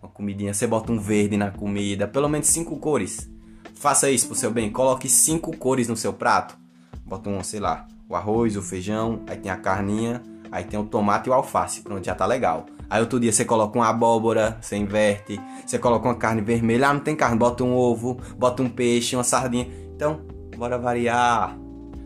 uma 0.01 0.11
comidinha, 0.11 0.53
você 0.53 0.67
bota 0.67 0.91
um 0.91 0.99
verde 0.99 1.35
na 1.35 1.49
comida, 1.49 2.07
pelo 2.07 2.29
menos 2.29 2.47
cinco 2.47 2.77
cores. 2.77 3.29
Faça 3.73 4.09
isso 4.09 4.27
pro 4.27 4.35
seu 4.35 4.51
bem, 4.51 4.71
coloque 4.71 5.09
cinco 5.09 5.55
cores 5.57 5.87
no 5.87 5.97
seu 5.97 6.13
prato. 6.13 6.57
Bota 7.03 7.29
um, 7.29 7.43
sei 7.43 7.59
lá, 7.59 7.87
o 8.07 8.15
arroz, 8.15 8.55
o 8.55 8.61
feijão, 8.61 9.21
aí 9.27 9.37
tem 9.37 9.51
a 9.51 9.57
carninha, 9.57 10.21
aí 10.51 10.63
tem 10.63 10.79
o 10.79 10.85
tomate 10.85 11.27
e 11.27 11.31
o 11.31 11.33
alface. 11.33 11.81
Pronto, 11.81 12.05
já 12.05 12.15
tá 12.15 12.25
legal. 12.25 12.67
Aí 12.89 13.01
outro 13.01 13.19
dia 13.19 13.31
você 13.31 13.43
coloca 13.45 13.77
uma 13.77 13.89
abóbora, 13.89 14.57
você 14.61 14.75
inverte. 14.75 15.39
Você 15.65 15.79
coloca 15.79 16.07
uma 16.07 16.15
carne 16.15 16.41
vermelha. 16.41 16.89
Ah, 16.89 16.93
não 16.93 17.01
tem 17.01 17.15
carne. 17.15 17.37
Bota 17.37 17.63
um 17.63 17.73
ovo, 17.75 18.17
bota 18.37 18.61
um 18.61 18.69
peixe, 18.69 19.15
uma 19.15 19.23
sardinha. 19.23 19.67
Então, 19.95 20.21
bora 20.57 20.77
variar. 20.77 21.57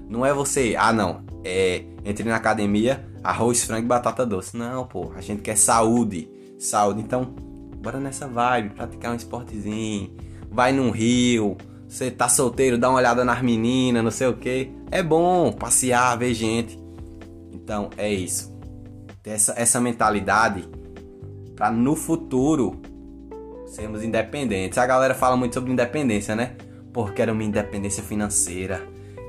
Não 0.10 0.26
é 0.26 0.34
você. 0.34 0.76
Ah, 0.78 0.94
não. 0.94 1.24
é, 1.44 1.84
entre 2.04 2.28
na 2.28 2.36
academia, 2.36 3.06
arroz, 3.24 3.64
frango 3.64 3.86
e 3.86 3.88
batata 3.88 4.26
doce. 4.26 4.58
Não, 4.58 4.86
pô, 4.86 5.12
a 5.16 5.22
gente 5.22 5.42
quer 5.42 5.58
saúde. 5.58 6.30
Saúde. 6.58 7.02
Então, 7.02 7.24
bora 7.82 8.00
nessa 8.00 8.28
vibe, 8.28 8.76
praticar 8.76 9.12
um 9.12 9.16
esportezinho. 9.16 10.16
Vai 10.52 10.72
num 10.72 10.90
rio, 10.90 11.56
você 11.88 12.10
tá 12.10 12.28
solteiro, 12.28 12.78
dá 12.78 12.90
uma 12.90 12.98
olhada 12.98 13.24
nas 13.24 13.42
meninas, 13.42 14.04
não 14.04 14.12
sei 14.12 14.28
o 14.28 14.36
que. 14.36 14.72
É 14.92 15.04
bom 15.04 15.52
passear, 15.52 16.18
ver 16.18 16.34
gente. 16.34 16.80
Então, 17.52 17.90
é 17.98 18.12
isso. 18.12 18.49
Ter 19.24 19.32
essa, 19.32 19.54
essa 19.58 19.82
mentalidade 19.82 20.68
para 21.56 21.72
no 21.72 21.96
futuro 21.96 22.82
sermos 23.70 24.04
independentes. 24.04 24.78
A 24.78 24.86
galera 24.86 25.14
fala 25.14 25.38
muito 25.38 25.54
sobre 25.54 25.72
independência, 25.72 26.36
né? 26.36 26.56
Pô, 26.92 27.06
quero 27.06 27.36
minha 27.36 27.50
independência 27.50 28.02
financeira, 28.04 28.82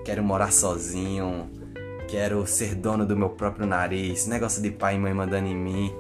quero 0.05 0.23
morar 0.23 0.53
sozinho, 0.53 1.51
quero 2.09 2.47
ser 2.47 2.75
dono 2.75 3.05
do 3.05 3.17
meu 3.17 3.31
próprio 3.31 3.67
nariz, 3.67 4.27
negócio 4.27 4.63
de 4.63 4.71
pai 4.71 4.95
e 4.95 4.99
mãe 4.99 5.13
mandando 5.13 5.47
em 5.47 5.55
mim. 5.55 5.93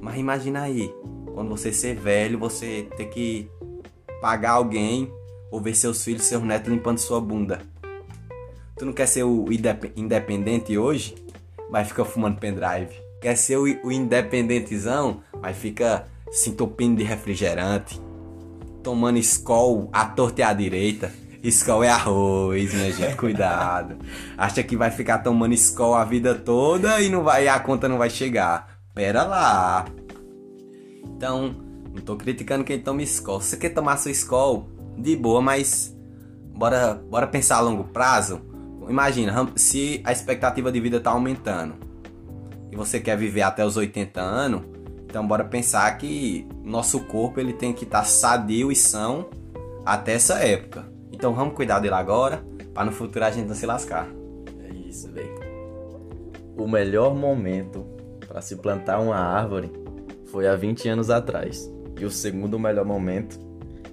Mas 0.00 0.16
imagina 0.16 0.62
aí, 0.62 0.94
quando 1.34 1.50
você 1.50 1.72
ser 1.72 1.96
velho, 1.96 2.38
você 2.38 2.88
ter 2.96 3.06
que 3.06 3.50
pagar 4.20 4.52
alguém 4.52 5.12
ou 5.50 5.60
ver 5.60 5.74
seus 5.74 6.04
filhos, 6.04 6.22
seus 6.22 6.42
netos 6.42 6.72
limpando 6.72 6.98
sua 6.98 7.20
bunda. 7.20 7.60
Tu 8.76 8.86
não 8.86 8.92
quer 8.92 9.06
ser 9.06 9.24
o 9.24 9.46
independente 9.96 10.78
hoje, 10.78 11.14
mas 11.70 11.88
fica 11.88 12.04
fumando 12.04 12.38
pendrive. 12.38 13.01
Quer 13.22 13.36
ser 13.36 13.56
o, 13.56 13.62
o 13.86 13.92
independentezão, 13.92 15.20
mas 15.40 15.56
fica 15.56 16.06
se 16.32 16.50
entupindo 16.50 16.96
de 16.96 17.04
refrigerante, 17.04 18.02
tomando 18.82 19.16
escol 19.16 19.88
à 19.92 20.04
torta 20.04 20.40
e 20.40 20.44
à 20.44 20.52
direita. 20.52 21.12
Skol 21.44 21.84
é 21.84 21.88
arroz, 21.88 22.74
minha 22.74 22.92
gente, 22.92 23.14
cuidado. 23.18 23.96
Acha 24.36 24.62
que 24.64 24.76
vai 24.76 24.90
ficar 24.90 25.18
tomando 25.18 25.54
Skol 25.54 25.94
a 25.94 26.04
vida 26.04 26.34
toda 26.34 27.00
e 27.00 27.08
não 27.08 27.22
vai, 27.22 27.46
a 27.46 27.60
conta 27.60 27.88
não 27.88 27.98
vai 27.98 28.10
chegar. 28.10 28.78
Pera 28.92 29.22
lá. 29.22 29.84
Então, 31.04 31.54
não 31.94 32.02
tô 32.02 32.16
criticando 32.16 32.64
quem 32.64 32.80
toma 32.80 33.02
Skol. 33.02 33.40
Se 33.40 33.50
você 33.50 33.56
quer 33.56 33.70
tomar 33.70 33.98
sua 33.98 34.10
Skol, 34.10 34.68
de 34.98 35.14
boa, 35.16 35.40
mas 35.40 35.96
bora, 36.56 36.94
bora 36.94 37.26
pensar 37.28 37.56
a 37.56 37.60
longo 37.60 37.84
prazo. 37.84 38.40
Imagina, 38.88 39.48
se 39.54 40.00
a 40.04 40.10
expectativa 40.10 40.72
de 40.72 40.80
vida 40.80 41.00
tá 41.00 41.10
aumentando 41.10 41.91
e 42.72 42.76
você 42.76 42.98
quer 42.98 43.18
viver 43.18 43.42
até 43.42 43.64
os 43.64 43.76
80 43.76 44.18
anos, 44.18 44.62
então 45.04 45.26
bora 45.26 45.44
pensar 45.44 45.96
que 45.98 46.48
nosso 46.64 47.00
corpo 47.00 47.38
ele 47.38 47.52
tem 47.52 47.74
que 47.74 47.84
estar 47.84 47.98
tá 47.98 48.04
sadio 48.04 48.72
e 48.72 48.74
são 48.74 49.28
até 49.84 50.14
essa 50.14 50.38
época. 50.38 50.90
Então 51.12 51.34
vamos 51.34 51.54
cuidar 51.54 51.80
dele 51.80 51.94
agora, 51.94 52.42
para 52.72 52.86
no 52.86 52.92
futuro 52.92 53.26
a 53.26 53.30
gente 53.30 53.46
não 53.46 53.54
se 53.54 53.66
lascar. 53.66 54.08
É 54.64 54.72
isso, 54.88 55.12
velho. 55.12 55.38
O 56.56 56.66
melhor 56.66 57.14
momento 57.14 57.84
para 58.26 58.40
se 58.40 58.56
plantar 58.56 59.00
uma 59.00 59.16
árvore 59.16 59.70
foi 60.30 60.48
há 60.48 60.56
20 60.56 60.88
anos 60.88 61.10
atrás. 61.10 61.70
E 62.00 62.06
o 62.06 62.10
segundo 62.10 62.58
melhor 62.58 62.86
momento 62.86 63.38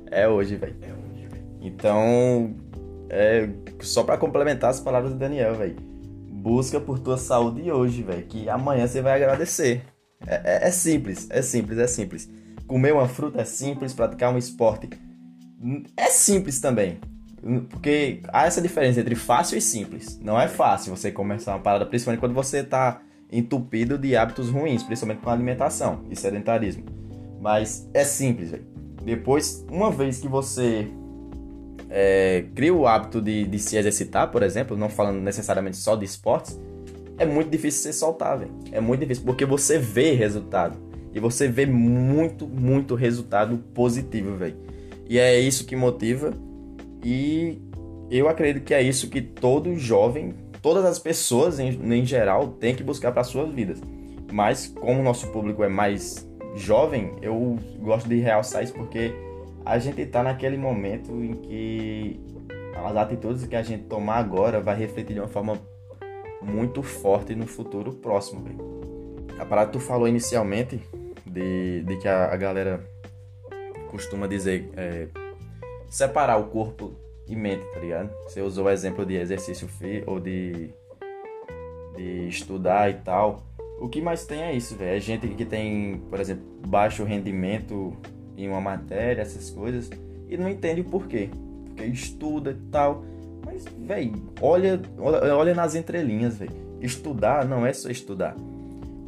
é 0.09 0.25
hoje, 0.25 0.55
velho. 0.55 0.77
É 0.81 0.87
hoje, 0.87 1.27
velho. 1.27 1.45
Então, 1.59 2.55
é 3.09 3.49
só 3.81 4.03
para 4.03 4.17
complementar 4.17 4.69
as 4.69 4.79
palavras 4.79 5.11
do 5.11 5.19
Daniel, 5.19 5.55
velho. 5.55 5.88
Busca 6.39 6.79
por 6.79 6.99
tua 6.99 7.17
saúde 7.17 7.71
hoje, 7.71 8.01
velho, 8.01 8.25
que 8.25 8.49
amanhã 8.49 8.87
você 8.87 9.01
vai 9.01 9.13
agradecer. 9.13 9.83
É, 10.25 10.35
é, 10.35 10.67
é, 10.67 10.71
simples, 10.71 11.27
é 11.29 11.41
simples, 11.41 11.77
é 11.77 11.87
simples. 11.87 12.29
Comer 12.65 12.93
uma 12.93 13.07
fruta 13.07 13.41
é 13.41 13.45
simples, 13.45 13.93
praticar 13.93 14.33
um 14.33 14.37
esporte 14.37 14.89
é 15.97 16.05
simples 16.07 16.59
também. 16.59 16.99
Porque 17.69 18.21
há 18.29 18.45
essa 18.45 18.61
diferença 18.61 18.99
entre 18.99 19.15
fácil 19.15 19.57
e 19.57 19.61
simples. 19.61 20.19
Não 20.21 20.39
é 20.39 20.47
fácil 20.47 20.95
você 20.95 21.11
começar 21.11 21.53
uma 21.53 21.61
parada, 21.61 21.85
principalmente 21.85 22.19
quando 22.19 22.33
você 22.33 22.59
está 22.59 23.01
entupido 23.31 23.97
de 23.97 24.15
hábitos 24.15 24.49
ruins, 24.49 24.83
principalmente 24.83 25.21
com 25.21 25.29
alimentação 25.29 26.05
e 26.09 26.15
sedentarismo. 26.15 26.85
Mas 27.39 27.89
é 27.93 28.03
simples, 28.03 28.51
velho. 28.51 28.65
Depois, 29.03 29.65
uma 29.71 29.91
vez 29.91 30.19
que 30.19 30.27
você 30.27 30.89
é, 31.89 32.45
cria 32.53 32.73
o 32.73 32.85
hábito 32.85 33.21
de, 33.21 33.45
de, 33.45 33.59
se 33.59 33.75
exercitar, 33.75 34.29
por 34.29 34.43
exemplo, 34.43 34.77
não 34.77 34.89
falando 34.89 35.19
necessariamente 35.19 35.77
só 35.77 35.95
de 35.95 36.05
esportes, 36.05 36.59
é 37.17 37.25
muito 37.25 37.49
difícil 37.49 37.81
você 37.81 37.93
soltar, 37.93 38.37
velho. 38.37 38.51
É 38.71 38.79
muito 38.79 39.01
difícil 39.01 39.23
porque 39.25 39.45
você 39.45 39.77
vê 39.77 40.13
resultado. 40.13 40.77
E 41.13 41.19
você 41.19 41.47
vê 41.47 41.65
muito, 41.65 42.47
muito 42.47 42.95
resultado 42.95 43.57
positivo, 43.73 44.35
velho. 44.37 44.55
E 45.07 45.17
é 45.17 45.39
isso 45.39 45.65
que 45.65 45.75
motiva. 45.75 46.31
E 47.03 47.59
eu 48.11 48.29
acredito 48.29 48.63
que 48.63 48.73
é 48.73 48.81
isso 48.81 49.09
que 49.09 49.21
todo 49.21 49.75
jovem, 49.75 50.33
todas 50.61 50.85
as 50.85 50.99
pessoas 50.99 51.59
em, 51.59 51.69
em 51.69 52.05
geral, 52.05 52.49
tem 52.49 52.75
que 52.75 52.83
buscar 52.83 53.11
para 53.11 53.23
suas 53.23 53.51
vidas. 53.51 53.81
Mas 54.31 54.67
como 54.67 55.01
o 55.01 55.03
nosso 55.03 55.27
público 55.31 55.63
é 55.63 55.67
mais 55.67 56.29
jovem, 56.55 57.13
eu 57.21 57.57
gosto 57.79 58.07
de 58.07 58.19
realçar 58.19 58.63
isso 58.63 58.73
porque 58.73 59.11
a 59.65 59.77
gente 59.77 60.01
está 60.01 60.23
naquele 60.23 60.57
momento 60.57 61.11
em 61.23 61.33
que 61.33 62.19
as 62.75 62.95
atitudes 62.95 63.45
que 63.45 63.55
a 63.55 63.61
gente 63.61 63.83
tomar 63.83 64.17
agora 64.17 64.61
vai 64.61 64.75
refletir 64.75 65.13
de 65.13 65.19
uma 65.19 65.27
forma 65.27 65.59
muito 66.41 66.81
forte 66.81 67.35
no 67.35 67.45
futuro 67.45 67.93
próximo. 67.93 68.45
A 69.37 69.45
parada 69.45 69.67
que 69.67 69.77
tu 69.77 69.79
falou 69.79 70.07
inicialmente 70.07 70.81
de, 71.25 71.83
de 71.83 71.97
que 71.97 72.07
a, 72.07 72.33
a 72.33 72.37
galera 72.37 72.83
costuma 73.89 74.27
dizer 74.27 74.69
é, 74.75 75.07
separar 75.89 76.37
o 76.37 76.45
corpo 76.47 76.93
e 77.27 77.35
mente, 77.35 77.63
tá 77.73 77.79
ligado? 77.79 78.09
Você 78.23 78.41
usou 78.41 78.65
o 78.65 78.69
exemplo 78.69 79.05
de 79.05 79.15
exercício 79.15 79.69
ou 80.07 80.19
de, 80.19 80.73
de 81.95 82.27
estudar 82.27 82.89
e 82.89 82.95
tal. 82.95 83.43
O 83.79 83.87
que 83.87 84.01
mais 84.01 84.25
tem 84.25 84.41
é 84.41 84.53
isso, 84.53 84.75
velho. 84.75 84.97
É 84.97 84.99
gente 84.99 85.27
que 85.29 85.45
tem, 85.45 86.01
por 86.09 86.19
exemplo, 86.19 86.43
baixo 86.67 87.03
rendimento 87.03 87.95
em 88.43 88.49
uma 88.49 88.61
matéria, 88.61 89.21
essas 89.21 89.49
coisas, 89.49 89.89
e 90.27 90.37
não 90.37 90.49
entende 90.49 90.81
o 90.81 90.85
porquê. 90.85 91.29
Porque 91.65 91.85
estuda 91.85 92.51
e 92.51 92.71
tal. 92.71 93.03
Mas, 93.45 93.65
velho, 93.65 94.13
olha, 94.41 94.81
olha 94.97 95.53
nas 95.53 95.75
entrelinhas, 95.75 96.37
velho. 96.37 96.51
Estudar 96.81 97.45
não 97.45 97.65
é 97.65 97.73
só 97.73 97.89
estudar. 97.89 98.35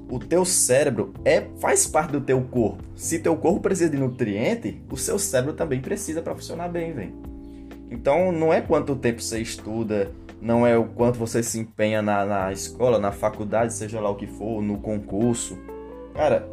O 0.10 0.20
teu 0.20 0.44
cérebro 0.44 1.14
é 1.24 1.46
faz 1.60 1.88
parte 1.88 2.12
do 2.12 2.22
teu 2.22 2.42
corpo. 2.42 2.84
Se 2.96 3.20
teu 3.20 3.36
corpo 3.38 3.62
precisa 3.62 3.90
de 3.90 3.98
nutriente, 3.98 4.82
o 4.92 4.98
seu 4.98 5.18
cérebro 5.18 5.54
também 5.54 5.80
precisa 5.80 6.22
para 6.22 6.36
funcionar 6.36 6.68
bem, 6.68 6.92
velho. 6.92 7.14
Então, 7.90 8.32
não 8.32 8.54
é 8.54 8.60
quanto 8.60 8.96
tempo 8.96 9.22
você 9.22 9.40
estuda, 9.40 10.12
não 10.42 10.66
é 10.66 10.78
o 10.78 10.86
quanto 10.86 11.20
você 11.20 11.44
se 11.44 11.60
empenha 11.60 12.02
na, 12.02 12.26
na 12.26 12.52
escola, 12.52 12.98
na 12.98 13.12
faculdade, 13.12 13.74
seja 13.74 14.00
lá 14.02 14.10
o 14.10 14.16
que 14.16 14.28
for, 14.28 14.62
no 14.62 14.80
concurso. 14.80 15.58
Cara, 16.14 16.48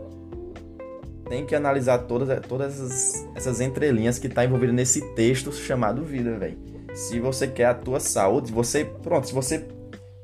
tem 1.28 1.44
que 1.44 1.54
analisar 1.54 1.98
todas, 1.98 2.40
todas 2.46 2.74
essas, 2.74 3.28
essas 3.34 3.60
entrelinhas 3.60 4.18
que 4.18 4.26
está 4.26 4.44
envolvido 4.44 4.72
nesse 4.72 5.00
texto 5.14 5.52
chamado 5.52 6.04
vida, 6.04 6.36
velho. 6.36 6.58
Se 6.94 7.20
você 7.20 7.46
quer 7.46 7.66
a 7.66 7.74
tua 7.74 8.00
saúde, 8.00 8.50
você, 8.50 8.84
pronto, 8.84 9.26
se 9.26 9.34
você 9.34 9.66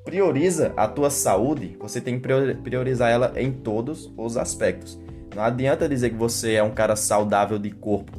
prioriza 0.04 0.72
a 0.76 0.88
tua 0.88 1.10
saúde, 1.10 1.76
você 1.78 2.00
tem 2.00 2.18
que 2.18 2.28
priorizar 2.62 3.10
ela 3.10 3.32
em 3.36 3.52
todos 3.52 4.12
os 4.16 4.36
aspectos. 4.36 4.98
Não 5.34 5.42
adianta 5.42 5.88
dizer 5.88 6.10
que 6.10 6.16
você 6.16 6.54
é 6.54 6.62
um 6.62 6.70
cara 6.70 6.96
saudável 6.96 7.58
de 7.58 7.70
corpo 7.70 8.12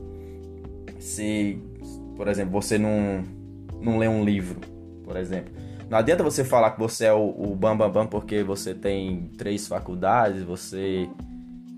se, 0.99 1.61
por 2.15 2.27
exemplo, 2.27 2.59
você 2.59 2.77
não, 2.77 3.23
não 3.81 3.97
lê 3.97 4.07
um 4.07 4.23
livro 4.23 4.59
por 5.05 5.15
exemplo. 5.15 5.53
Não 5.87 5.99
adianta 5.99 6.23
você 6.23 6.43
falar 6.43 6.71
que 6.71 6.79
você 6.79 7.05
é 7.05 7.13
o, 7.13 7.29
o 7.29 7.55
bam, 7.55 7.77
bam, 7.77 7.91
bam 7.91 8.07
porque 8.07 8.41
você 8.43 8.73
tem 8.73 9.29
três 9.37 9.67
faculdades, 9.67 10.41
você 10.41 11.07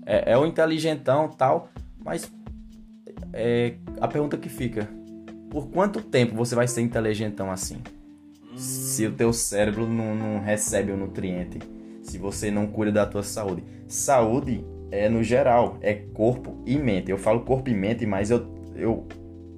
é, 0.08 0.32
é 0.32 0.38
o 0.38 0.46
inteligentão 0.46 1.28
tal, 1.28 1.68
mas 2.02 2.32
é, 3.34 3.74
a 4.00 4.08
pergunta 4.08 4.38
que 4.38 4.48
fica, 4.48 4.88
por 5.50 5.68
quanto 5.68 6.00
tempo 6.00 6.34
você 6.34 6.54
vai 6.54 6.66
ser 6.66 6.80
inteligentão 6.80 7.50
assim? 7.50 7.76
Se 8.56 9.06
o 9.06 9.12
teu 9.12 9.32
cérebro 9.34 9.86
não, 9.86 10.14
não 10.14 10.40
recebe 10.40 10.90
o 10.90 10.96
nutriente, 10.96 11.58
se 12.02 12.16
você 12.16 12.50
não 12.50 12.66
cuida 12.66 12.90
da 12.90 13.06
tua 13.06 13.22
saúde. 13.22 13.62
Saúde 13.86 14.64
é 14.90 15.10
no 15.10 15.22
geral, 15.22 15.76
é 15.82 15.92
corpo 15.92 16.56
e 16.64 16.76
mente. 16.78 17.10
Eu 17.10 17.18
falo 17.18 17.40
corpo 17.40 17.68
e 17.68 17.74
mente, 17.74 18.06
mas 18.06 18.30
eu, 18.30 18.46
eu 18.74 19.06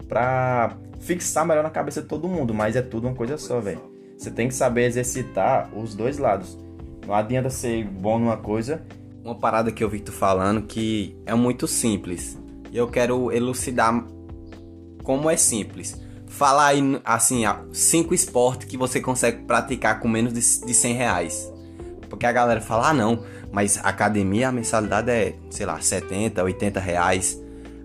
pra 0.08 0.76
fixar 0.98 1.46
melhor 1.46 1.62
na 1.62 1.70
cabeça 1.70 2.02
de 2.02 2.08
todo 2.08 2.28
mundo, 2.28 2.52
mas 2.52 2.74
é 2.74 2.82
tudo 2.82 3.06
uma 3.06 3.14
coisa 3.14 3.38
só, 3.38 3.60
velho. 3.60 3.80
Você 4.18 4.30
tem 4.30 4.48
que 4.48 4.54
saber 4.54 4.84
exercitar 4.84 5.70
os 5.74 5.94
dois 5.94 6.18
lados. 6.18 6.58
Não 7.06 7.14
adianta 7.14 7.48
ser 7.48 7.84
bom 7.84 8.18
numa 8.18 8.36
coisa. 8.36 8.82
Uma 9.24 9.34
parada 9.34 9.70
que 9.70 9.84
eu 9.84 9.88
vi 9.88 10.00
tu 10.00 10.12
falando 10.12 10.62
que 10.62 11.16
é 11.26 11.34
muito 11.34 11.66
simples. 11.66 12.38
E 12.72 12.76
eu 12.76 12.88
quero 12.88 13.30
elucidar 13.32 14.04
como 15.02 15.28
é 15.28 15.36
simples. 15.36 16.00
Falar 16.26 16.66
aí, 16.66 17.00
assim, 17.04 17.42
cinco 17.72 18.14
esportes 18.14 18.68
que 18.68 18.76
você 18.76 19.00
consegue 19.00 19.44
praticar 19.44 20.00
com 20.00 20.08
menos 20.08 20.32
de, 20.32 20.66
de 20.66 20.74
100 20.74 20.94
reais. 20.94 21.52
Porque 22.08 22.24
a 22.24 22.32
galera 22.32 22.60
fala, 22.60 22.90
ah 22.90 22.94
não, 22.94 23.24
mas 23.52 23.78
academia 23.82 24.48
a 24.48 24.52
mensalidade 24.52 25.10
é, 25.10 25.34
sei 25.50 25.66
lá, 25.66 25.80
70, 25.80 26.42
80 26.42 26.80
reais. 26.80 27.40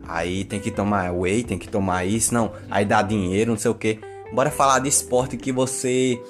Aí 0.08 0.46
tem 0.46 0.60
que 0.60 0.70
tomar 0.72 1.12
whey, 1.12 1.44
tem 1.44 1.58
que 1.58 1.68
tomar 1.68 2.06
isso, 2.06 2.34
não. 2.34 2.52
Aí 2.70 2.86
dá 2.86 3.02
dinheiro, 3.02 3.52
não 3.52 3.58
sei 3.58 3.72
o 3.72 3.76
que. 3.76 4.00
Bora 4.32 4.52
falar 4.52 4.80
de 4.80 4.90
esporte 4.90 5.38
que 5.38 5.52
você 5.52 6.22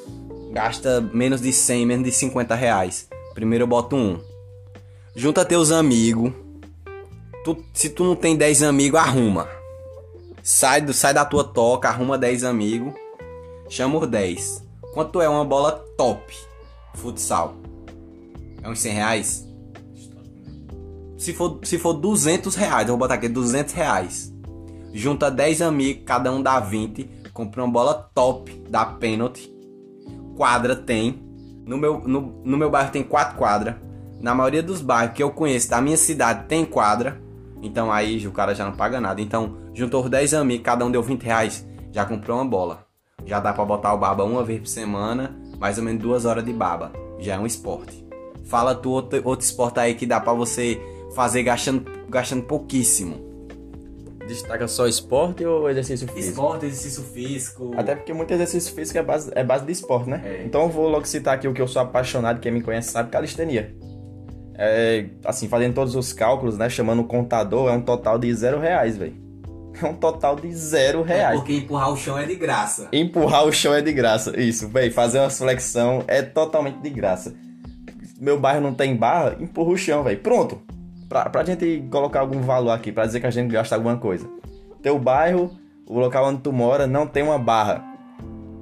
gasta 0.51 1.01
menos 1.14 1.41
de 1.41 1.51
100, 1.51 1.86
menos 1.86 2.06
de 2.06 2.12
50 2.12 2.56
reais. 2.56 3.08
Primeiro 3.34 3.64
eu 3.64 3.68
boto 3.68 3.95
um. 3.95 4.18
Junta 5.18 5.45
teus 5.45 5.72
amigos. 5.72 6.34
Tu, 7.45 7.63
se 7.74 7.89
tu 7.89 8.03
não 8.03 8.18
tem 8.18 8.36
10 8.36 8.63
amigos, 8.63 8.99
arruma. 8.99 9.47
Sai, 10.43 10.82
do, 10.82 10.91
sai 10.93 11.13
da 11.13 11.24
tua 11.24 11.41
toca, 11.41 11.88
arruma 11.88 12.18
10 12.18 12.43
amigos. 12.43 12.93
Chama 13.70 13.97
os 13.97 14.09
10. 14.09 14.61
Quanto 14.93 15.22
é 15.22 15.30
uma 15.30 15.45
bola 15.45 15.72
top? 15.97 16.36
Futsal. 16.95 17.55
É 18.61 18.68
uns 18.68 18.80
100 18.80 18.91
reais? 18.91 19.47
Se 21.18 21.32
for, 21.32 21.59
se 21.63 21.80
for 21.80 21.93
200 21.93 22.53
reais, 22.53 22.89
eu 22.89 22.91
vou 22.91 22.97
botar 22.97 23.13
aqui 23.13 23.30
200 23.30 23.74
reais. 23.74 24.34
Junta 24.93 25.32
10 25.32 25.61
amigos, 25.61 26.03
cada 26.05 26.30
um 26.30 26.43
dá 26.43 26.59
20. 26.59 27.09
Compra 27.34 27.63
uma 27.63 27.72
bola 27.72 28.11
top 28.13 28.51
da 28.70 28.86
pênalti. 28.86 29.49
Quadra 30.36 30.76
tem. 30.76 31.24
No 31.66 31.78
meu, 31.78 31.99
no, 32.05 32.41
no 32.43 32.57
meu 32.57 32.70
bairro 32.70 32.91
tem 32.91 33.01
4 33.01 33.38
quadras. 33.38 33.85
Na 34.20 34.34
maioria 34.34 34.63
dos 34.63 34.82
bairros 34.82 35.16
que 35.16 35.24
eu 35.24 35.32
conheço 35.32 35.70
da 35.70 35.82
minha 35.82 35.97
cidade 35.97 36.45
tem 36.47 36.66
quadra. 36.66 37.22
Então 37.61 37.91
aí 37.91 38.26
o 38.28 38.32
cara 38.32 38.53
já 38.53 38.66
não 38.66 38.74
paga 38.74 38.99
nada. 38.99 39.22
Então 39.22 39.57
juntou 39.74 40.03
os 40.03 40.09
10 40.09 40.34
amigos, 40.34 40.66
cada 40.66 40.86
um 40.86 40.91
deu 40.91 41.03
20 41.03 41.24
reais. 41.24 41.66
Já 41.91 42.05
comprou 42.05 42.38
uma 42.38 42.45
bola. 42.45 42.86
Já 43.26 43.39
dá 43.39 43.53
pra 43.53 43.66
botar 43.66 43.93
o 43.93 43.97
baba 43.97 44.24
uma 44.24 44.43
vez 44.43 44.59
por 44.59 44.68
semana. 44.68 45.36
Mais 45.59 45.78
ou 45.78 45.84
menos 45.84 46.01
duas 46.01 46.26
horas 46.26 46.43
de 46.43 46.51
baba. 46.51 46.91
Já 47.20 47.36
é 47.36 47.39
um 47.39 47.45
esporte. 47.45 48.05
Fala 48.45 48.76
tu 48.76 48.91
outro, 48.91 49.22
outro 49.24 49.45
esporte 49.45 49.80
aí 49.80 49.95
que 49.95 50.05
dá 50.05 50.20
pra 50.20 50.34
você 50.34 50.80
fazer 51.16 51.43
gastando, 51.43 51.86
gastando 52.09 52.43
pouquíssimo. 52.43 53.26
Destaca 54.28 54.68
só 54.68 54.88
esporte 54.88 55.45
ou 55.45 55.70
exercício 55.70 56.07
físico? 56.07 56.32
Esporte, 56.32 56.66
exercício 56.66 57.03
físico. 57.03 57.72
Até 57.78 57.95
porque 57.95 58.11
muito 58.11 58.32
exercício 58.34 58.74
físico 58.74 58.97
é 58.97 59.03
base, 59.03 59.32
é 59.36 59.43
base 59.43 59.66
de 59.66 59.72
esporte, 59.72 60.09
né? 60.09 60.22
É. 60.26 60.43
Então 60.43 60.63
eu 60.63 60.70
vou 60.70 60.89
logo 60.89 61.05
citar 61.05 61.36
aqui 61.36 61.47
o 61.47 61.53
que 61.53 61.61
eu 61.61 61.68
sou 61.68 61.82
apaixonado, 61.82 62.39
quem 62.39 62.51
me 62.51 62.61
conhece 62.61 62.91
sabe, 62.91 63.11
calistenia. 63.11 63.76
É, 64.58 65.06
assim, 65.24 65.47
fazendo 65.47 65.74
todos 65.74 65.95
os 65.95 66.14
cálculos, 66.14 66.58
né? 66.58 66.70
Chamando 66.70 67.01
o 67.01 67.06
contador, 67.06 67.70
é 67.70 67.74
um 67.74 67.82
total 67.82 68.18
de 68.18 68.34
zero 68.34 68.60
reais, 68.60 68.97
velho. 68.97 69.24
É 69.82 69.86
um 69.86 69.93
total 69.93 70.38
de 70.38 70.53
zero 70.53 71.01
reais. 71.01 71.36
É 71.36 71.38
porque 71.38 71.58
empurrar 71.58 71.91
o 71.91 71.97
chão 71.97 72.18
é 72.18 72.26
de 72.26 72.36
graça. 72.36 72.88
Empurrar 72.93 73.45
o 73.45 73.51
chão 73.51 73.74
é 73.74 73.82
de 73.82 73.91
graça. 73.91 74.39
Isso, 74.39 74.70
bem, 74.70 74.89
fazer 74.89 75.20
uma 75.20 75.30
flexão 75.30 76.01
é 76.08 76.22
totalmente 76.22 76.78
de 76.78 76.89
graça. 76.89 77.36
Meu 78.18 78.39
bairro 78.39 78.62
não 78.62 78.74
tem 78.74 78.95
barra, 78.95 79.36
empurra 79.38 79.72
o 79.72 79.78
chão, 79.78 80.01
velho. 80.01 80.18
Pronto. 80.20 80.62
Pra, 81.10 81.30
pra 81.30 81.43
gente 81.43 81.86
colocar 81.91 82.22
algum 82.22 82.39
valor 82.39 82.72
aqui, 82.72 82.89
pra 82.89 83.06
dizer 83.06 83.20
que 83.20 83.28
a 83.28 83.32
gente 83.32 83.51
gasta 83.51 83.76
alguma 83.76 83.97
coisa. 83.97 84.26
Teu 84.82 84.97
bairro, 84.97 85.51
o 85.86 85.99
local 85.99 86.26
onde 86.28 86.39
tu 86.39 86.53
mora, 86.53 86.88
não 86.88 87.06
tem 87.06 87.22
uma 87.22 87.38
barra. 87.38 87.84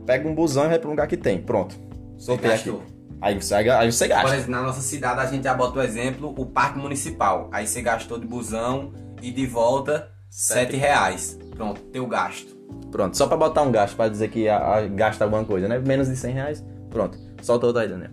Pega 0.07 0.27
um 0.27 0.33
busão 0.33 0.65
e 0.65 0.69
vai 0.69 0.79
pra 0.79 0.87
um 0.87 0.91
lugar 0.91 1.07
que 1.07 1.15
tem. 1.15 1.37
Pronto. 1.37 1.75
Soltei 2.17 2.51
aqui. 2.51 2.92
Aí 3.23 3.41
você, 3.41 3.55
aí 3.55 3.89
você 3.91 4.05
Por 4.05 4.09
gasta. 4.15 4.35
exemplo, 4.35 4.51
na 4.51 4.61
nossa 4.63 4.81
cidade 4.81 5.21
a 5.21 5.25
gente 5.25 5.43
já 5.45 5.53
bota 5.53 5.79
o 5.79 5.81
exemplo, 5.81 6.33
o 6.37 6.45
parque 6.45 6.77
municipal. 6.77 7.47
Aí 7.53 7.65
você 7.65 7.81
gastou 7.81 8.19
de 8.19 8.27
busão 8.27 8.91
e 9.21 9.31
de 9.31 9.45
volta 9.47 10.11
sete 10.29 10.75
reais. 10.75 11.39
Pronto, 11.55 11.79
teu 11.83 12.05
gasto. 12.05 12.53
Pronto, 12.91 13.15
só 13.15 13.25
pra 13.27 13.37
botar 13.37 13.61
um 13.61 13.71
gasto, 13.71 13.95
pra 13.95 14.09
dizer 14.09 14.29
que 14.29 14.49
a, 14.49 14.57
a- 14.57 14.87
gasta 14.87 15.23
alguma 15.23 15.45
coisa, 15.45 15.69
né? 15.69 15.79
Menos 15.79 16.09
de 16.09 16.17
100 16.17 16.33
reais. 16.33 16.63
Pronto. 16.89 17.17
Solta 17.41 17.65
outra 17.67 17.83
aí, 17.83 17.87
Daniel. 17.87 18.11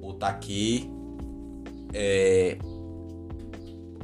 Botar 0.00 0.28
aqui 0.28 0.90
é, 1.92 2.56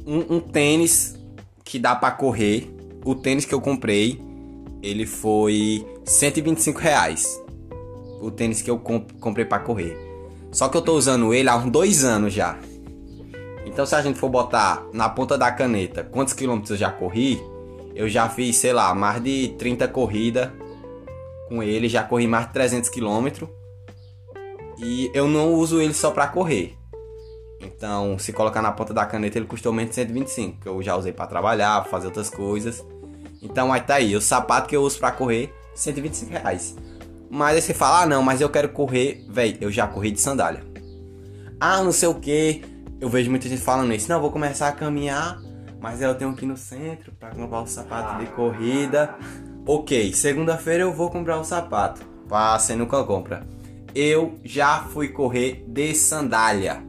um, 0.05 0.35
um 0.35 0.39
tênis 0.39 1.15
que 1.63 1.79
dá 1.79 1.95
pra 1.95 2.11
correr. 2.11 2.73
O 3.03 3.15
tênis 3.15 3.43
que 3.43 3.53
eu 3.53 3.59
comprei, 3.59 4.21
ele 4.81 5.05
foi 5.05 5.85
125 6.05 6.79
reais. 6.79 7.41
O 8.25 8.31
tênis 8.31 8.61
que 8.61 8.69
eu 8.71 8.77
comp- 8.79 9.11
comprei 9.19 9.45
pra 9.45 9.59
correr. 9.59 9.97
Só 10.51 10.69
que 10.69 10.77
eu 10.77 10.81
tô 10.81 10.93
usando 10.93 11.33
ele 11.33 11.49
há 11.49 11.55
uns 11.57 11.69
dois 11.71 12.03
anos 12.03 12.33
já. 12.33 12.57
Então 13.65 13.85
se 13.85 13.95
a 13.95 14.01
gente 14.01 14.19
for 14.19 14.29
botar 14.29 14.85
na 14.93 15.09
ponta 15.09 15.37
da 15.37 15.51
caneta 15.51 16.03
quantos 16.03 16.33
quilômetros 16.33 16.71
eu 16.71 16.77
já 16.77 16.91
corri, 16.91 17.41
eu 17.95 18.07
já 18.07 18.29
fiz, 18.29 18.55
sei 18.57 18.71
lá, 18.73 18.93
mais 18.93 19.21
de 19.23 19.49
30 19.57 19.87
corridas 19.87 20.49
com 21.49 21.61
ele, 21.63 21.89
já 21.89 22.03
corri 22.03 22.27
mais 22.27 22.47
de 22.47 22.53
300 22.53 22.89
quilômetros. 22.89 23.49
E 24.77 25.09
eu 25.13 25.27
não 25.27 25.53
uso 25.53 25.81
ele 25.81 25.93
só 25.93 26.11
pra 26.11 26.27
correr. 26.27 26.75
Então, 27.61 28.17
se 28.19 28.33
colocar 28.33 28.61
na 28.61 28.71
ponta 28.71 28.93
da 28.93 29.05
caneta, 29.05 29.37
ele 29.37 29.45
custou 29.45 29.71
menos 29.71 29.91
de 29.91 29.95
125, 29.95 30.59
que 30.61 30.67
eu 30.67 30.81
já 30.81 30.95
usei 30.97 31.13
pra 31.13 31.25
trabalhar, 31.27 31.85
fazer 31.85 32.07
outras 32.07 32.29
coisas. 32.29 32.83
Então, 33.41 33.71
aí 33.71 33.81
tá 33.81 33.95
aí, 33.95 34.15
o 34.15 34.21
sapato 34.21 34.67
que 34.67 34.75
eu 34.75 34.81
uso 34.81 34.99
pra 34.99 35.11
correr, 35.11 35.53
125 35.75 36.31
reais. 36.31 36.75
Mas 37.33 37.55
aí 37.55 37.61
você 37.63 37.73
fala, 37.73 38.03
ah 38.03 38.05
não, 38.05 38.21
mas 38.21 38.41
eu 38.41 38.49
quero 38.49 38.69
correr, 38.69 39.25
véi, 39.27 39.57
eu 39.59 39.71
já 39.71 39.87
corri 39.87 40.11
de 40.11 40.21
sandália. 40.21 40.63
Ah, 41.59 41.81
não 41.81 41.91
sei 41.91 42.07
o 42.07 42.13
que. 42.13 42.61
Eu 43.01 43.09
vejo 43.09 43.31
muita 43.31 43.49
gente 43.49 43.59
falando 43.59 43.91
isso. 43.91 44.07
Não, 44.07 44.21
vou 44.21 44.29
começar 44.29 44.67
a 44.67 44.71
caminhar, 44.71 45.41
mas 45.81 45.99
eu 45.99 46.13
tenho 46.13 46.35
que 46.35 46.45
ir 46.45 46.47
no 46.47 46.55
centro 46.55 47.11
pra 47.19 47.31
comprar 47.31 47.61
o 47.61 47.65
sapato 47.65 48.23
de 48.23 48.29
corrida. 48.33 49.15
Ok, 49.65 50.13
segunda-feira 50.13 50.83
eu 50.83 50.93
vou 50.93 51.09
comprar 51.09 51.39
o 51.39 51.43
sapato. 51.43 52.05
Pá, 52.29 52.59
você 52.59 52.75
nunca 52.75 53.03
compra. 53.03 53.47
Eu 53.95 54.37
já 54.43 54.83
fui 54.83 55.07
correr 55.07 55.65
de 55.67 55.95
sandália. 55.95 56.83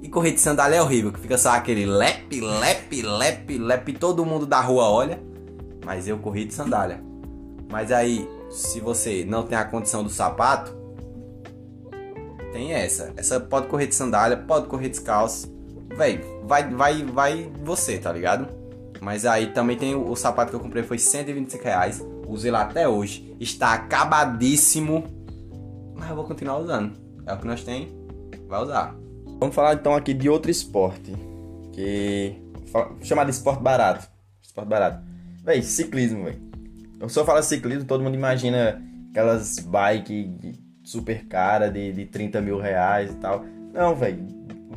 E 0.00 0.08
correr 0.08 0.30
de 0.30 0.40
sandália 0.40 0.76
é 0.76 0.82
horrível, 0.82 1.10
que 1.12 1.18
fica 1.18 1.36
só 1.36 1.50
aquele 1.50 1.84
lep, 1.84 2.40
lep, 2.40 3.02
lep, 3.02 3.58
lep, 3.58 3.92
todo 3.94 4.24
mundo 4.24 4.46
da 4.46 4.60
rua 4.60 4.88
olha. 4.88 5.20
Mas 5.84 6.06
eu 6.06 6.16
corri 6.18 6.44
de 6.44 6.54
sandália. 6.54 7.02
Mas 7.68 7.90
aí, 7.90 8.28
se 8.50 8.80
você 8.80 9.24
não 9.24 9.44
tem 9.44 9.56
a 9.56 9.64
condição 9.64 10.02
do 10.02 10.10
sapato, 10.10 10.76
tem 12.52 12.72
essa. 12.72 13.12
Essa 13.16 13.38
pode 13.38 13.68
correr 13.68 13.86
de 13.86 13.94
sandália, 13.94 14.36
pode 14.36 14.66
correr 14.66 14.88
descalço. 14.88 15.48
Véi, 15.96 16.20
vai, 16.44 16.68
vai, 16.68 17.04
vai 17.04 17.52
você, 17.62 17.98
tá 17.98 18.12
ligado? 18.12 18.48
Mas 19.00 19.24
aí 19.24 19.52
também 19.52 19.76
tem 19.76 19.94
o, 19.94 20.10
o 20.10 20.16
sapato 20.16 20.50
que 20.50 20.56
eu 20.56 20.60
comprei, 20.60 20.82
foi 20.82 20.98
125 20.98 21.64
reais. 21.64 22.04
Usei 22.26 22.50
lá 22.50 22.62
até 22.62 22.88
hoje. 22.88 23.36
Está 23.40 23.72
acabadíssimo. 23.72 25.04
Mas 25.94 26.10
eu 26.10 26.16
vou 26.16 26.24
continuar 26.24 26.58
usando. 26.58 26.92
É 27.26 27.32
o 27.32 27.38
que 27.38 27.46
nós 27.46 27.62
tem. 27.62 27.88
Vai 28.48 28.62
usar. 28.62 28.94
Vamos 29.38 29.54
falar 29.54 29.74
então 29.74 29.94
aqui 29.94 30.12
de 30.12 30.28
outro 30.28 30.50
esporte. 30.50 31.14
Que. 31.72 32.36
Chamado 33.02 33.26
de 33.26 33.32
esporte 33.32 33.62
barato. 33.62 34.08
Esporte 34.42 34.68
barato. 34.68 35.02
Véi, 35.42 35.62
ciclismo, 35.62 36.24
véi. 36.24 36.49
Eu 37.00 37.08
só 37.08 37.24
falo 37.24 37.42
ciclismo, 37.42 37.84
todo 37.84 38.02
mundo 38.04 38.14
imagina 38.14 38.80
aquelas 39.10 39.58
bike 39.58 40.30
super 40.84 41.24
cara 41.26 41.70
de, 41.70 41.92
de 41.92 42.04
30 42.06 42.40
mil 42.40 42.58
reais 42.58 43.10
e 43.12 43.16
tal. 43.16 43.44
Não, 43.72 43.94
velho. 43.94 44.26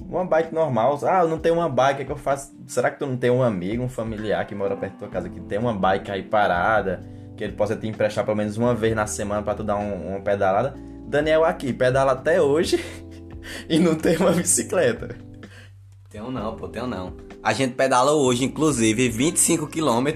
Uma 0.10 0.26
bike 0.26 0.54
normal. 0.54 1.00
Ah, 1.04 1.22
eu 1.24 1.28
não 1.28 1.38
tenho 1.40 1.56
uma 1.56 1.68
bike, 1.70 1.94
o 1.94 1.98
que, 1.98 2.02
é 2.04 2.06
que 2.06 2.12
eu 2.12 2.18
faço? 2.18 2.56
Será 2.68 2.90
que 2.90 3.00
tu 3.00 3.06
não 3.06 3.18
tem 3.18 3.30
um 3.32 3.42
amigo, 3.44 3.84
um 3.84 3.90
familiar 3.90 4.46
que 4.46 4.56
mora 4.56 4.76
perto 4.78 4.94
da 4.94 5.00
tua 5.00 5.08
casa 5.10 5.30
que 5.30 5.40
tem 5.42 5.58
uma 5.58 5.74
bike 5.74 6.12
aí 6.12 6.24
parada? 6.24 7.02
Que 7.36 7.44
ele 7.44 7.54
possa 7.54 7.76
te 7.76 7.88
emprestar 7.88 8.24
pelo 8.24 8.38
menos 8.38 8.58
uma 8.58 8.74
vez 8.76 8.96
na 8.96 9.08
semana 9.08 9.42
pra 9.42 9.56
tu 9.56 9.64
dar 9.64 9.76
um- 9.76 10.10
uma 10.12 10.22
pedalada? 10.22 10.76
Daniel 11.08 11.44
aqui, 11.44 11.74
pedala 11.74 12.12
até 12.14 12.42
hoje 12.42 12.84
e 13.68 13.80
não 13.80 13.96
tem 13.96 14.16
uma 14.18 14.32
bicicleta. 14.32 15.16
Tenho 16.10 16.30
não, 16.30 16.56
pô, 16.56 16.68
tenho 16.68 16.86
não. 16.88 17.14
A 17.42 17.52
gente 17.54 17.74
pedala 17.74 18.12
hoje, 18.14 18.46
inclusive, 18.46 19.10
25 19.10 19.68
km 19.68 20.08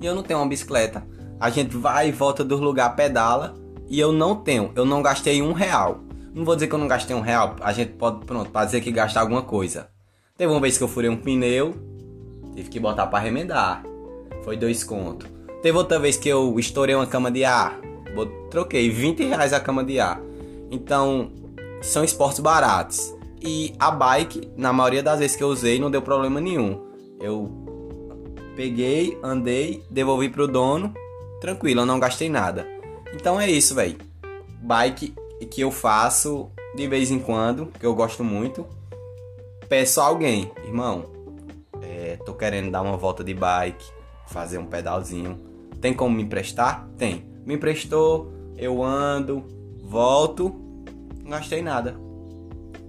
e 0.00 0.06
eu 0.06 0.14
não 0.14 0.22
tenho 0.22 0.38
uma 0.40 0.48
bicicleta. 0.48 1.02
A 1.42 1.50
gente 1.50 1.76
vai 1.76 2.08
e 2.08 2.12
volta 2.12 2.44
do 2.44 2.56
lugar, 2.56 2.94
pedala 2.94 3.56
e 3.88 3.98
eu 3.98 4.12
não 4.12 4.36
tenho. 4.36 4.70
Eu 4.76 4.84
não 4.84 5.02
gastei 5.02 5.42
um 5.42 5.52
real. 5.52 5.98
Não 6.32 6.44
vou 6.44 6.54
dizer 6.54 6.68
que 6.68 6.74
eu 6.76 6.78
não 6.78 6.86
gastei 6.86 7.16
um 7.16 7.20
real. 7.20 7.56
A 7.60 7.72
gente 7.72 7.94
pode, 7.94 8.24
pronto, 8.24 8.48
pra 8.48 8.64
dizer 8.64 8.80
que 8.80 8.92
gastar 8.92 9.22
alguma 9.22 9.42
coisa. 9.42 9.88
Teve 10.36 10.52
uma 10.52 10.60
vez 10.60 10.78
que 10.78 10.84
eu 10.84 10.86
furei 10.86 11.10
um 11.10 11.16
pneu, 11.16 11.74
tive 12.54 12.70
que 12.70 12.78
botar 12.78 13.08
pra 13.08 13.18
remendar. 13.18 13.82
Foi 14.44 14.56
dois 14.56 14.84
contos. 14.84 15.28
Teve 15.60 15.76
outra 15.76 15.98
vez 15.98 16.16
que 16.16 16.28
eu 16.28 16.60
estourei 16.60 16.94
uma 16.94 17.08
cama 17.08 17.28
de 17.28 17.44
ar. 17.44 17.76
Troquei 18.48 18.88
20 18.88 19.24
reais 19.24 19.52
a 19.52 19.58
cama 19.58 19.82
de 19.82 19.98
ar. 19.98 20.22
Então, 20.70 21.32
são 21.80 22.04
esportes 22.04 22.38
baratos. 22.38 23.12
E 23.42 23.74
a 23.80 23.90
bike, 23.90 24.52
na 24.56 24.72
maioria 24.72 25.02
das 25.02 25.18
vezes 25.18 25.36
que 25.36 25.42
eu 25.42 25.48
usei, 25.48 25.80
não 25.80 25.90
deu 25.90 26.02
problema 26.02 26.40
nenhum. 26.40 26.80
Eu 27.20 27.50
peguei, 28.54 29.18
andei, 29.24 29.82
devolvi 29.90 30.28
pro 30.28 30.46
dono, 30.46 30.94
tranquilo, 31.42 31.80
eu 31.80 31.86
não 31.86 31.98
gastei 31.98 32.30
nada. 32.30 32.64
Então 33.12 33.40
é 33.40 33.50
isso, 33.50 33.74
velho. 33.74 33.98
Bike 34.60 35.12
que 35.50 35.60
eu 35.60 35.72
faço 35.72 36.52
de 36.76 36.86
vez 36.86 37.10
em 37.10 37.18
quando, 37.18 37.66
que 37.66 37.84
eu 37.84 37.94
gosto 37.96 38.22
muito. 38.22 38.64
Peço 39.68 40.00
a 40.00 40.04
alguém, 40.04 40.52
irmão, 40.64 41.06
é, 41.82 42.16
tô 42.24 42.32
querendo 42.32 42.70
dar 42.70 42.80
uma 42.80 42.96
volta 42.96 43.24
de 43.24 43.34
bike, 43.34 43.84
fazer 44.28 44.58
um 44.58 44.66
pedalzinho. 44.66 45.38
Tem 45.80 45.92
como 45.92 46.14
me 46.14 46.22
emprestar? 46.22 46.88
Tem. 46.96 47.26
Me 47.44 47.54
emprestou, 47.54 48.32
eu 48.56 48.82
ando, 48.82 49.44
volto, 49.82 50.54
não 51.24 51.30
gastei 51.32 51.60
nada. 51.60 51.96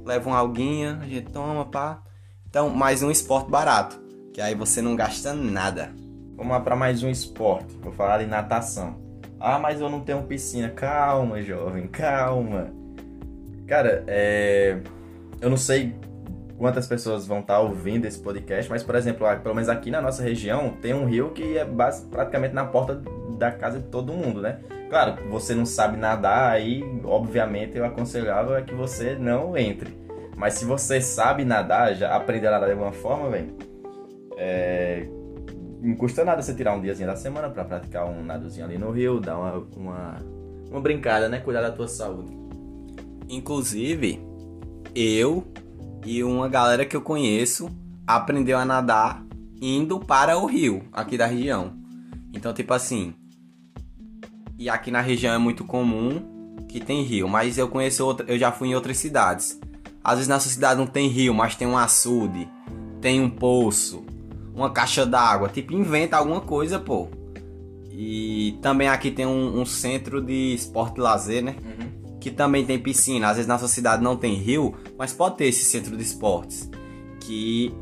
Leva 0.06 0.30
uma 0.30 0.38
alguinha, 0.38 0.99
a 1.01 1.08
gente 1.08 1.32
toma, 1.32 1.66
pá. 1.66 2.04
Então, 2.47 2.70
mais 2.70 3.01
um 3.01 3.10
esporte 3.10 3.49
barato, 3.49 3.99
que 4.32 4.39
aí 4.39 4.54
você 4.54 4.80
não 4.80 4.95
gasta 4.95 5.34
nada. 5.34 5.91
Vamos 6.36 6.52
lá 6.52 6.60
para 6.60 6.76
mais 6.76 7.04
um 7.04 7.10
esporte. 7.10 7.78
Vou 7.82 7.92
falar 7.92 8.18
de 8.18 8.26
natação. 8.26 9.00
Ah, 9.40 9.60
mas 9.60 9.80
eu 9.80 9.90
não 9.90 10.00
tenho 10.00 10.24
piscina. 10.24 10.70
Calma, 10.70 11.42
jovem, 11.42 11.88
calma. 11.88 12.72
Cara, 13.68 14.04
é... 14.08 14.80
eu 15.40 15.50
não 15.50 15.58
sei 15.58 15.96
quantas 16.58 16.88
pessoas 16.88 17.28
vão 17.28 17.40
estar 17.40 17.56
tá 17.56 17.60
ouvindo 17.60 18.06
esse 18.06 18.20
podcast, 18.20 18.70
mas, 18.70 18.84
por 18.84 18.96
exemplo, 18.96 19.28
pelo 19.42 19.54
menos 19.54 19.70
aqui 19.70 19.92
na 19.92 20.02
nossa 20.02 20.24
região, 20.24 20.72
tem 20.82 20.94
um 20.94 21.06
rio 21.06 21.32
que 21.32 21.58
é 21.58 21.66
praticamente 22.10 22.54
na 22.54 22.66
porta 22.66 23.02
da 23.38 23.52
casa 23.52 23.80
de 23.80 23.86
todo 23.86 24.14
mundo, 24.14 24.42
né? 24.42 24.60
Claro, 24.90 25.18
você 25.30 25.54
não 25.54 25.66
sabe 25.66 25.98
nadar, 25.98 26.52
aí, 26.52 26.84
obviamente, 27.04 27.78
eu 27.78 27.86
aconselhava 27.86 28.62
que 28.62 28.74
você 28.74 29.16
não 29.16 29.58
entre. 29.58 29.98
Mas 30.36 30.56
se 30.56 30.66
você 30.66 31.00
sabe 31.00 31.46
nadar, 31.46 31.96
já 31.96 32.16
aprender 32.16 32.48
a 32.48 32.52
nadar 32.52 32.68
de 32.68 32.74
alguma 32.74 32.92
forma, 32.92 33.30
velho, 33.30 33.56
é... 34.38 35.06
não 35.84 35.96
custa 35.96 36.24
nada 36.24 36.42
você 36.42 36.54
tirar 36.54 36.74
um 36.74 36.82
diazinho 36.82 37.10
da 37.10 37.16
semana 37.16 37.50
para 37.50 37.66
praticar 37.66 38.06
um 38.06 38.24
nadozinho 38.24 38.66
ali 38.66 38.78
no 38.78 38.90
rio, 38.90 39.20
dar 39.20 39.38
uma, 39.38 39.68
uma, 39.76 40.18
uma 40.72 40.82
brincada, 40.82 41.28
né? 41.28 41.40
Cuidar 41.40 41.62
da 41.62 41.72
tua 41.72 41.90
saúde. 41.90 42.32
Inclusive, 43.28 44.22
eu 44.96 45.46
e 46.06 46.24
uma 46.24 46.48
galera 46.48 46.86
que 46.86 46.96
eu 46.96 47.02
conheço 47.02 47.70
aprendeu 48.08 48.58
a 48.58 48.64
nadar 48.64 49.26
indo 49.62 50.00
para 50.00 50.38
o 50.38 50.46
rio 50.46 50.84
aqui 50.92 51.18
da 51.18 51.26
região. 51.26 51.74
Então, 52.34 52.54
tipo 52.54 52.74
assim, 52.74 53.14
e 54.58 54.70
aqui 54.70 54.90
na 54.90 55.02
região 55.02 55.34
é 55.34 55.38
muito 55.38 55.66
comum 55.66 56.56
que 56.70 56.80
tem 56.80 57.04
rio, 57.04 57.28
mas 57.28 57.58
eu 57.58 57.68
conheço 57.68 58.06
outra, 58.06 58.26
eu 58.30 58.40
já 58.40 58.52
fui 58.52 58.70
em 58.70 58.76
outras 58.76 58.98
cidades. 58.98 59.60
Às 60.02 60.16
vezes 60.16 60.28
nossa 60.28 60.48
cidade 60.48 60.80
não 60.80 60.88
tem 60.88 61.08
rio, 61.10 61.34
mas 61.34 61.56
tem 61.56 61.68
um 61.68 61.78
açude, 61.78 62.50
tem 63.02 63.22
um 63.22 63.30
poço, 63.30 64.06
uma 64.54 64.70
caixa 64.70 65.06
d'água, 65.06 65.49
tipo 65.49 65.74
inventa 65.74 66.18
alguma 66.18 66.41
coisa, 66.41 66.80
pô. 66.80 67.08
E 67.91 68.58
também 68.62 68.88
aqui 68.88 69.12
tem 69.12 69.26
um, 69.26 69.62
um 69.62 69.66
centro 69.66 70.22
de 70.22 70.54
esporte 70.54 70.97
e 70.97 71.01
lazer, 71.01 71.43
né? 71.43 71.56
Uhum 71.64 71.93
que 72.24 72.32
também 72.32 72.66
tem 72.66 72.80
piscina. 72.80 73.28
Às 73.28 73.36
vezes 73.36 73.47
na 73.47 73.60
sua 73.60 73.68
cidade 73.68 74.01
não 74.01 74.16
tem 74.16 74.36
rio, 74.36 74.74
mas 74.97 75.12
pode 75.12 75.36
ter 75.36 75.47
esse 75.47 75.66
centro 75.66 75.97
de 75.97 76.04
esportes. 76.04 76.70
Que 77.20 77.76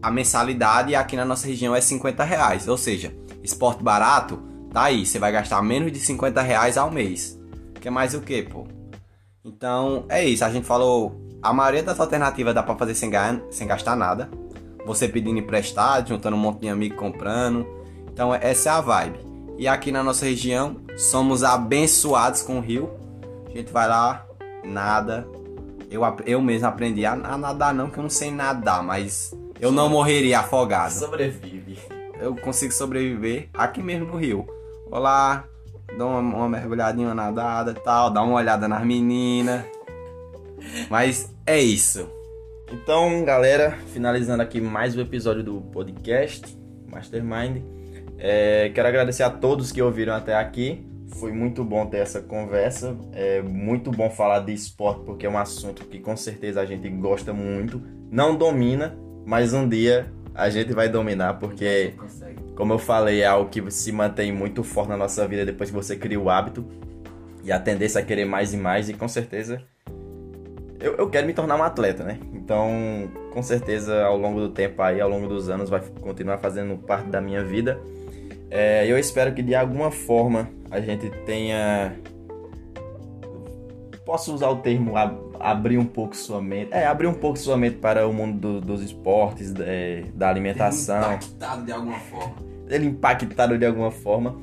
a 0.00 0.08
mensalidade 0.08 0.94
aqui 0.94 1.16
na 1.16 1.24
nossa 1.24 1.48
região 1.48 1.74
é 1.74 1.80
50 1.80 2.22
reais. 2.22 2.68
Ou 2.68 2.78
seja, 2.78 3.12
esporte 3.42 3.82
barato, 3.82 4.40
tá 4.72 4.84
aí. 4.84 5.04
Você 5.04 5.18
vai 5.18 5.32
gastar 5.32 5.60
menos 5.62 5.90
de 5.90 5.98
50 5.98 6.40
reais 6.40 6.78
ao 6.78 6.92
mês. 6.92 7.36
Que 7.80 7.88
é 7.88 7.90
mais 7.90 8.14
o 8.14 8.20
que, 8.20 8.40
pô? 8.44 8.68
Então 9.44 10.04
é 10.08 10.24
isso. 10.24 10.44
A 10.44 10.50
gente 10.50 10.64
falou. 10.64 11.26
A 11.40 11.52
maioria 11.52 11.84
das 11.84 11.98
alternativas 12.00 12.52
dá 12.52 12.64
pra 12.64 12.76
fazer 12.76 12.94
sem, 12.94 13.10
ganhar, 13.10 13.40
sem 13.50 13.66
gastar 13.66 13.96
nada. 13.96 14.28
Você 14.88 15.06
pedindo 15.06 15.38
emprestado, 15.38 16.08
juntando 16.08 16.36
um 16.36 16.40
monte 16.40 16.62
de 16.62 16.68
amigo 16.68 16.96
comprando. 16.96 17.64
Então 18.12 18.34
essa 18.34 18.70
é 18.70 18.72
a 18.72 18.80
vibe. 18.80 19.20
E 19.56 19.68
aqui 19.68 19.92
na 19.92 20.02
nossa 20.02 20.24
região 20.24 20.78
somos 20.96 21.44
abençoados 21.44 22.42
com 22.42 22.58
o 22.58 22.60
rio 22.60 22.98
a 23.48 23.56
gente 23.56 23.72
vai 23.72 23.88
lá, 23.88 24.26
nada. 24.64 25.26
Eu, 25.90 26.02
eu 26.26 26.40
mesmo 26.40 26.66
aprendi 26.66 27.06
a, 27.06 27.12
a 27.12 27.38
nadar, 27.38 27.72
não, 27.72 27.88
que 27.88 27.98
eu 27.98 28.02
não 28.02 28.10
sei 28.10 28.30
nadar, 28.30 28.82
mas 28.82 29.34
eu 29.58 29.72
não 29.72 29.88
morreria 29.88 30.40
afogado. 30.40 30.92
Sobrevive. 30.92 31.78
Eu 32.20 32.36
consigo 32.36 32.72
sobreviver 32.72 33.48
aqui 33.54 33.82
mesmo 33.82 34.06
no 34.06 34.16
rio. 34.16 34.46
Vou 34.90 35.00
lá, 35.00 35.44
dou 35.96 36.08
uma, 36.08 36.20
uma 36.20 36.48
mergulhadinha, 36.48 37.08
uma 37.08 37.14
nadada 37.14 37.70
e 37.70 37.74
tal, 37.74 38.10
dá 38.10 38.22
uma 38.22 38.34
olhada 38.34 38.68
nas 38.68 38.84
meninas. 38.84 39.64
Mas 40.90 41.34
é 41.46 41.58
isso. 41.58 42.08
Então, 42.70 43.24
galera, 43.24 43.78
finalizando 43.94 44.42
aqui 44.42 44.60
mais 44.60 44.94
um 44.94 45.00
episódio 45.00 45.42
do 45.42 45.60
podcast 45.72 46.54
Mastermind. 46.86 47.62
É, 48.18 48.70
quero 48.74 48.88
agradecer 48.88 49.22
a 49.22 49.30
todos 49.30 49.72
que 49.72 49.80
ouviram 49.80 50.12
até 50.12 50.34
aqui. 50.34 50.86
Foi 51.18 51.32
muito 51.32 51.64
bom 51.64 51.86
ter 51.86 51.96
essa 51.96 52.20
conversa. 52.20 52.94
É 53.12 53.40
muito 53.40 53.90
bom 53.90 54.10
falar 54.10 54.40
de 54.40 54.52
esporte 54.52 55.02
porque 55.06 55.24
é 55.24 55.30
um 55.30 55.38
assunto 55.38 55.86
que 55.86 55.98
com 55.98 56.14
certeza 56.14 56.60
a 56.60 56.66
gente 56.66 56.86
gosta 56.90 57.32
muito. 57.32 57.80
Não 58.10 58.36
domina, 58.36 58.98
mas 59.24 59.54
um 59.54 59.66
dia 59.66 60.12
a 60.34 60.50
gente 60.50 60.74
vai 60.74 60.90
dominar 60.90 61.38
porque, 61.38 61.94
como 62.54 62.74
eu 62.74 62.78
falei, 62.78 63.22
é 63.22 63.26
algo 63.26 63.48
que 63.48 63.70
se 63.70 63.90
mantém 63.92 64.30
muito 64.30 64.62
forte 64.62 64.90
na 64.90 64.96
nossa 64.96 65.26
vida 65.26 65.46
depois 65.46 65.70
que 65.70 65.76
você 65.76 65.96
cria 65.96 66.20
o 66.20 66.28
hábito 66.28 66.66
e 67.42 67.50
a 67.50 67.58
tendência 67.58 67.98
a 67.98 68.04
querer 68.04 68.26
mais 68.26 68.52
e 68.52 68.58
mais. 68.58 68.90
E 68.90 68.92
com 68.92 69.08
certeza 69.08 69.62
eu, 70.80 70.94
eu 70.96 71.10
quero 71.10 71.26
me 71.26 71.32
tornar 71.32 71.56
um 71.56 71.62
atleta, 71.62 72.04
né? 72.04 72.18
Então, 72.48 73.10
com 73.30 73.42
certeza, 73.42 74.06
ao 74.06 74.16
longo 74.16 74.40
do 74.40 74.48
tempo 74.48 74.80
aí, 74.80 75.02
ao 75.02 75.10
longo 75.10 75.28
dos 75.28 75.50
anos, 75.50 75.68
vai 75.68 75.82
continuar 76.00 76.38
fazendo 76.38 76.78
parte 76.78 77.06
da 77.10 77.20
minha 77.20 77.44
vida. 77.44 77.78
É, 78.50 78.90
eu 78.90 78.98
espero 78.98 79.34
que 79.34 79.42
de 79.42 79.54
alguma 79.54 79.90
forma 79.90 80.48
a 80.70 80.80
gente 80.80 81.10
tenha. 81.26 81.94
Posso 84.02 84.32
usar 84.32 84.48
o 84.48 84.56
termo 84.56 84.96
ab 84.96 85.14
abrir 85.38 85.76
um 85.76 85.84
pouco 85.84 86.16
sua 86.16 86.40
mente. 86.40 86.72
É, 86.72 86.86
abrir 86.86 87.06
um 87.06 87.12
pouco 87.12 87.38
sua 87.38 87.54
mente 87.54 87.76
para 87.76 88.08
o 88.08 88.14
mundo 88.14 88.38
do, 88.38 88.60
dos 88.62 88.82
esportes, 88.82 89.52
é, 89.60 90.04
da 90.14 90.30
alimentação. 90.30 90.96
Ele 90.96 91.16
impactado 91.16 91.66
de 91.66 91.72
alguma 91.72 91.98
forma. 91.98 92.34
Ele 92.70 92.86
impactado 92.86 93.58
de 93.58 93.66
alguma 93.66 93.90
forma. 93.90 94.40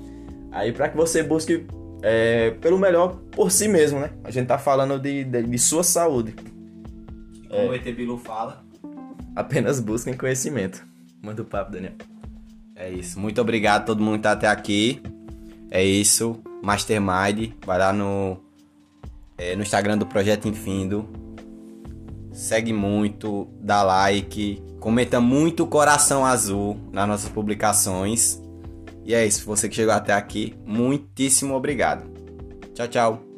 Aí 0.52 0.72
para 0.72 0.90
que 0.90 0.96
você 0.96 1.24
busque 1.24 1.66
é, 2.04 2.52
pelo 2.62 2.78
melhor 2.78 3.16
por 3.32 3.50
si 3.50 3.68
mesmo, 3.68 4.00
né? 4.00 4.12
A 4.24 4.30
gente 4.30 4.46
tá 4.46 4.60
falando 4.60 5.00
de, 5.00 5.24
de, 5.24 5.42
de 5.42 5.58
sua 5.58 5.84
saúde. 5.84 6.36
Como 7.56 7.68
é, 7.68 7.70
o 7.70 7.74
ET 7.76 7.96
Bilu 7.96 8.18
fala. 8.18 8.64
Apenas 9.36 9.80
busquem 9.80 10.16
conhecimento. 10.16 10.86
Manda 11.22 11.42
o 11.42 11.46
papo, 11.46 11.72
Daniel. 11.72 11.94
É 12.76 12.90
isso. 12.90 13.20
Muito 13.20 13.40
obrigado 13.40 13.84
a 13.84 13.86
todo 13.86 14.04
mundo 14.04 14.18
que 14.18 14.24
tá 14.24 14.34
até 14.34 14.48
aqui. 14.48 15.02
É 15.72 15.84
isso. 15.84 16.42
Mastermind. 16.62 17.54
Vai 17.66 17.80
lá 17.80 17.94
no, 17.94 18.38
é, 19.38 19.56
no 19.56 19.62
Instagram 19.62 19.98
do 19.98 20.06
Projeto 20.06 20.48
Infindo. 20.48 21.08
Segue 22.32 22.74
muito, 22.74 23.48
dá 23.62 23.82
like, 23.82 24.62
comenta 24.82 25.22
muito 25.22 25.66
coração 25.66 26.26
azul 26.26 26.78
nas 26.92 27.08
nossas 27.08 27.30
publicações. 27.30 28.42
E 29.06 29.14
é 29.14 29.26
isso. 29.26 29.46
Você 29.46 29.70
que 29.70 29.76
chegou 29.76 29.94
até 29.94 30.12
aqui, 30.12 30.54
muitíssimo 30.66 31.56
obrigado. 31.56 32.10
Tchau, 32.74 32.88
tchau. 32.88 33.35